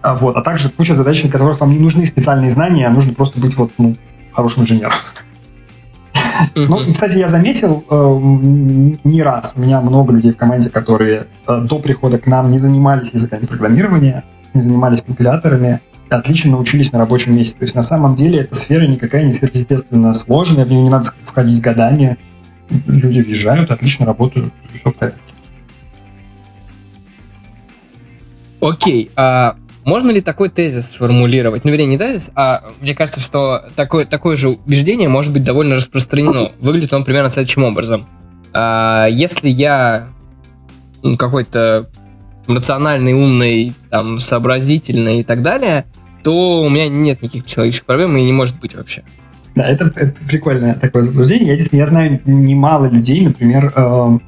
[0.02, 3.12] А, вот, а также куча задач, на которых вам не нужны специальные знания, а нужно
[3.12, 3.96] просто быть вот, ну,
[4.32, 4.92] хорошим инженером.
[6.54, 11.26] Ну, и, кстати, я заметил э, не раз, у меня много людей в команде, которые
[11.46, 14.24] э, до прихода к нам не занимались языками программирования,
[14.54, 17.54] не занимались компиляторами, отлично научились на рабочем месте.
[17.58, 21.12] То есть на самом деле эта сфера никакая не сверхъестественно сложная, в нее не надо
[21.24, 22.18] входить годами.
[22.86, 25.20] Люди въезжают, отлично работают, все в порядке.
[28.60, 29.56] Окей, а
[29.88, 31.64] можно ли такой тезис сформулировать?
[31.64, 35.76] Ну, вернее, не тезис, а мне кажется, что такое, такое же убеждение может быть довольно
[35.76, 36.52] распространено.
[36.60, 38.06] Выглядит он примерно следующим образом.
[38.52, 40.08] А, если я
[41.18, 41.88] какой-то
[42.46, 45.86] эмоциональный, умный, там, сообразительный и так далее,
[46.22, 49.04] то у меня нет никаких психологических проблем и не может быть вообще.
[49.54, 51.56] Да, это, это прикольное такое заблуждение.
[51.56, 54.18] Я, я знаю немало людей, например, э,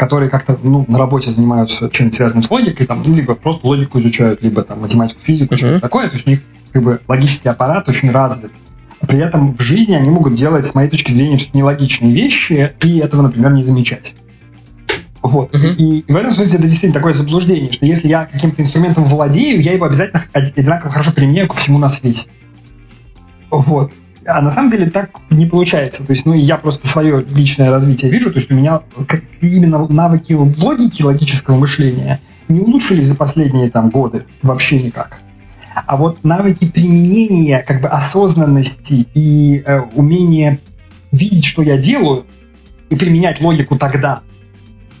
[0.00, 3.98] которые как-то ну, на работе занимаются чем-то связанным с логикой, там, ну, либо просто логику
[3.98, 5.58] изучают, либо там математику, физику, uh-huh.
[5.58, 6.08] что-то такое.
[6.08, 6.40] То есть у них
[6.72, 8.50] как бы логический аппарат очень развит.
[9.06, 13.20] При этом в жизни они могут делать, с моей точки зрения, нелогичные вещи и этого,
[13.20, 14.14] например, не замечать.
[15.20, 15.54] Вот.
[15.54, 15.74] Uh-huh.
[15.74, 19.60] И, и в этом смысле это действительно такое заблуждение, что если я каким-то инструментом владею,
[19.60, 22.22] я его обязательно одинаково хорошо применяю ко всему на свете.
[23.50, 23.92] Вот.
[24.26, 26.04] А на самом деле так не получается.
[26.04, 28.30] То есть, ну, я просто свое личное развитие вижу.
[28.30, 33.90] То есть, у меня как, именно навыки логики, логического мышления не улучшились за последние там
[33.90, 35.20] годы вообще никак.
[35.86, 40.58] А вот навыки применения, как бы осознанности и э, умение
[41.12, 42.26] видеть, что я делаю,
[42.90, 44.22] и применять логику тогда,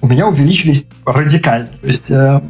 [0.00, 1.68] у меня увеличились радикально.
[1.80, 2.40] То есть э,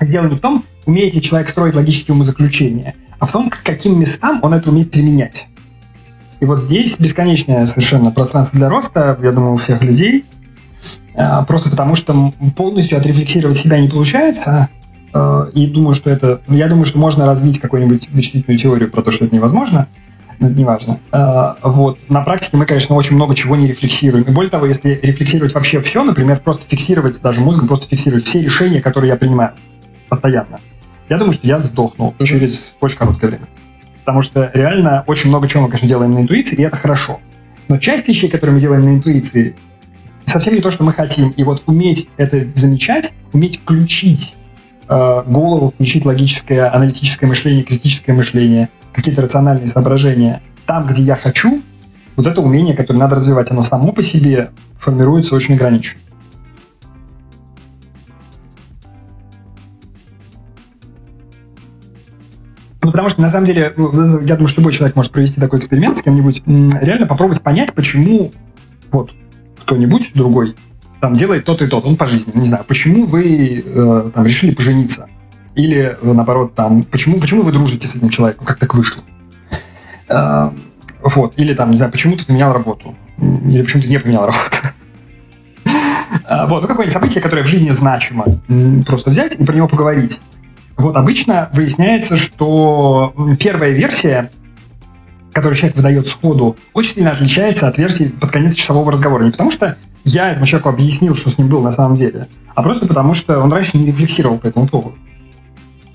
[0.00, 4.40] не в том, умеет ли человек строить логические умозаключения, а в том, к каким местам
[4.42, 5.46] он это умеет применять.
[6.40, 10.24] И вот здесь бесконечное совершенно пространство для роста, я думаю, у всех людей.
[11.14, 14.68] Э, просто потому, что полностью отрефлексировать себя не получается.
[15.14, 16.40] Э, и думаю, что это...
[16.48, 19.86] Я думаю, что можно развить какую-нибудь вычислительную теорию про то, что это невозможно
[20.38, 20.98] но это не важно.
[21.12, 21.98] А, вот.
[22.08, 24.24] На практике мы, конечно, очень много чего не рефлексируем.
[24.24, 28.40] И более того, если рефлексировать вообще все, например, просто фиксировать, даже мозгом просто фиксировать все
[28.40, 29.52] решения, которые я принимаю
[30.08, 30.60] постоянно,
[31.08, 32.24] я думаю, что я сдохну mm-hmm.
[32.24, 33.46] через очень короткое время.
[34.06, 37.18] Потому что реально очень много чего мы, конечно, делаем на интуиции, и это хорошо.
[37.66, 39.56] Но часть вещей, которые мы делаем на интуиции,
[40.24, 41.30] совсем не то, что мы хотим.
[41.30, 44.36] И вот уметь это замечать, уметь включить
[44.88, 51.60] э, голову, включить логическое, аналитическое мышление, критическое мышление, какие-то рациональные соображения там, где я хочу,
[52.14, 56.00] вот это умение, которое надо развивать, оно само по себе формируется очень ограниченно.
[62.86, 65.58] Ну, потому что, на самом деле, ну, я думаю, что любой человек может провести такой
[65.58, 68.30] эксперимент с кем-нибудь, реально попробовать понять, почему
[68.92, 69.10] вот
[69.64, 70.54] кто-нибудь другой
[71.00, 74.54] там делает то-то и то Он по жизни, не знаю, почему вы э, там решили
[74.54, 75.08] пожениться?
[75.56, 78.46] Или, э, наоборот, там, почему, почему вы дружите с этим человеком?
[78.46, 79.02] Как так вышло?
[80.08, 80.54] А,
[81.02, 81.34] вот.
[81.38, 82.94] Или там, не знаю, почему ты поменял работу?
[83.18, 84.58] Или почему ты не поменял работу?
[86.24, 88.26] А, вот, ну какое-нибудь событие, которое в жизни значимо,
[88.86, 90.20] просто взять и про него поговорить.
[90.76, 94.30] Вот обычно выясняется, что первая версия,
[95.32, 99.24] которую человек выдает сходу, очень сильно отличается от версии под конец часового разговора.
[99.24, 102.62] Не потому что я этому человеку объяснил, что с ним было на самом деле, а
[102.62, 104.96] просто потому что он раньше не рефлексировал по этому поводу.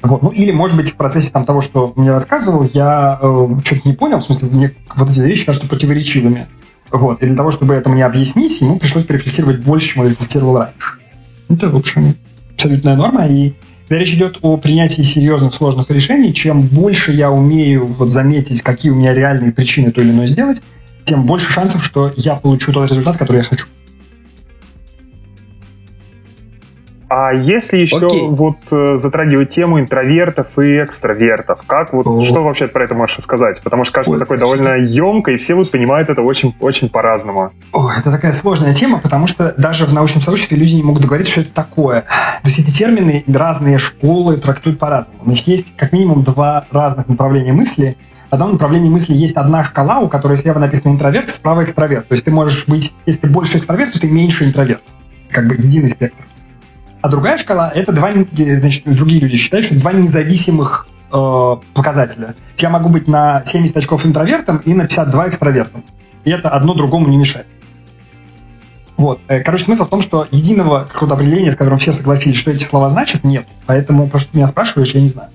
[0.02, 0.24] Вот.
[0.24, 3.94] Ну, или, может быть, в процессе там, того, что мне рассказывал, я э, что-то не
[3.94, 6.48] понял, в смысле, мне вот эти вещи кажутся противоречивыми.
[6.92, 7.22] Вот.
[7.22, 10.98] И для того, чтобы это мне объяснить, ему пришлось перефлексировать больше, чем он рефлексировал раньше.
[11.50, 12.16] Это, в общем,
[12.56, 13.28] абсолютная норма.
[13.28, 13.54] И
[13.92, 18.90] когда речь идет о принятии серьезных, сложных решений, чем больше я умею вот заметить, какие
[18.90, 20.64] у меня реальные причины то или иное сделать,
[21.04, 23.66] тем больше шансов, что я получу тот результат, который я хочу.
[27.14, 28.30] А если еще Окей.
[28.30, 32.22] вот э, затрагивать тему интровертов и экстравертов, как вот, О.
[32.24, 33.62] что вообще про это можешь сказать?
[33.62, 37.52] Потому что кажется, Ой, такое довольно емко, и все вот понимают это очень, очень по-разному.
[37.74, 41.34] О, это такая сложная тема, потому что даже в научном сообществе люди не могут договориться,
[41.34, 42.04] что это такое.
[42.44, 45.20] То есть эти термины разные школы трактуют по-разному.
[45.26, 47.98] Значит, есть как минимум два разных направления мысли.
[48.30, 52.08] В одном направлении мысли есть одна шкала, у которой слева написано интроверт, справа экстраверт.
[52.08, 54.84] То есть ты можешь быть, если ты больше экстраверт, то ты меньше интроверт.
[55.30, 56.24] Как бы единый спектр.
[57.02, 62.36] А другая шкала— это два, значит, другие люди считают, что два независимых э, показателя.
[62.58, 65.84] Я могу быть на 70 очков интровертом и на 52 экстравертом.
[66.26, 67.48] И это одно другому не мешает.
[68.98, 69.20] Вот.
[69.28, 72.64] Э, короче, смысл в том, что единого какого-то определения, с которым все согласились, что эти
[72.64, 73.48] слова значат, нет.
[73.66, 75.30] Поэтому, просто меня спрашиваешь, я не знаю.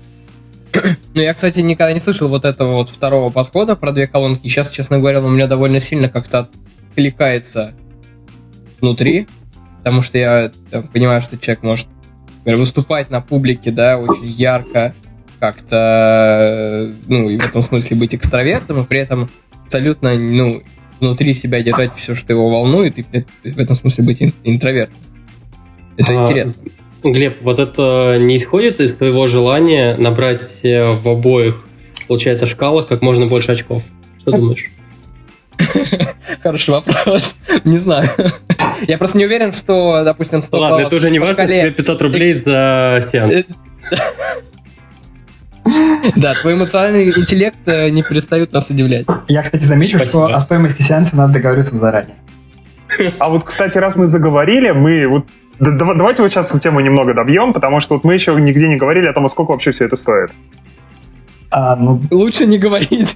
[1.13, 4.47] Ну, я, кстати, никогда не слышал вот этого вот второго подхода про две колонки.
[4.47, 6.47] Сейчас, честно говоря, он у меня довольно сильно как-то
[6.91, 7.73] откликается
[8.79, 9.27] внутри
[9.77, 11.87] потому что я там, понимаю, что человек может
[12.39, 14.93] например, выступать на публике, да, очень ярко,
[15.39, 19.29] как-то, ну, и в этом смысле быть экстравертом, и при этом
[19.65, 20.63] абсолютно, ну,
[20.99, 24.95] внутри себя держать все, что его волнует, и в этом смысле быть интровертом.
[25.97, 26.63] Это а, интересно.
[27.03, 31.67] Глеб, вот это не исходит из твоего желания набрать э, в обоих,
[32.07, 33.83] получается, шкалах как можно больше очков?
[34.19, 34.71] Что думаешь?
[36.43, 37.35] Хороший вопрос.
[37.63, 38.09] Не знаю.
[38.87, 42.33] Я просто не уверен, что, допустим, 100 Ладно, это уже не важно, тебе 500 рублей
[42.33, 43.45] за сеанс.
[46.15, 49.05] Да, твой эмоциональный интеллект э, не перестает нас удивлять.
[49.27, 52.17] Я, кстати, замечу, что о стоимости сеанса надо договориться заранее.
[53.19, 55.25] А вот, кстати, раз мы заговорили, мы вот
[55.59, 59.07] давайте вот сейчас эту тему немного добьем, потому что вот мы еще нигде не говорили
[59.07, 60.31] о том, сколько вообще все это стоит.
[61.49, 63.15] А, ну, Лучше не говорить.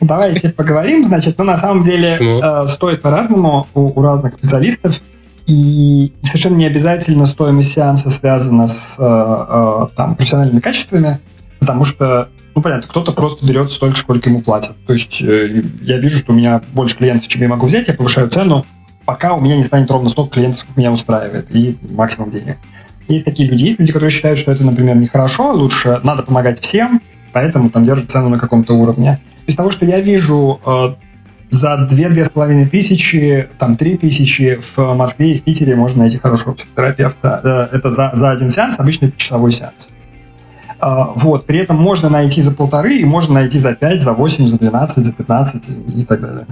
[0.00, 1.04] Давайте поговорим.
[1.04, 5.00] Значит, ну, на самом деле э, стоит по-разному у, у разных специалистов.
[5.46, 11.18] И совершенно не обязательно стоимость сеанса связана с э, э, там, профессиональными качествами,
[11.58, 14.76] потому что, ну, понятно, кто-то просто берет столько, сколько ему платят.
[14.86, 17.94] То есть э, я вижу, что у меня больше клиентов, чем я могу взять, я
[17.94, 18.64] повышаю цену,
[19.04, 22.58] пока у меня не станет ровно столько клиентов, сколько меня устраивает, и максимум денег.
[23.08, 23.64] Есть такие люди.
[23.64, 27.02] Есть люди, которые считают, что это, например, нехорошо, лучше надо помогать всем,
[27.32, 29.20] поэтому там держат цену на каком-то уровне.
[29.46, 30.94] Из того, что я вижу, э,
[31.50, 37.68] за 2-2,5 тысячи, там 3 тысячи в Москве и в Питере можно найти хорошего психотерапевта.
[37.72, 39.88] Э, это за, за один сеанс, обычный часовой сеанс.
[40.80, 41.46] Э, вот.
[41.46, 45.04] При этом можно найти за полторы, и можно найти за 5, за 8, за 12,
[45.04, 45.62] за 15
[45.96, 46.46] и так далее.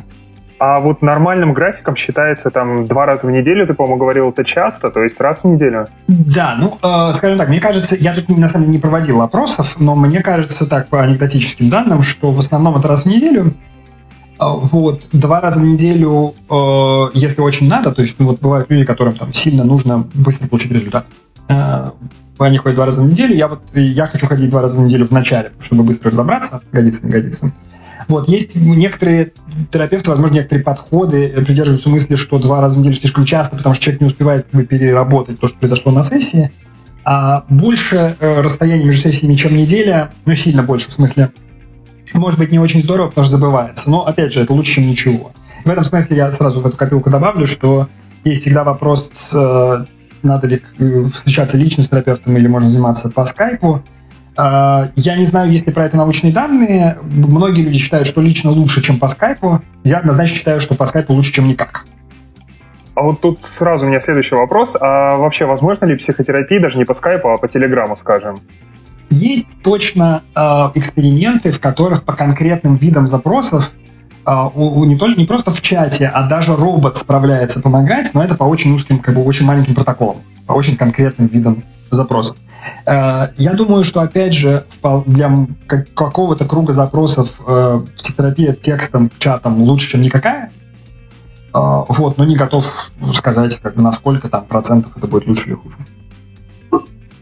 [0.61, 4.91] А вот нормальным графиком считается там два раза в неделю, ты, по-моему, говорил, это часто,
[4.91, 5.89] то есть раз в неделю?
[6.07, 9.77] Да, ну, э, скажем так, мне кажется, я тут на самом деле не проводил опросов,
[9.78, 13.55] но мне кажется так по анекдотическим данным, что в основном это раз в неделю.
[14.39, 18.69] Э, вот, два раза в неделю, э, если очень надо, то есть ну, вот бывают
[18.69, 21.07] люди, которым там сильно нужно быстро получить результат.
[21.49, 21.93] Э,
[22.39, 25.07] они ходят два раза в неделю, я вот я хочу ходить два раза в неделю
[25.07, 27.51] в начале, чтобы быстро разобраться, годится, не годится.
[28.11, 29.32] Вот, есть некоторые
[29.70, 33.85] терапевты, возможно, некоторые подходы придерживаются мысли, что два раза в неделю слишком часто, потому что
[33.85, 36.51] человек не успевает как бы, переработать то, что произошло на сессии.
[37.05, 41.31] А больше э, расстояние между сессиями, чем неделя, ну, сильно больше, в смысле,
[42.12, 43.89] может быть, не очень здорово, потому что забывается.
[43.89, 45.31] Но, опять же, это лучше, чем ничего.
[45.65, 47.89] В этом смысле я сразу в эту копилку добавлю, что
[48.24, 49.85] есть всегда вопрос, э,
[50.24, 53.85] надо ли э, встречаться лично с терапевтом или можно заниматься по скайпу.
[54.36, 56.98] А, я не знаю, есть ли про это научные данные.
[57.02, 59.61] Многие люди считают, что лично лучше, чем по скайпу.
[59.85, 61.86] Я однозначно считаю, что по скайпу лучше, чем никак.
[62.94, 64.77] А вот тут сразу у меня следующий вопрос.
[64.81, 68.40] А вообще возможно ли психотерапия даже не по скайпу, а по телеграмму, скажем?
[69.11, 70.40] Есть точно э,
[70.74, 73.73] эксперименты, в которых по конкретным видам запросов
[74.27, 78.23] э, у, у, не, только, не просто в чате, а даже робот справляется помогать, но
[78.23, 82.36] это по очень узким, как бы очень маленьким протоколам, по очень конкретным видам запросов.
[82.87, 84.65] Э, я думаю, что, опять же,
[85.07, 85.47] для
[85.95, 90.51] какого-то круга запросов э, психотерапия текстом, чатом лучше, чем никакая.
[91.55, 95.77] Э, вот, но не готов сказать, насколько там процентов это будет лучше или хуже.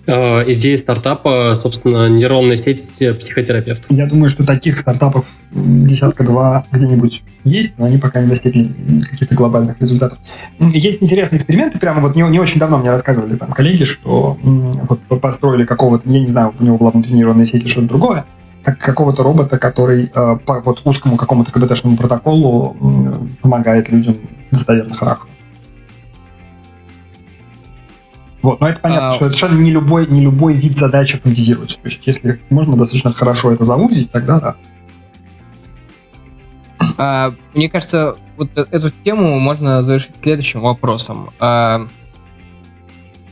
[0.09, 3.85] Э, идея стартапа, собственно, нейронная сеть психотерапевт.
[3.91, 8.71] Я думаю, что таких стартапов десятка-два где-нибудь есть, но они пока не достигли
[9.03, 10.19] каких-то глобальных результатов.
[10.61, 15.21] Есть интересные эксперименты, прямо вот не, не очень давно мне рассказывали там коллеги, что вот
[15.21, 18.25] построили какого-то, я не знаю, у него была внутри нейронной сети что-то другое,
[18.63, 24.17] как какого-то робота, который э, по вот узкому какому-то КБТшному протоколу э, помогает людям
[24.51, 25.27] достоверно хорошо.
[28.43, 29.13] Вот, но это понятно, а...
[29.13, 31.77] что это совершенно не любой, не любой вид задачи автоматизируется.
[31.77, 34.57] То есть, если можно достаточно хорошо это заузить, тогда да.
[36.97, 41.31] А, мне кажется, вот э, эту тему можно завершить следующим вопросом.
[41.39, 41.89] А,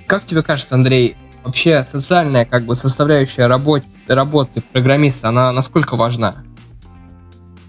[0.06, 6.45] как тебе кажется, Андрей, вообще социальная как бы составляющая работ, работы программиста, она насколько важна?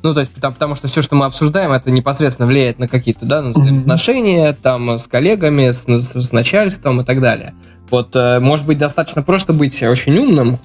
[0.07, 3.25] Ну, то есть, потому, потому что все, что мы обсуждаем, это непосредственно влияет на какие-то,
[3.25, 7.53] да, отношения там с коллегами, с, с начальством и так далее.
[7.89, 10.59] Вот, э, может быть, достаточно просто быть очень умным,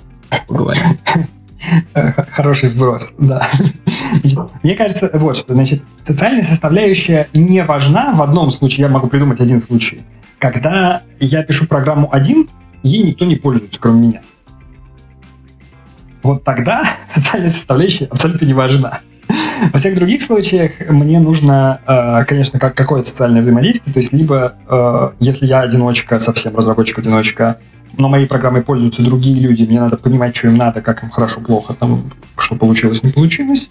[0.46, 0.84] поговорим.
[2.30, 3.44] Хороший вброс, да.
[4.62, 8.14] Мне кажется, вот что, значит, социальная составляющая не важна.
[8.14, 10.02] В одном случае, я могу придумать один случай,
[10.38, 12.48] когда я пишу программу один,
[12.84, 14.22] ей никто не пользуется, кроме меня.
[16.22, 19.00] Вот тогда социальная составляющая абсолютно не важна.
[19.70, 23.92] Во всех других случаях мне нужно, э, конечно, как какое-то социальное взаимодействие.
[23.92, 27.58] То есть либо, э, если я одиночка, совсем разработчик-одиночка,
[27.96, 31.40] но моей программой пользуются другие люди, мне надо понимать, что им надо, как им хорошо,
[31.40, 33.70] плохо, там, что получилось, не получилось.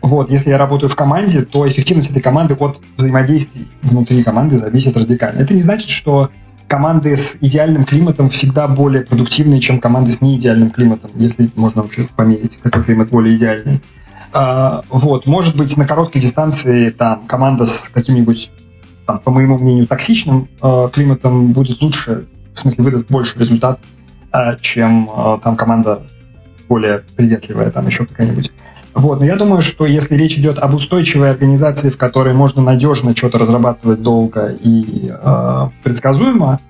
[0.00, 4.96] Вот, если я работаю в команде, то эффективность этой команды от взаимодействий внутри команды зависит
[4.96, 5.40] радикально.
[5.40, 6.30] Это не значит, что
[6.66, 12.08] команды с идеальным климатом всегда более продуктивные, чем команды с неидеальным климатом, если можно вообще
[12.16, 13.80] померить, какой климат более идеальный.
[14.32, 18.50] А, вот, может быть, на короткой дистанции там команда с каким-нибудь,
[19.06, 23.80] по моему мнению, токсичным э, климатом будет лучше, в смысле, выдаст больше результат,
[24.32, 26.02] э, чем э, там команда
[26.68, 28.50] более приветливая, там еще какая-нибудь.
[28.94, 33.14] Вот, но я думаю, что если речь идет об устойчивой организации, в которой можно надежно
[33.16, 36.60] что-то разрабатывать долго и э, предсказуемо,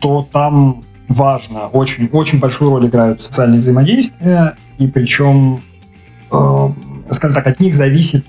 [0.00, 5.60] то там важно, очень, очень большую роль играют социальные взаимодействия, и причем
[7.10, 8.24] скажем так, от них зависит,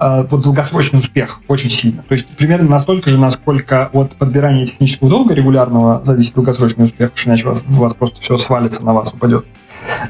[0.00, 2.02] э, вот долгосрочный успех очень сильно.
[2.02, 7.20] То есть примерно настолько же, насколько от подбирания технического долга регулярного зависит долгосрочный успех, потому
[7.20, 9.46] что иначе у вас, у вас просто все свалится, на вас упадет.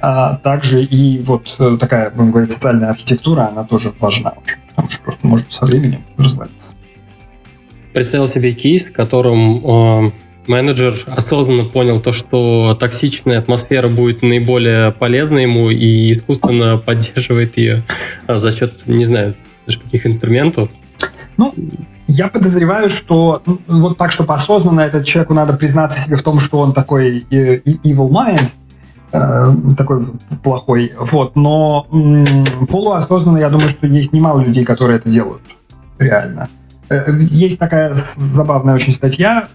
[0.01, 4.35] А также и вот э, такая, будем говорить, социальная архитектура, она тоже важна
[4.75, 6.73] потому что просто может со временем развалиться.
[7.93, 10.13] Представил себе кейс, в котором э,
[10.49, 17.85] менеджер осознанно понял то, что токсичная атмосфера будет наиболее полезна ему и искусственно поддерживает ее
[18.27, 20.69] а, за счет, не знаю, даже каких инструментов.
[21.37, 21.55] Ну,
[22.07, 26.39] я подозреваю, что ну, вот так, что осознанно этот человеку надо признаться себе в том,
[26.39, 28.53] что он такой э, evil mind,
[29.13, 30.07] э, такой
[30.43, 31.87] плохой, вот, но
[32.69, 35.43] полуосознанно я думаю, что есть немало людей, которые это делают,
[35.99, 36.49] реально.
[36.89, 39.49] Э, есть такая забавная очень статья,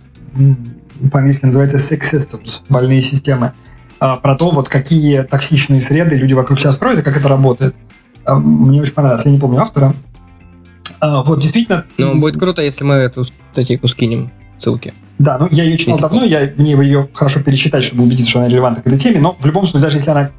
[1.12, 3.54] по-английски называется Sick Systems, больные системы,
[4.00, 7.76] а, про то, вот какие токсичные среды люди вокруг себя строят и как это работает.
[8.26, 9.94] А, мне очень понравилось, я не помню автора.
[11.00, 11.86] А, вот, действительно...
[11.98, 14.94] Ну, будет круто, если мы эту статейку скинем, ссылки.
[15.18, 18.48] Да, ну я ее читал давно, я мне ее хорошо пересчитать, чтобы убедиться, что она
[18.48, 20.32] релевантна к этой теме, но в любом случае, даже если она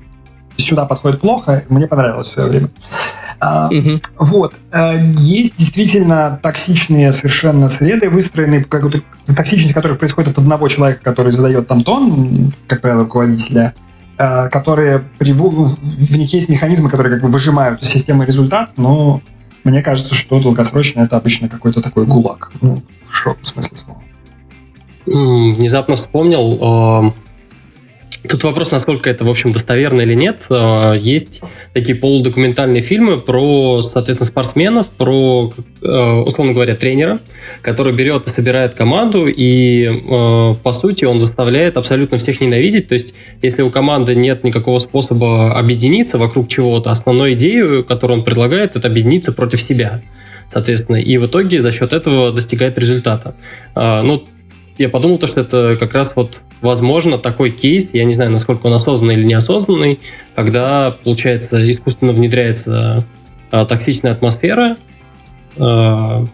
[0.57, 2.69] сюда подходит плохо, мне понравилось в свое время.
[3.41, 4.01] Угу.
[4.19, 4.55] Вот.
[4.73, 9.03] Э, есть действительно токсичные совершенно среды, выстроенные, как то
[9.35, 13.75] токсичность которых происходит от одного человека, который задает там тон, как правило, руководителя,
[14.19, 19.23] э, которые приводят, в них есть механизмы, которые как бы выжимают из системы результат, но
[19.65, 22.53] мне кажется, что долгосрочно это обычно какой-то такой гулаг.
[22.61, 24.03] Ну, в широком смысле слова.
[25.07, 27.15] Внезапно вспомнил,
[28.29, 30.45] Тут вопрос, насколько это, в общем, достоверно или нет.
[30.51, 31.41] А, есть
[31.73, 35.53] такие полудокументальные фильмы про, соответственно, спортсменов, про,
[35.83, 37.19] э, условно говоря, тренера,
[37.63, 42.89] который берет и собирает команду, и, э, по сути, он заставляет абсолютно всех ненавидеть.
[42.89, 48.25] То есть, если у команды нет никакого способа объединиться вокруг чего-то, основной идею, которую он
[48.25, 50.03] предлагает, это объединиться против себя
[50.53, 53.37] соответственно, и в итоге за счет этого достигает результата.
[53.77, 54.25] А, ну,
[54.81, 58.67] я подумал, то, что это как раз вот возможно такой кейс, я не знаю, насколько
[58.67, 60.01] он осознанный или неосознанный,
[60.35, 63.05] когда, получается, искусственно внедряется
[63.51, 64.79] а, токсичная атмосфера
[65.59, 66.25] а,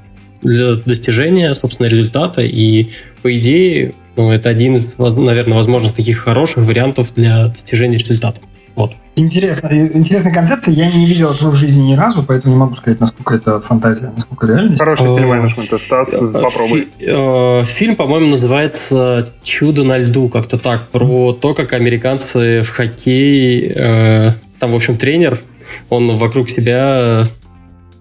[0.42, 2.90] для достижения, собственно, результата, и,
[3.22, 8.40] по идее, ну, это один из, наверное, возможных таких хороших вариантов для достижения результата.
[8.76, 8.92] Вот.
[9.16, 10.72] Интересно, интересная концепция.
[10.72, 14.10] Я не видел этого в жизни ни разу, поэтому не могу сказать, насколько это фантазия,
[14.12, 14.78] насколько реальность.
[14.78, 15.78] Хороший стиль менеджмента.
[15.78, 16.86] Стас, попробуй.
[17.00, 23.72] Э, фильм, по-моему, называется «Чудо на льду», как-то так, про то, как американцы в хоккей,
[23.74, 25.40] э, там, в общем, тренер,
[25.88, 27.24] он вокруг себя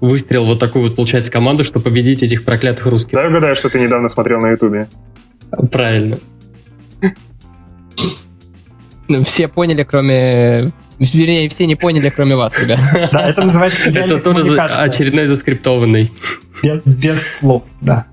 [0.01, 3.13] выстрелил вот такую вот, получается, команду, чтобы победить этих проклятых русских.
[3.13, 4.87] Да, угадаю, что ты недавно смотрел на Ютубе.
[5.71, 6.19] Правильно.
[9.25, 10.71] Все поняли, кроме...
[10.97, 12.79] Вернее, все не поняли, кроме вас, ребят.
[13.11, 16.11] Да, это называется Это тоже очередной заскриптованный.
[16.63, 18.07] Без, без слов, да.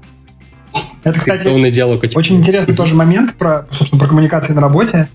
[1.05, 5.09] Это, кстати, диалог очень интересный тоже момент про, собственно, про коммуникации на работе.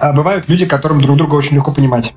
[0.00, 2.14] А, бывают люди, которым друг друга очень легко понимать.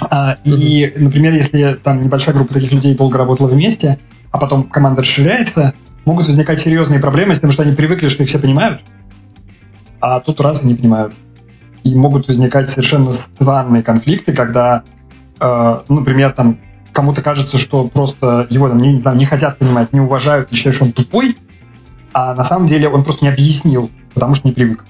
[0.00, 3.98] А, и, например, если там небольшая группа таких людей долго работала вместе,
[4.30, 5.74] а потом команда расширяется,
[6.04, 8.80] могут возникать серьезные проблемы с тем, что они привыкли, что их все понимают,
[10.00, 11.12] а тут раз и не понимают
[11.84, 14.84] и могут возникать совершенно странные конфликты, когда,
[15.38, 16.58] э, например, там
[16.92, 20.54] кому-то кажется, что просто его там, не, не, знаю, не хотят понимать, не уважают, и
[20.54, 21.36] считают, что он тупой,
[22.12, 24.84] а на самом деле он просто не объяснил, потому что не привык.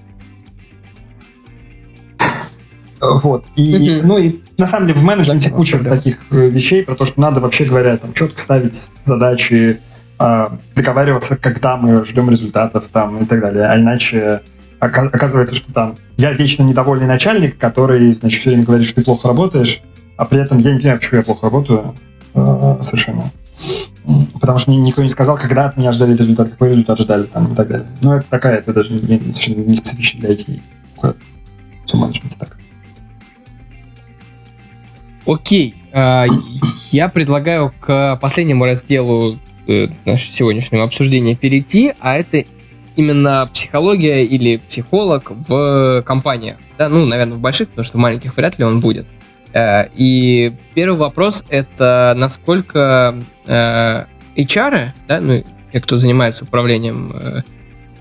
[3.00, 3.44] Вот.
[3.56, 4.02] И, mm-hmm.
[4.04, 5.90] ну, и на самом деле в менеджменте да, куча да.
[5.90, 9.80] таких э, вещей про то, что надо вообще говоря, там, четко ставить задачи,
[10.18, 13.66] э, договариваться, когда мы ждем результатов там, и так далее.
[13.66, 14.42] А иначе
[14.80, 19.28] оказывается, что там я вечно недовольный начальник, который, значит, все время говорит, что ты плохо
[19.28, 19.82] работаешь,
[20.16, 21.94] а при этом я не понимаю, почему я плохо работаю
[22.34, 23.30] э, совершенно.
[24.40, 27.52] Потому что мне никто не сказал, когда от меня ждали результат, какой результат ждали там
[27.52, 27.86] и так далее.
[28.02, 30.60] Но это такая, это даже не, совершенно не специфично для IT.
[31.84, 32.56] Все так.
[35.26, 35.74] Окей.
[35.92, 36.26] А,
[36.92, 42.44] я предлагаю к последнему разделу э, нашего сегодняшнего обсуждения перейти, а это
[42.96, 46.56] именно психология или психолог в компаниях.
[46.78, 49.06] Да, ну, наверное, в больших, потому что в маленьких вряд ли он будет.
[49.52, 54.04] Э, и первый вопрос это насколько э,
[54.36, 57.42] HR, да, ну, те, кто занимается управлением э,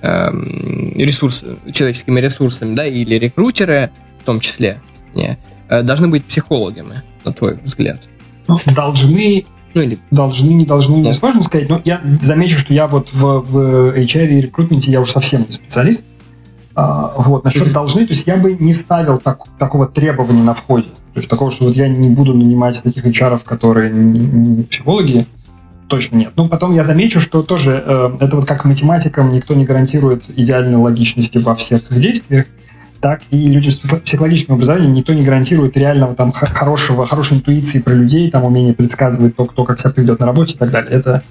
[0.01, 3.91] эм, ресурс, человеческими ресурсами, да, или рекрутеры
[4.21, 4.81] в том числе,
[5.13, 5.39] не,
[5.69, 8.07] должны быть психологами, на твой взгляд?
[8.47, 9.99] Ну, должны ну, или...
[10.11, 11.13] Должны, не должны, да.
[11.13, 11.69] сложно сказать.
[11.69, 15.51] Но я замечу, что я вот в, в HR и рекрутменте я уж совсем не
[15.51, 16.05] специалист.
[16.75, 17.73] А, вот, насчет mm-hmm.
[17.73, 20.87] должны, то есть я бы не ставил так, такого требования на входе.
[21.13, 25.25] То есть такого, что вот я не буду нанимать таких HR, которые не, не психологи,
[25.87, 26.33] точно нет.
[26.35, 30.77] Ну, потом я замечу, что тоже э, это вот как математикам никто не гарантирует идеальной
[30.77, 32.45] логичности во всех их действиях,
[33.01, 37.93] так и людям с психологическим образованием никто не гарантирует реального там хорошего, хорошей интуиции про
[37.93, 40.91] людей, там умение предсказывать то, кто как себя поведет на работе и так далее.
[40.91, 41.23] Это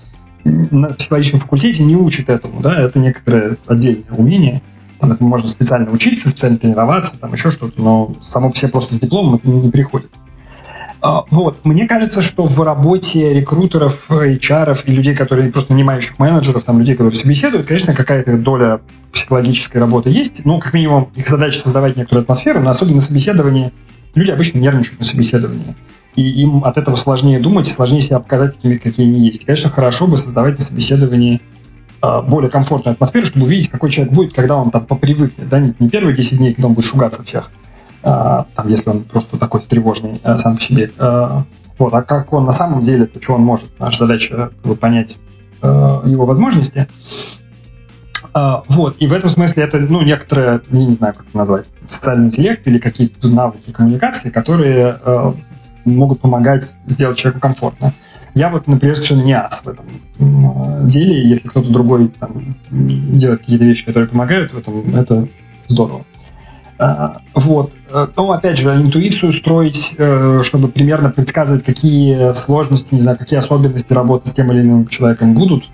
[0.45, 4.63] на психологическом факультете не учат этому, да, это некоторое отдельное умение.
[4.99, 9.01] Там это можно специально учиться, специально тренироваться, там еще что-то, но само себе просто с
[9.01, 10.11] дипломом это не приходит.
[11.01, 11.65] А, вот.
[11.65, 16.95] Мне кажется, что в работе рекрутеров, HR и людей, которые просто нанимающих менеджеров, там людей,
[16.95, 18.81] которые собеседуют, конечно, какая-то доля
[19.13, 20.45] психологической работы есть.
[20.45, 23.73] Ну, как минимум, их задача создавать некоторую атмосферу, но особенно на собеседовании
[24.15, 25.77] люди обычно нервничают на собеседовании.
[26.17, 29.45] И им от этого сложнее думать, сложнее себя показать такими, какие они есть.
[29.45, 31.41] конечно, хорошо бы создавать на собеседовании
[32.01, 35.49] а, более комфортную атмосферу, чтобы увидеть, какой человек будет, когда он там попривыкнет.
[35.49, 35.61] Да?
[35.61, 37.51] Не, не первые 10 дней, когда он будет шугаться всех,
[38.03, 40.91] там, если он просто такой тревожный а, сам по себе.
[40.99, 41.45] А,
[41.79, 43.71] вот, а как он на самом деле, то что он может?
[43.79, 45.17] Наша задача вот, понять
[45.63, 46.89] а, его возможности.
[48.35, 51.67] А, вот, и в этом смысле это, ну, некоторые, я не знаю, как это назвать,
[51.89, 55.35] социальный интеллект или какие-то навыки коммуникации, которые а,
[55.85, 57.95] могут помогать сделать человеку комфортно.
[58.35, 59.87] Я вот, например, совершенно не ас в этом
[60.87, 61.29] деле.
[61.29, 65.27] Если кто-то другой там, делает какие-то вещи, которые помогают в этом, это
[65.67, 66.05] здорово.
[66.79, 67.73] А, вот.
[68.17, 73.93] Но, опять же, интуицию строить, э, чтобы примерно предсказывать, какие сложности, не знаю, какие особенности
[73.93, 75.65] работы с тем или иным человеком будут,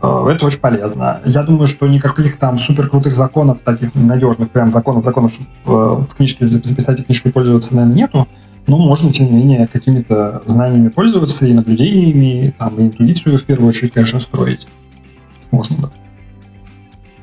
[0.00, 1.20] э, это очень полезно.
[1.26, 6.02] Я думаю, что никаких там супер крутых законов, таких надежных прям законов, законов, чтобы э,
[6.02, 8.28] в книжке записать и книжкой пользоваться, наверное, нету.
[8.66, 13.68] Но можно, тем не менее, какими-то знаниями пользоваться и наблюдениями, там, и интуицию в первую
[13.68, 14.66] очередь, конечно, строить.
[15.50, 16.05] Можно, да.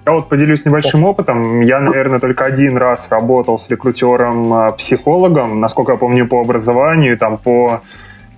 [0.06, 1.62] Я вот поделюсь небольшим опытом.
[1.62, 7.82] Я, наверное, только один раз работал с рекрутером-психологом, насколько я помню, по образованию, там, по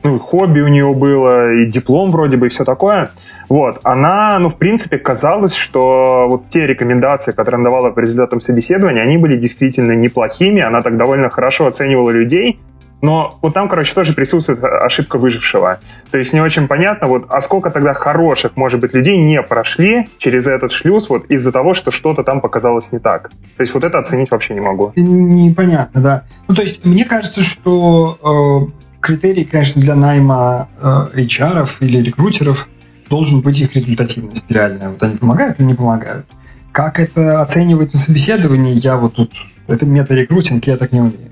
[0.03, 3.09] ну, хобби у нее было, и диплом вроде бы, и все такое.
[3.49, 8.39] Вот, она, ну, в принципе, казалось, что вот те рекомендации, которые она давала по результатам
[8.39, 12.59] собеседования, они были действительно неплохими, она так довольно хорошо оценивала людей,
[13.01, 15.79] но вот там, короче, тоже присутствует ошибка выжившего.
[16.11, 20.07] То есть не очень понятно, вот, а сколько тогда хороших, может быть, людей не прошли
[20.17, 23.29] через этот шлюз вот из-за того, что что-то там показалось не так.
[23.57, 24.91] То есть вот это оценить вообще не могу.
[24.95, 26.23] Непонятно, да.
[26.47, 32.69] Ну, то есть мне кажется, что э, критерий, конечно, для найма э, HR или рекрутеров
[33.09, 34.89] должен быть их результативность реальная.
[34.89, 36.25] Вот они помогают или не помогают.
[36.71, 39.31] Как это оценивать на собеседовании, я вот тут...
[39.67, 41.31] Это мета-рекрутинг, я так не умею.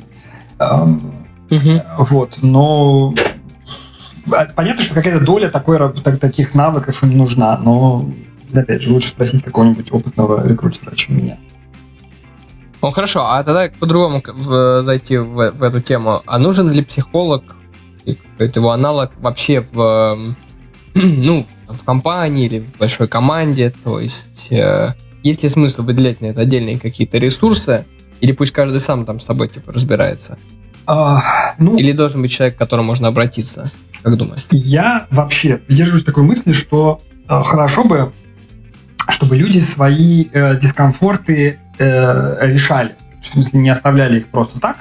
[0.60, 1.13] Эм,
[1.54, 1.82] Угу.
[2.00, 3.14] Вот, но
[4.56, 5.80] понятно, что какая-то доля такой,
[6.20, 8.10] таких навыков им нужна, но,
[8.56, 11.38] опять же, лучше спросить какого-нибудь опытного рекрутера, чем меня.
[12.82, 14.22] Ну, хорошо, а тогда по-другому
[14.84, 16.22] зайти в, в эту тему.
[16.26, 17.56] А нужен ли психолог,
[18.06, 20.36] какой-то его аналог вообще в,
[20.96, 23.74] ну, в компании или в большой команде?
[23.84, 24.90] То есть, э,
[25.24, 27.86] есть ли смысл выделять на это отдельные какие-то ресурсы?
[28.20, 30.38] Или пусть каждый сам там с собой типа разбирается?
[30.86, 31.22] А,
[31.60, 33.72] ну, Или должен быть человек, к которому можно обратиться?
[34.02, 34.46] Как думаешь?
[34.52, 38.12] Я вообще придерживаюсь такой мысли, что э, хорошо бы,
[39.10, 42.96] чтобы люди свои э, дискомфорты э, решали.
[43.22, 44.78] В смысле, не оставляли их просто так.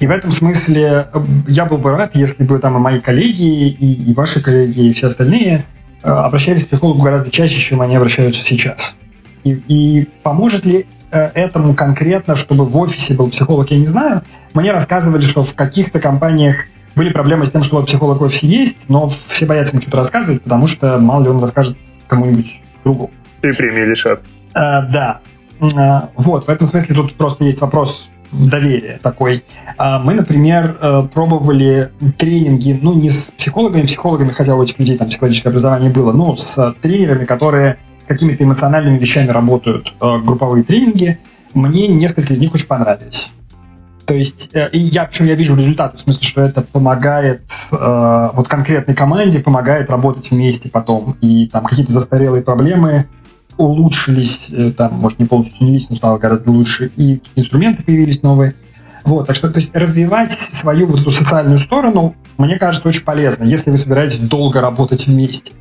[0.00, 3.68] И в этом смысле э, я был бы рад, если бы там и мои коллеги,
[3.68, 5.64] и, и ваши коллеги, и все остальные
[6.02, 8.94] э, обращались к психологу гораздо чаще, чем они обращаются сейчас.
[9.42, 10.86] И, и поможет ли
[11.18, 14.22] этому конкретно, чтобы в офисе был психолог, я не знаю.
[14.52, 18.46] Мне рассказывали, что в каких-то компаниях были проблемы с тем, что вот психолог в офисе
[18.46, 21.76] есть, но все боятся ему что-то рассказывать, потому что мало ли он расскажет
[22.06, 23.10] кому-нибудь другу.
[23.42, 24.20] И премии лишат.
[24.54, 25.20] А, да.
[25.76, 29.44] А, вот, в этом смысле тут просто есть вопрос доверия такой.
[29.76, 35.08] А, мы, например, пробовали тренинги, ну, не с психологами, психологами, хотя у этих людей там
[35.08, 41.18] психологическое образование было, но с тренерами, которые какими-то эмоциональными вещами работают э, групповые тренинги,
[41.54, 43.30] мне несколько из них очень понравились.
[44.06, 48.30] То есть, э, и я, причем я вижу результаты, в смысле, что это помогает э,
[48.34, 51.16] вот конкретной команде, помогает работать вместе потом.
[51.20, 53.06] И там какие-то застарелые проблемы
[53.56, 58.54] улучшились, э, там, может, не полностью снялись, но стало гораздо лучше, и инструменты появились новые.
[59.04, 63.44] Вот, так что, то есть, развивать свою вот эту социальную сторону, мне кажется, очень полезно,
[63.44, 65.52] если вы собираетесь долго работать вместе.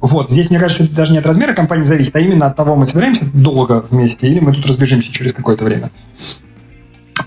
[0.00, 2.76] Вот, здесь, мне кажется, это даже не от размера компании зависит, а именно от того,
[2.76, 5.90] мы собираемся долго вместе или мы тут разбежимся через какое-то время.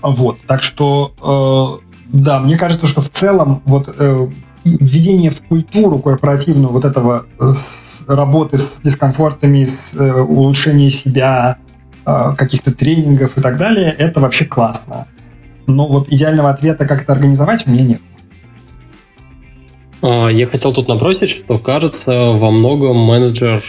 [0.00, 4.28] Вот, так что, э, да, мне кажется, что в целом вот э,
[4.64, 7.26] введение в культуру корпоративную вот этого
[8.06, 11.58] работы с дискомфортами, с э, улучшением себя,
[12.06, 15.06] э, каких-то тренингов и так далее, это вообще классно.
[15.66, 18.00] Но вот идеального ответа, как это организовать, у меня нет.
[20.02, 23.62] А, я хотел тут набросить, что кажется, во многом менеджер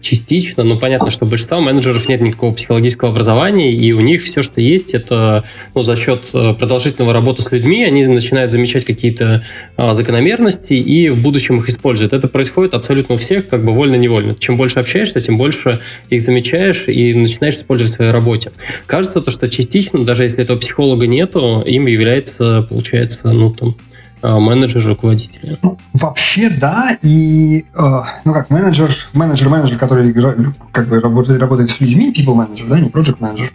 [0.00, 4.42] частично, но понятно, что у большинства менеджеров нет никакого психологического образования, и у них все,
[4.42, 5.44] что есть, это
[5.74, 9.44] ну, за счет э, продолжительного работы с людьми, они начинают замечать какие-то
[9.76, 12.12] а, закономерности и в будущем их используют.
[12.12, 14.36] Это происходит абсолютно у всех, как бы вольно-невольно.
[14.38, 18.52] Чем больше общаешься, тем больше их замечаешь и начинаешь использовать в своей работе.
[18.86, 23.74] Кажется, то, что частично, даже если этого психолога нету, им является, получается, ну, там,
[24.22, 25.56] менеджер, руководителя?
[25.62, 26.96] Ну, вообще, да.
[27.02, 30.12] И, э, ну как, менеджер, менеджер, менеджер, который
[30.72, 33.50] как бы работает, работает с людьми, people manager, да, не project manager.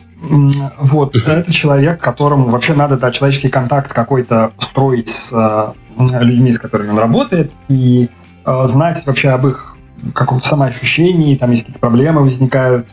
[0.79, 1.31] Вот, uh-huh.
[1.31, 5.73] это человек, которому вообще надо, да, человеческий контакт какой-то строить с э,
[6.21, 8.09] людьми, с которыми он работает, и
[8.45, 9.77] э, знать вообще об их
[10.13, 12.87] каком-то самоощущении, там есть какие-то проблемы возникают,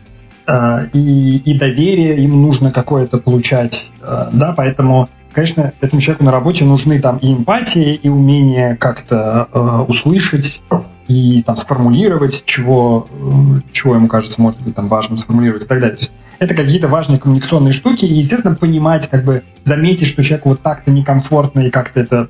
[0.47, 6.33] э, и, и доверие им нужно какое-то получать, э, да, поэтому Конечно, этому человеку на
[6.33, 10.61] работе нужны там и эмпатия, и умение как-то э, услышать
[11.07, 15.81] и там сформулировать, чего, э, чего ему кажется, может быть, там важным сформулировать и так
[15.81, 15.97] далее.
[15.97, 20.51] То есть это какие-то важные коммуникационные штуки, и, естественно, понимать, как бы заметить, что человеку
[20.51, 22.29] вот так-то некомфортно, и как-то это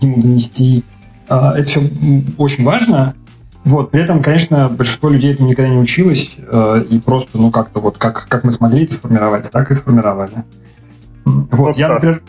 [0.00, 0.84] ему донести.
[1.28, 1.82] Э, это все
[2.38, 3.14] очень важно.
[3.64, 7.80] Вот, при этом, конечно, большинство людей этому никогда не училось, э, и просто, ну, как-то
[7.80, 10.44] вот, как, как мы смогли это сформировать, так и сформировали.
[11.26, 12.22] Вот, вот я, например,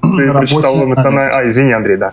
[0.00, 0.84] ты на работе...
[0.84, 1.32] эмоциональный...
[1.32, 2.12] А, извини, Андрей, да.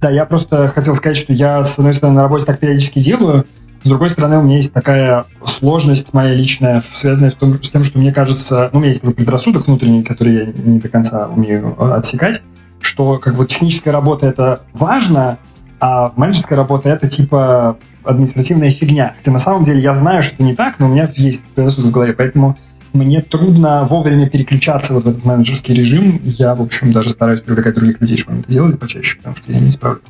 [0.00, 3.44] Да, я просто хотел сказать, что я, с одной стороны, на работе так периодически делаю,
[3.82, 7.82] с другой стороны, у меня есть такая сложность моя личная, связанная с, том, с тем,
[7.82, 11.28] что мне кажется, ну, у меня есть такой предрассудок внутренний, который я не до конца
[11.28, 12.42] умею э, отсекать,
[12.80, 15.38] что как бы техническая работа это важно,
[15.80, 19.14] а менеджерская работа это типа административная фигня.
[19.16, 21.90] Хотя на самом деле я знаю, что это не так, но у меня есть предрассудок
[21.90, 22.58] в голове, поэтому
[22.92, 26.20] мне трудно вовремя переключаться вот в этот менеджерский режим.
[26.24, 29.52] Я, в общем, даже стараюсь привлекать других людей, чтобы они это делали почаще, потому что
[29.52, 30.04] я не справляюсь.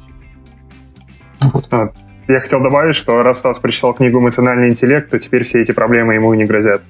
[1.41, 1.67] Вот.
[1.71, 1.91] А,
[2.29, 6.15] я хотел добавить, что раз Стас прочитал книгу «Эмоциональный интеллект», то теперь все эти проблемы
[6.15, 6.83] ему не грозят.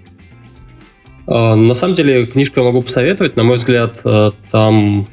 [1.26, 3.36] А, на самом деле, книжку я могу посоветовать.
[3.36, 5.06] На мой взгляд, э, там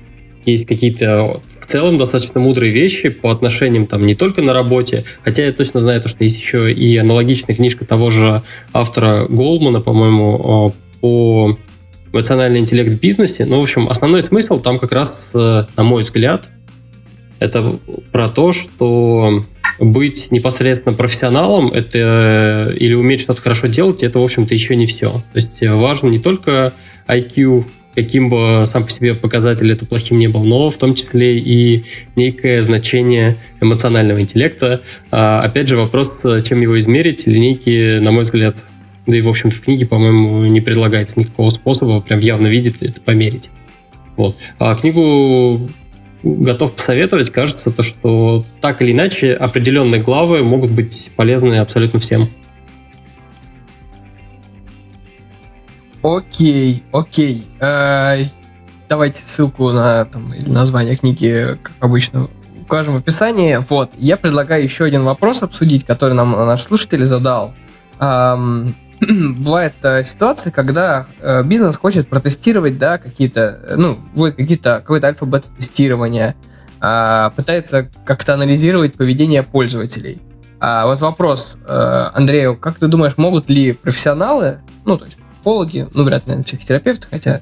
[0.45, 5.44] есть какие-то в целом достаточно мудрые вещи по отношениям там не только на работе, хотя
[5.44, 8.41] я точно знаю, то, что есть еще и аналогичная книжка того же
[8.72, 11.57] автора Голмана, по-моему, э, по
[12.14, 13.45] эмоциональный интеллект в бизнесе.
[13.45, 16.48] Ну, в общем, основной смысл там как раз, э, на мой взгляд,
[17.39, 17.77] это
[18.14, 19.44] про то, что
[19.80, 25.10] быть непосредственно профессионалом это или уметь что-то хорошо делать, это, в общем-то, еще не все.
[25.34, 26.73] То есть важно не только
[27.07, 27.65] IQ
[27.97, 31.83] каким бы сам по себе показатель это плохим не был, но в том числе и
[32.15, 34.81] некое значение эмоционального интеллекта.
[35.09, 38.63] А, опять же, вопрос, чем его измерить, линейки, на мой взгляд,
[39.07, 43.01] да и, в общем-то, в книге, по-моему, не предлагается никакого способа прям явно видеть это
[43.01, 43.49] померить.
[44.15, 44.37] Вот.
[44.59, 45.67] А книгу
[46.21, 47.31] готов посоветовать.
[47.31, 52.29] Кажется, то, что так или иначе определенные главы могут быть полезны абсолютно всем.
[56.03, 57.47] Окей, окей.
[57.59, 58.25] Э,
[58.87, 62.27] давайте ссылку на там, название книги, как обычно,
[62.61, 63.59] укажем в описании.
[63.69, 67.53] Вот, я предлагаю еще один вопрос обсудить, который нам наш слушатель задал.
[69.39, 76.35] Бывает э, ситуация, когда э, бизнес хочет протестировать, да, какие-то, ну, будет какие-то, какое-то альфа-бета-тестирование,
[76.81, 80.21] э, пытается как-то анализировать поведение пользователей.
[80.59, 85.87] А вот вопрос, э, Андрею, как ты думаешь, могут ли профессионалы, ну, то есть психологи,
[85.93, 87.39] ну, вряд ли, наверное, психотерапевты, хотя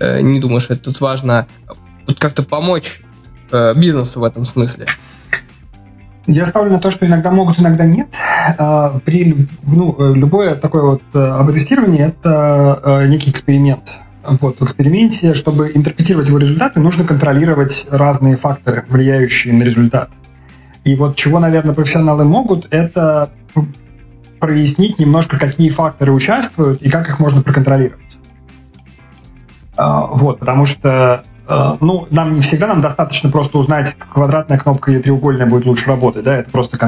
[0.00, 1.46] э, не думаю, что это тут важно,
[2.06, 3.02] вот как-то помочь
[3.52, 4.86] э, бизнесу в этом смысле.
[6.26, 8.08] Я ставлю на то, что иногда могут, иногда нет.
[8.58, 13.92] А, при ну, любое такое вот э, АБ-тестирование– это э, некий эксперимент.
[14.24, 20.08] Вот, в эксперименте, чтобы интерпретировать его результаты, нужно контролировать разные факторы, влияющие на результат.
[20.84, 23.30] И вот чего, наверное, профессионалы могут, это
[24.38, 28.18] прояснить немножко, какие факторы участвуют и как их можно проконтролировать.
[29.76, 34.90] А, вот, потому что а, ну, нам не всегда нам достаточно просто узнать, квадратная кнопка
[34.90, 36.78] или треугольная будет лучше работать, да, это просто,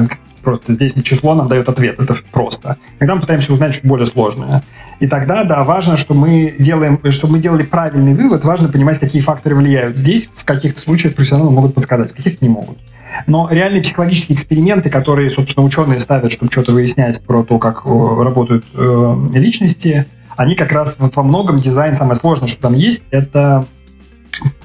[0.43, 2.77] просто здесь не число нам дает ответ, это просто.
[2.99, 4.63] Когда мы пытаемся узнать чуть более сложное.
[4.99, 9.21] И тогда, да, важно, что мы делаем, чтобы мы делали правильный вывод, важно понимать, какие
[9.21, 9.97] факторы влияют.
[9.97, 12.77] Здесь в каких-то случаях профессионалы могут подсказать, в каких-то не могут.
[13.27, 17.89] Но реальные психологические эксперименты, которые, собственно, ученые ставят, чтобы что-то выяснять про то, как э,
[17.89, 20.07] работают э, личности,
[20.37, 23.65] они как раз вот во многом дизайн самое сложное, что там есть, это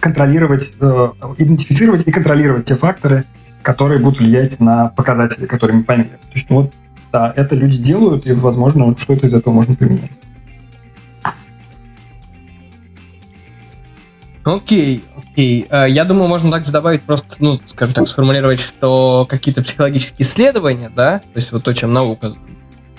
[0.00, 1.08] контролировать, э,
[1.38, 3.24] идентифицировать и контролировать те факторы,
[3.62, 6.18] которые будут влиять на показатели, которые мы померяем.
[6.18, 6.72] То есть, ну, вот,
[7.12, 10.12] да, это люди делают, и, возможно, что-то из этого можно применить.
[14.44, 15.02] Окей,
[15.36, 15.90] Окей, okay.
[15.90, 21.18] я думаю, можно также добавить просто, ну, скажем так, сформулировать, что какие-то психологические исследования, да,
[21.18, 22.30] то есть вот то, чем наука,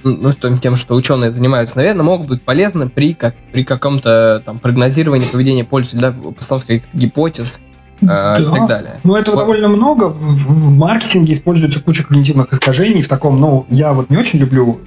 [0.03, 4.59] ну, что тем, что ученые занимаются, наверное, могут быть полезны при, как, при каком-то там
[4.59, 7.59] прогнозировании поведения пользователя, да, постановке каких-то гипотез,
[8.01, 8.37] да.
[8.37, 8.99] и так далее.
[9.03, 9.41] Ну, этого вот.
[9.41, 10.09] довольно много.
[10.09, 14.79] В, в маркетинге используется куча когнитивных искажений в таком, ну, я вот не очень люблю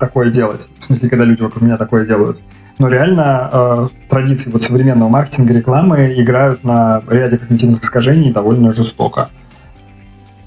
[0.00, 2.40] такое делать, в смысле, когда люди вокруг меня такое делают.
[2.80, 9.28] Но реально э, традиции вот современного маркетинга, рекламы играют на ряде когнитивных искажений довольно жестоко.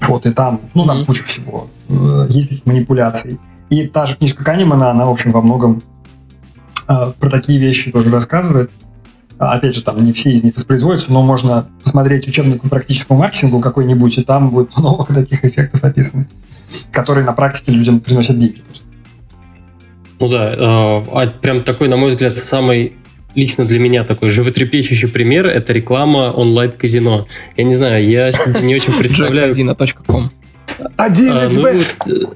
[0.08, 1.06] Вот, и там, ну, там mm-hmm.
[1.06, 1.68] куча всего.
[1.88, 3.38] Э, есть манипуляций.
[3.70, 5.80] И та же книжка Канемана, она, в общем, во многом
[6.88, 8.68] э, про такие вещи тоже рассказывает.
[9.38, 13.60] Опять же, там не все из них воспроизводятся, но можно посмотреть учебник по практическому маркетингу
[13.60, 16.26] какой-нибудь, и там будет много таких эффектов описаны,
[16.90, 18.60] которые на практике людям приносят деньги.
[20.24, 22.94] Ну да, э, а прям такой, на мой взгляд, самый
[23.34, 27.28] лично для меня такой животрепещущий пример– это реклама онлайн-казино.
[27.58, 28.30] Я не знаю, я
[28.62, 29.48] не очень представляю...
[29.48, 30.30] Казино.ком
[30.96, 32.30] Один а, ну, вот,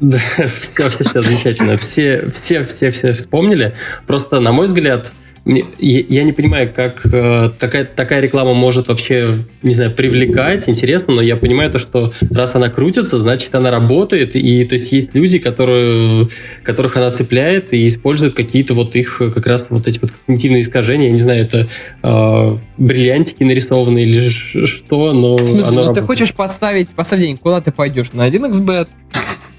[0.00, 1.76] да, все, все, все замечательно.
[1.76, 3.76] Все, все, все, все вспомнили.
[4.08, 5.12] Просто, на мой взгляд,
[5.46, 11.22] я не понимаю, как э, такая, такая реклама может вообще, не знаю, привлекать, интересно, но
[11.22, 15.38] я понимаю то, что раз она крутится, значит, она работает, и то есть есть люди,
[15.38, 16.28] которые,
[16.62, 21.06] которых она цепляет и используют какие-то вот их, как раз вот эти вот когнитивные искажения,
[21.06, 21.68] я не знаю, это
[22.02, 27.72] э, бриллиантики нарисованные или что, но В смысле, ну ты хочешь поставить денег, куда ты
[27.72, 28.12] пойдешь?
[28.12, 28.88] На 1xbet?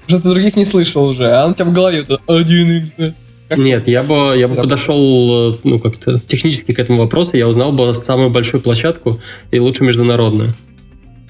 [0.06, 3.14] Что ты других не слышал уже, а он у тебя в голове, 1xbet.
[3.58, 7.92] Нет, я бы, я бы подошел ну, как-то технически к этому вопросу, я узнал бы
[7.94, 9.20] самую большую площадку
[9.50, 10.54] и лучше международную.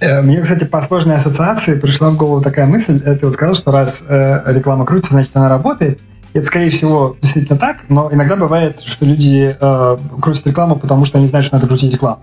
[0.00, 3.00] Э, мне, кстати, по сложной ассоциации пришла в голову такая мысль.
[3.04, 6.00] Э, ты вот сказал, что раз э, реклама крутится, значит, она работает.
[6.34, 11.18] Это, скорее всего, действительно так, но иногда бывает, что люди э, крутят рекламу, потому что
[11.18, 12.20] они знают, что надо крутить рекламу.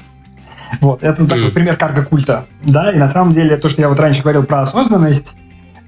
[0.81, 1.51] Вот, это такой mm.
[1.51, 2.45] пример карго-культа.
[2.63, 5.35] Да, и на самом деле то, что я вот раньше говорил про осознанность,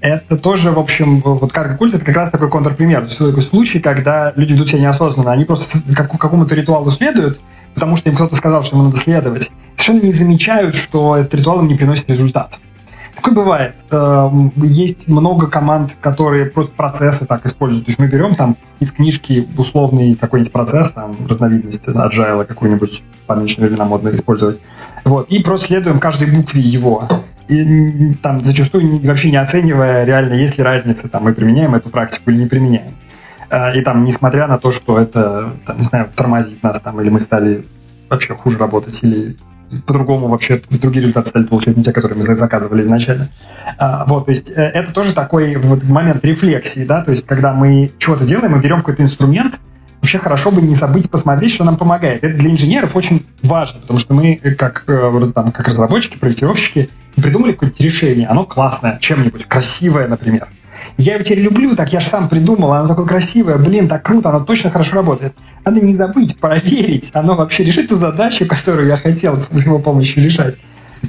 [0.02, 3.00] это тоже, в общем, вот карго-культ это как раз такой контрпример.
[3.02, 5.32] То есть такой случай, когда люди ведут себя неосознанно.
[5.32, 7.40] Они просто как, какому-то ритуалу следуют,
[7.74, 9.50] потому что им кто-то сказал, что ему надо следовать.
[9.76, 12.58] Совершенно не замечают, что этот ритуал им не приносит результат.
[13.14, 13.76] Такое бывает.
[13.90, 17.86] Эм, есть много команд, которые просто процессы так используют.
[17.86, 23.36] То есть мы берем там из книжки условный какой-нибудь процесс, там разновидность agile какую-нибудь по
[23.36, 24.60] нынешним временам модно использовать.
[25.04, 27.08] Вот, и просто следуем каждой букве его
[27.52, 32.30] и там зачастую вообще не оценивая реально, есть ли разница, там мы применяем эту практику
[32.30, 32.94] или не применяем.
[33.50, 37.10] А, и там, несмотря на то, что это, там, не знаю, тормозит нас там, или
[37.10, 37.64] мы стали
[38.08, 39.36] вообще хуже работать, или
[39.86, 43.28] по-другому вообще другие результаты стали получать не те, которые мы заказывали изначально.
[43.78, 47.52] А, вот, то есть э, это тоже такой вот момент рефлексии, да, то есть когда
[47.52, 49.60] мы чего-то делаем, мы берем какой-то инструмент,
[50.00, 52.24] вообще хорошо бы не забыть посмотреть, что нам помогает.
[52.24, 56.90] Это для инженеров очень важно, потому что мы, э, как, э, там, как разработчики, проектировщики,
[57.16, 60.48] придумали какое-нибудь решение, оно классное, чем-нибудь, красивое, например.
[60.98, 64.28] Я его теперь люблю, так я же сам придумал, оно такое красивое, блин, так круто,
[64.28, 65.34] оно точно хорошо работает.
[65.64, 70.22] Надо не забыть, проверить, оно вообще решит ту задачу, которую я хотел с его помощью
[70.22, 70.58] решать.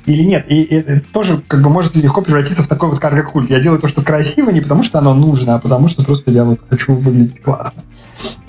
[0.06, 3.50] Или нет, и, и это тоже как бы может легко превратиться в такой вот карго-культ.
[3.50, 6.44] Я делаю то, что красиво, не потому что оно нужно, а потому что просто я
[6.44, 7.84] вот хочу выглядеть классно.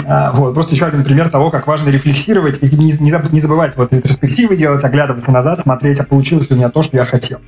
[0.07, 3.93] А, вот, просто еще один пример того, как важно рефлексировать и не, не, забывать вот
[3.93, 7.39] ретроспективы делать, оглядываться назад, смотреть, а получилось ли у меня то, что я хотел.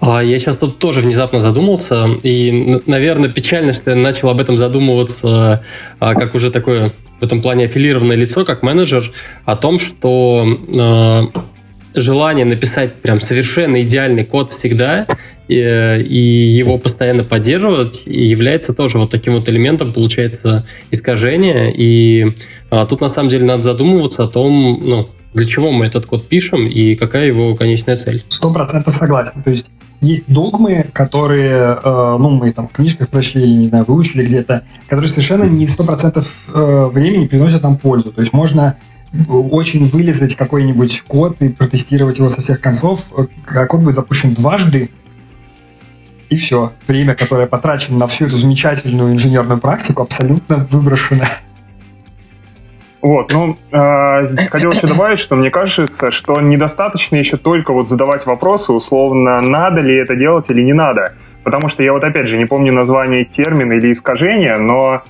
[0.00, 4.56] А я сейчас тут тоже внезапно задумался, и, наверное, печально, что я начал об этом
[4.56, 5.62] задумываться
[5.98, 9.12] а, как уже такое в этом плане аффилированное лицо, как менеджер,
[9.44, 10.46] о том, что
[11.94, 15.06] желание написать прям совершенно идеальный код всегда
[15.50, 16.18] и, и
[16.56, 21.72] его постоянно поддерживать является тоже вот таким вот элементом, получается, искажение.
[21.76, 22.36] И
[22.70, 26.28] а, тут на самом деле надо задумываться о том, ну, для чего мы этот код
[26.28, 28.24] пишем и какая его конечная цель.
[28.28, 29.42] Сто процентов согласен.
[29.42, 29.70] То есть
[30.00, 35.10] есть догмы, которые, э, ну, мы там в книжках прочли, не знаю, выучили где-то, которые
[35.10, 38.12] совершенно не сто процентов э, времени приносят нам пользу.
[38.12, 38.76] То есть можно
[39.28, 43.10] очень вылезать какой-нибудь код и протестировать его со всех концов.
[43.48, 44.90] А код будет запущен дважды,
[46.30, 46.72] и все.
[46.86, 51.26] Время, которое потрачено на всю эту замечательную инженерную практику, абсолютно выброшено.
[53.02, 58.26] Вот, ну, э, хотел еще добавить, что мне кажется, что недостаточно еще только вот задавать
[58.26, 61.14] вопросы, условно, надо ли это делать или не надо.
[61.42, 65.02] Потому что я вот опять же не помню название термина или искажения, но а,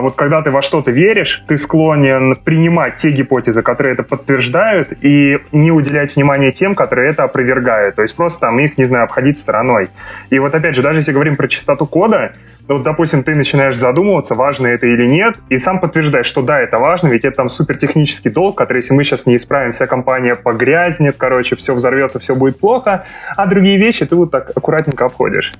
[0.00, 5.38] вот когда ты во что-то веришь, ты склонен принимать те гипотезы, которые это подтверждают, и
[5.52, 7.94] не уделять внимания тем, которые это опровергают.
[7.94, 9.88] То есть просто там их, не знаю, обходить стороной.
[10.30, 12.32] И вот опять же, даже если говорим про чистоту кода,
[12.66, 16.60] ну, вот, допустим, ты начинаешь задумываться, важно это или нет, и сам подтверждаешь, что да,
[16.60, 20.34] это важно, ведь это там супертехнический долг, который, если мы сейчас не исправим, вся компания
[20.34, 23.06] погрязнет, короче, все взорвется, все будет плохо,
[23.36, 25.54] а другие вещи ты вот так аккуратненько обходишь.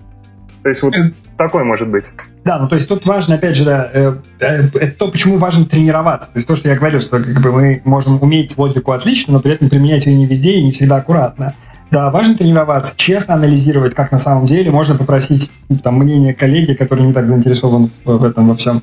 [0.68, 2.10] То есть вот э, такой может быть.
[2.44, 6.28] Да, ну то есть тут важно, опять же, да, э, э, то, почему важно тренироваться.
[6.28, 9.40] То есть то, что я говорил, что как бы мы можем уметь логику отлично, но
[9.40, 11.54] при этом применять ее не везде и не всегда аккуратно.
[11.90, 14.70] Да, важно тренироваться, честно анализировать, как на самом деле.
[14.70, 15.50] Можно попросить
[15.82, 18.82] там, мнение коллеги, который не так заинтересован в, в этом во всем.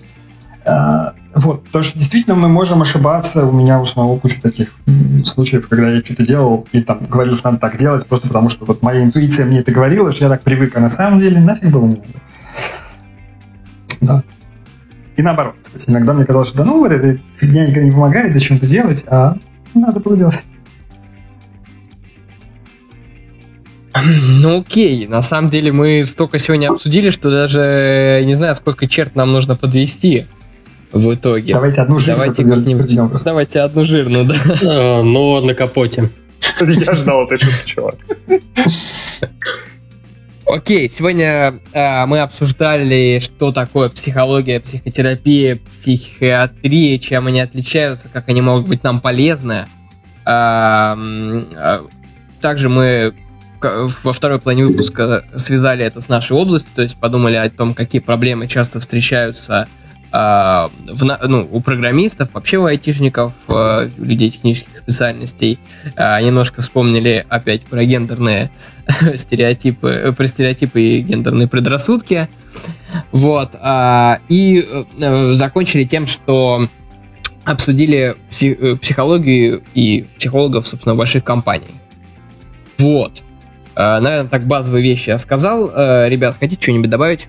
[0.66, 3.46] А, вот, потому что действительно мы можем ошибаться.
[3.46, 4.74] У меня у самого куча таких
[5.26, 8.66] случаев, когда я что-то делал или там говорил, что надо так делать, просто потому что
[8.66, 11.70] вот моя интуиция мне это говорила, что я так привык, а на самом деле нафиг
[11.70, 12.02] было мне
[14.02, 14.24] Да.
[15.18, 18.34] И наоборот, кстати, иногда мне казалось, что да ну вот эта фигня никогда не помогает,
[18.34, 19.38] зачем это делать, а
[19.74, 20.42] надо было делать.
[24.06, 29.16] Ну окей, на самом деле мы столько сегодня обсудили, что даже не знаю, сколько черт
[29.16, 30.26] нам нужно подвести
[30.96, 31.54] в итоге.
[31.54, 33.24] Давайте одну жирную Давайте как-нибудь.
[33.24, 34.36] Давайте одну жирную, да.
[34.64, 36.10] А, но на капоте.
[36.62, 37.96] Я ждал этой шутки, чувак.
[40.48, 48.42] Окей, сегодня э, мы обсуждали, что такое психология, психотерапия, психиатрия, чем они отличаются, как они
[48.42, 49.66] могут быть нам полезны.
[50.26, 51.80] Э, э,
[52.42, 53.16] также мы
[54.04, 58.00] во второй плане выпуска связали это с нашей областью, то есть подумали о том, какие
[58.00, 59.85] проблемы часто встречаются э,
[60.18, 65.60] в, ну, у программистов, вообще у айтишников, э, людей технических специальностей.
[65.96, 68.52] Э, немножко вспомнили опять про гендерные
[69.16, 72.30] стереотипы, про стереотипы и гендерные предрассудки.
[73.12, 73.56] Вот.
[74.30, 74.68] И
[75.00, 76.68] э, закончили тем, что
[77.44, 81.72] обсудили э, психологию и психологов, собственно, больших компаний.
[82.78, 83.24] Вот.
[83.78, 85.70] Наверное, так базовые вещи я сказал.
[85.76, 87.28] Э, ребят, хотите что-нибудь добавить?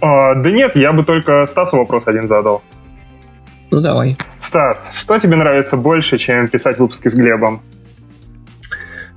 [0.00, 2.62] А, да нет, я бы только Стасу вопрос один задал.
[3.70, 4.16] Ну, давай.
[4.42, 7.60] Стас, что тебе нравится больше, чем писать выпуски с Глебом?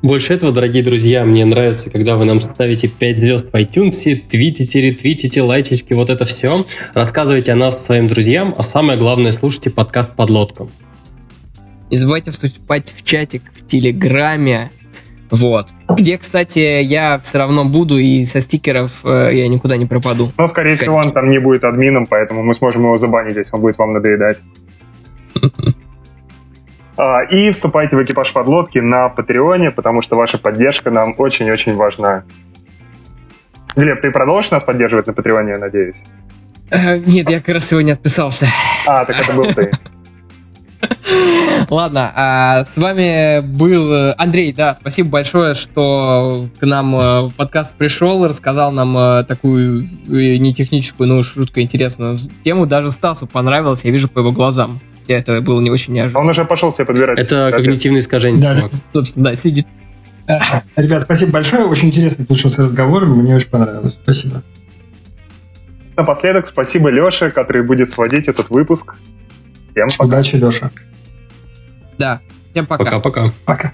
[0.02, 4.80] Больше этого, дорогие друзья, мне нравится, когда вы нам ставите 5 звезд в iTunes, твитите,
[4.80, 6.66] ретвитите, лайчички, вот это все.
[6.94, 10.68] Рассказывайте о нас своим друзьям, а самое главное, слушайте подкаст «Подлодка».
[11.92, 14.72] Не забывайте вступать в чатик в Телеграме,
[15.32, 15.68] вот.
[15.88, 20.32] Где, кстати, я все равно буду, и со стикеров э, я никуда не пропаду.
[20.38, 23.62] Ну, скорее всего, он там не будет админом, поэтому мы сможем его забанить, если он
[23.62, 24.40] будет вам надоедать.
[27.02, 32.26] А, и вступайте в экипаж подлодки на Патреоне, потому что ваша поддержка нам очень-очень важна.
[33.74, 36.04] Глеб, ты продолжишь нас поддерживать на Патреоне, я надеюсь?
[36.72, 38.48] Э, нет, я как раз сегодня отписался.
[38.86, 39.72] А, так это был ты.
[41.70, 48.28] Ладно, а с вами был Андрей, да, спасибо большое, что к нам э, подкаст пришел,
[48.28, 52.66] рассказал нам э, такую э, не техническую, но уж жутко интересную тему.
[52.66, 54.80] Даже Стасу понравилось, я вижу по его глазам.
[55.08, 56.22] Это было не очень неожиданно.
[56.22, 57.20] Он уже пошел себе подбирать.
[57.20, 58.72] Это когнитивное искажение, да, чувак.
[58.94, 59.68] Собственно, да, следит.
[60.76, 63.98] Ребят, спасибо большое, очень интересный получился разговор, мне очень понравилось.
[64.04, 64.44] Спасибо.
[65.98, 68.96] Напоследок, спасибо Леше, который будет сводить этот выпуск.
[69.72, 70.04] Всем пока.
[70.06, 70.72] Удачи, Леша.
[71.98, 72.22] Да.
[72.52, 72.84] Всем пока.
[72.86, 73.34] Пока-пока.
[73.46, 73.74] Пока.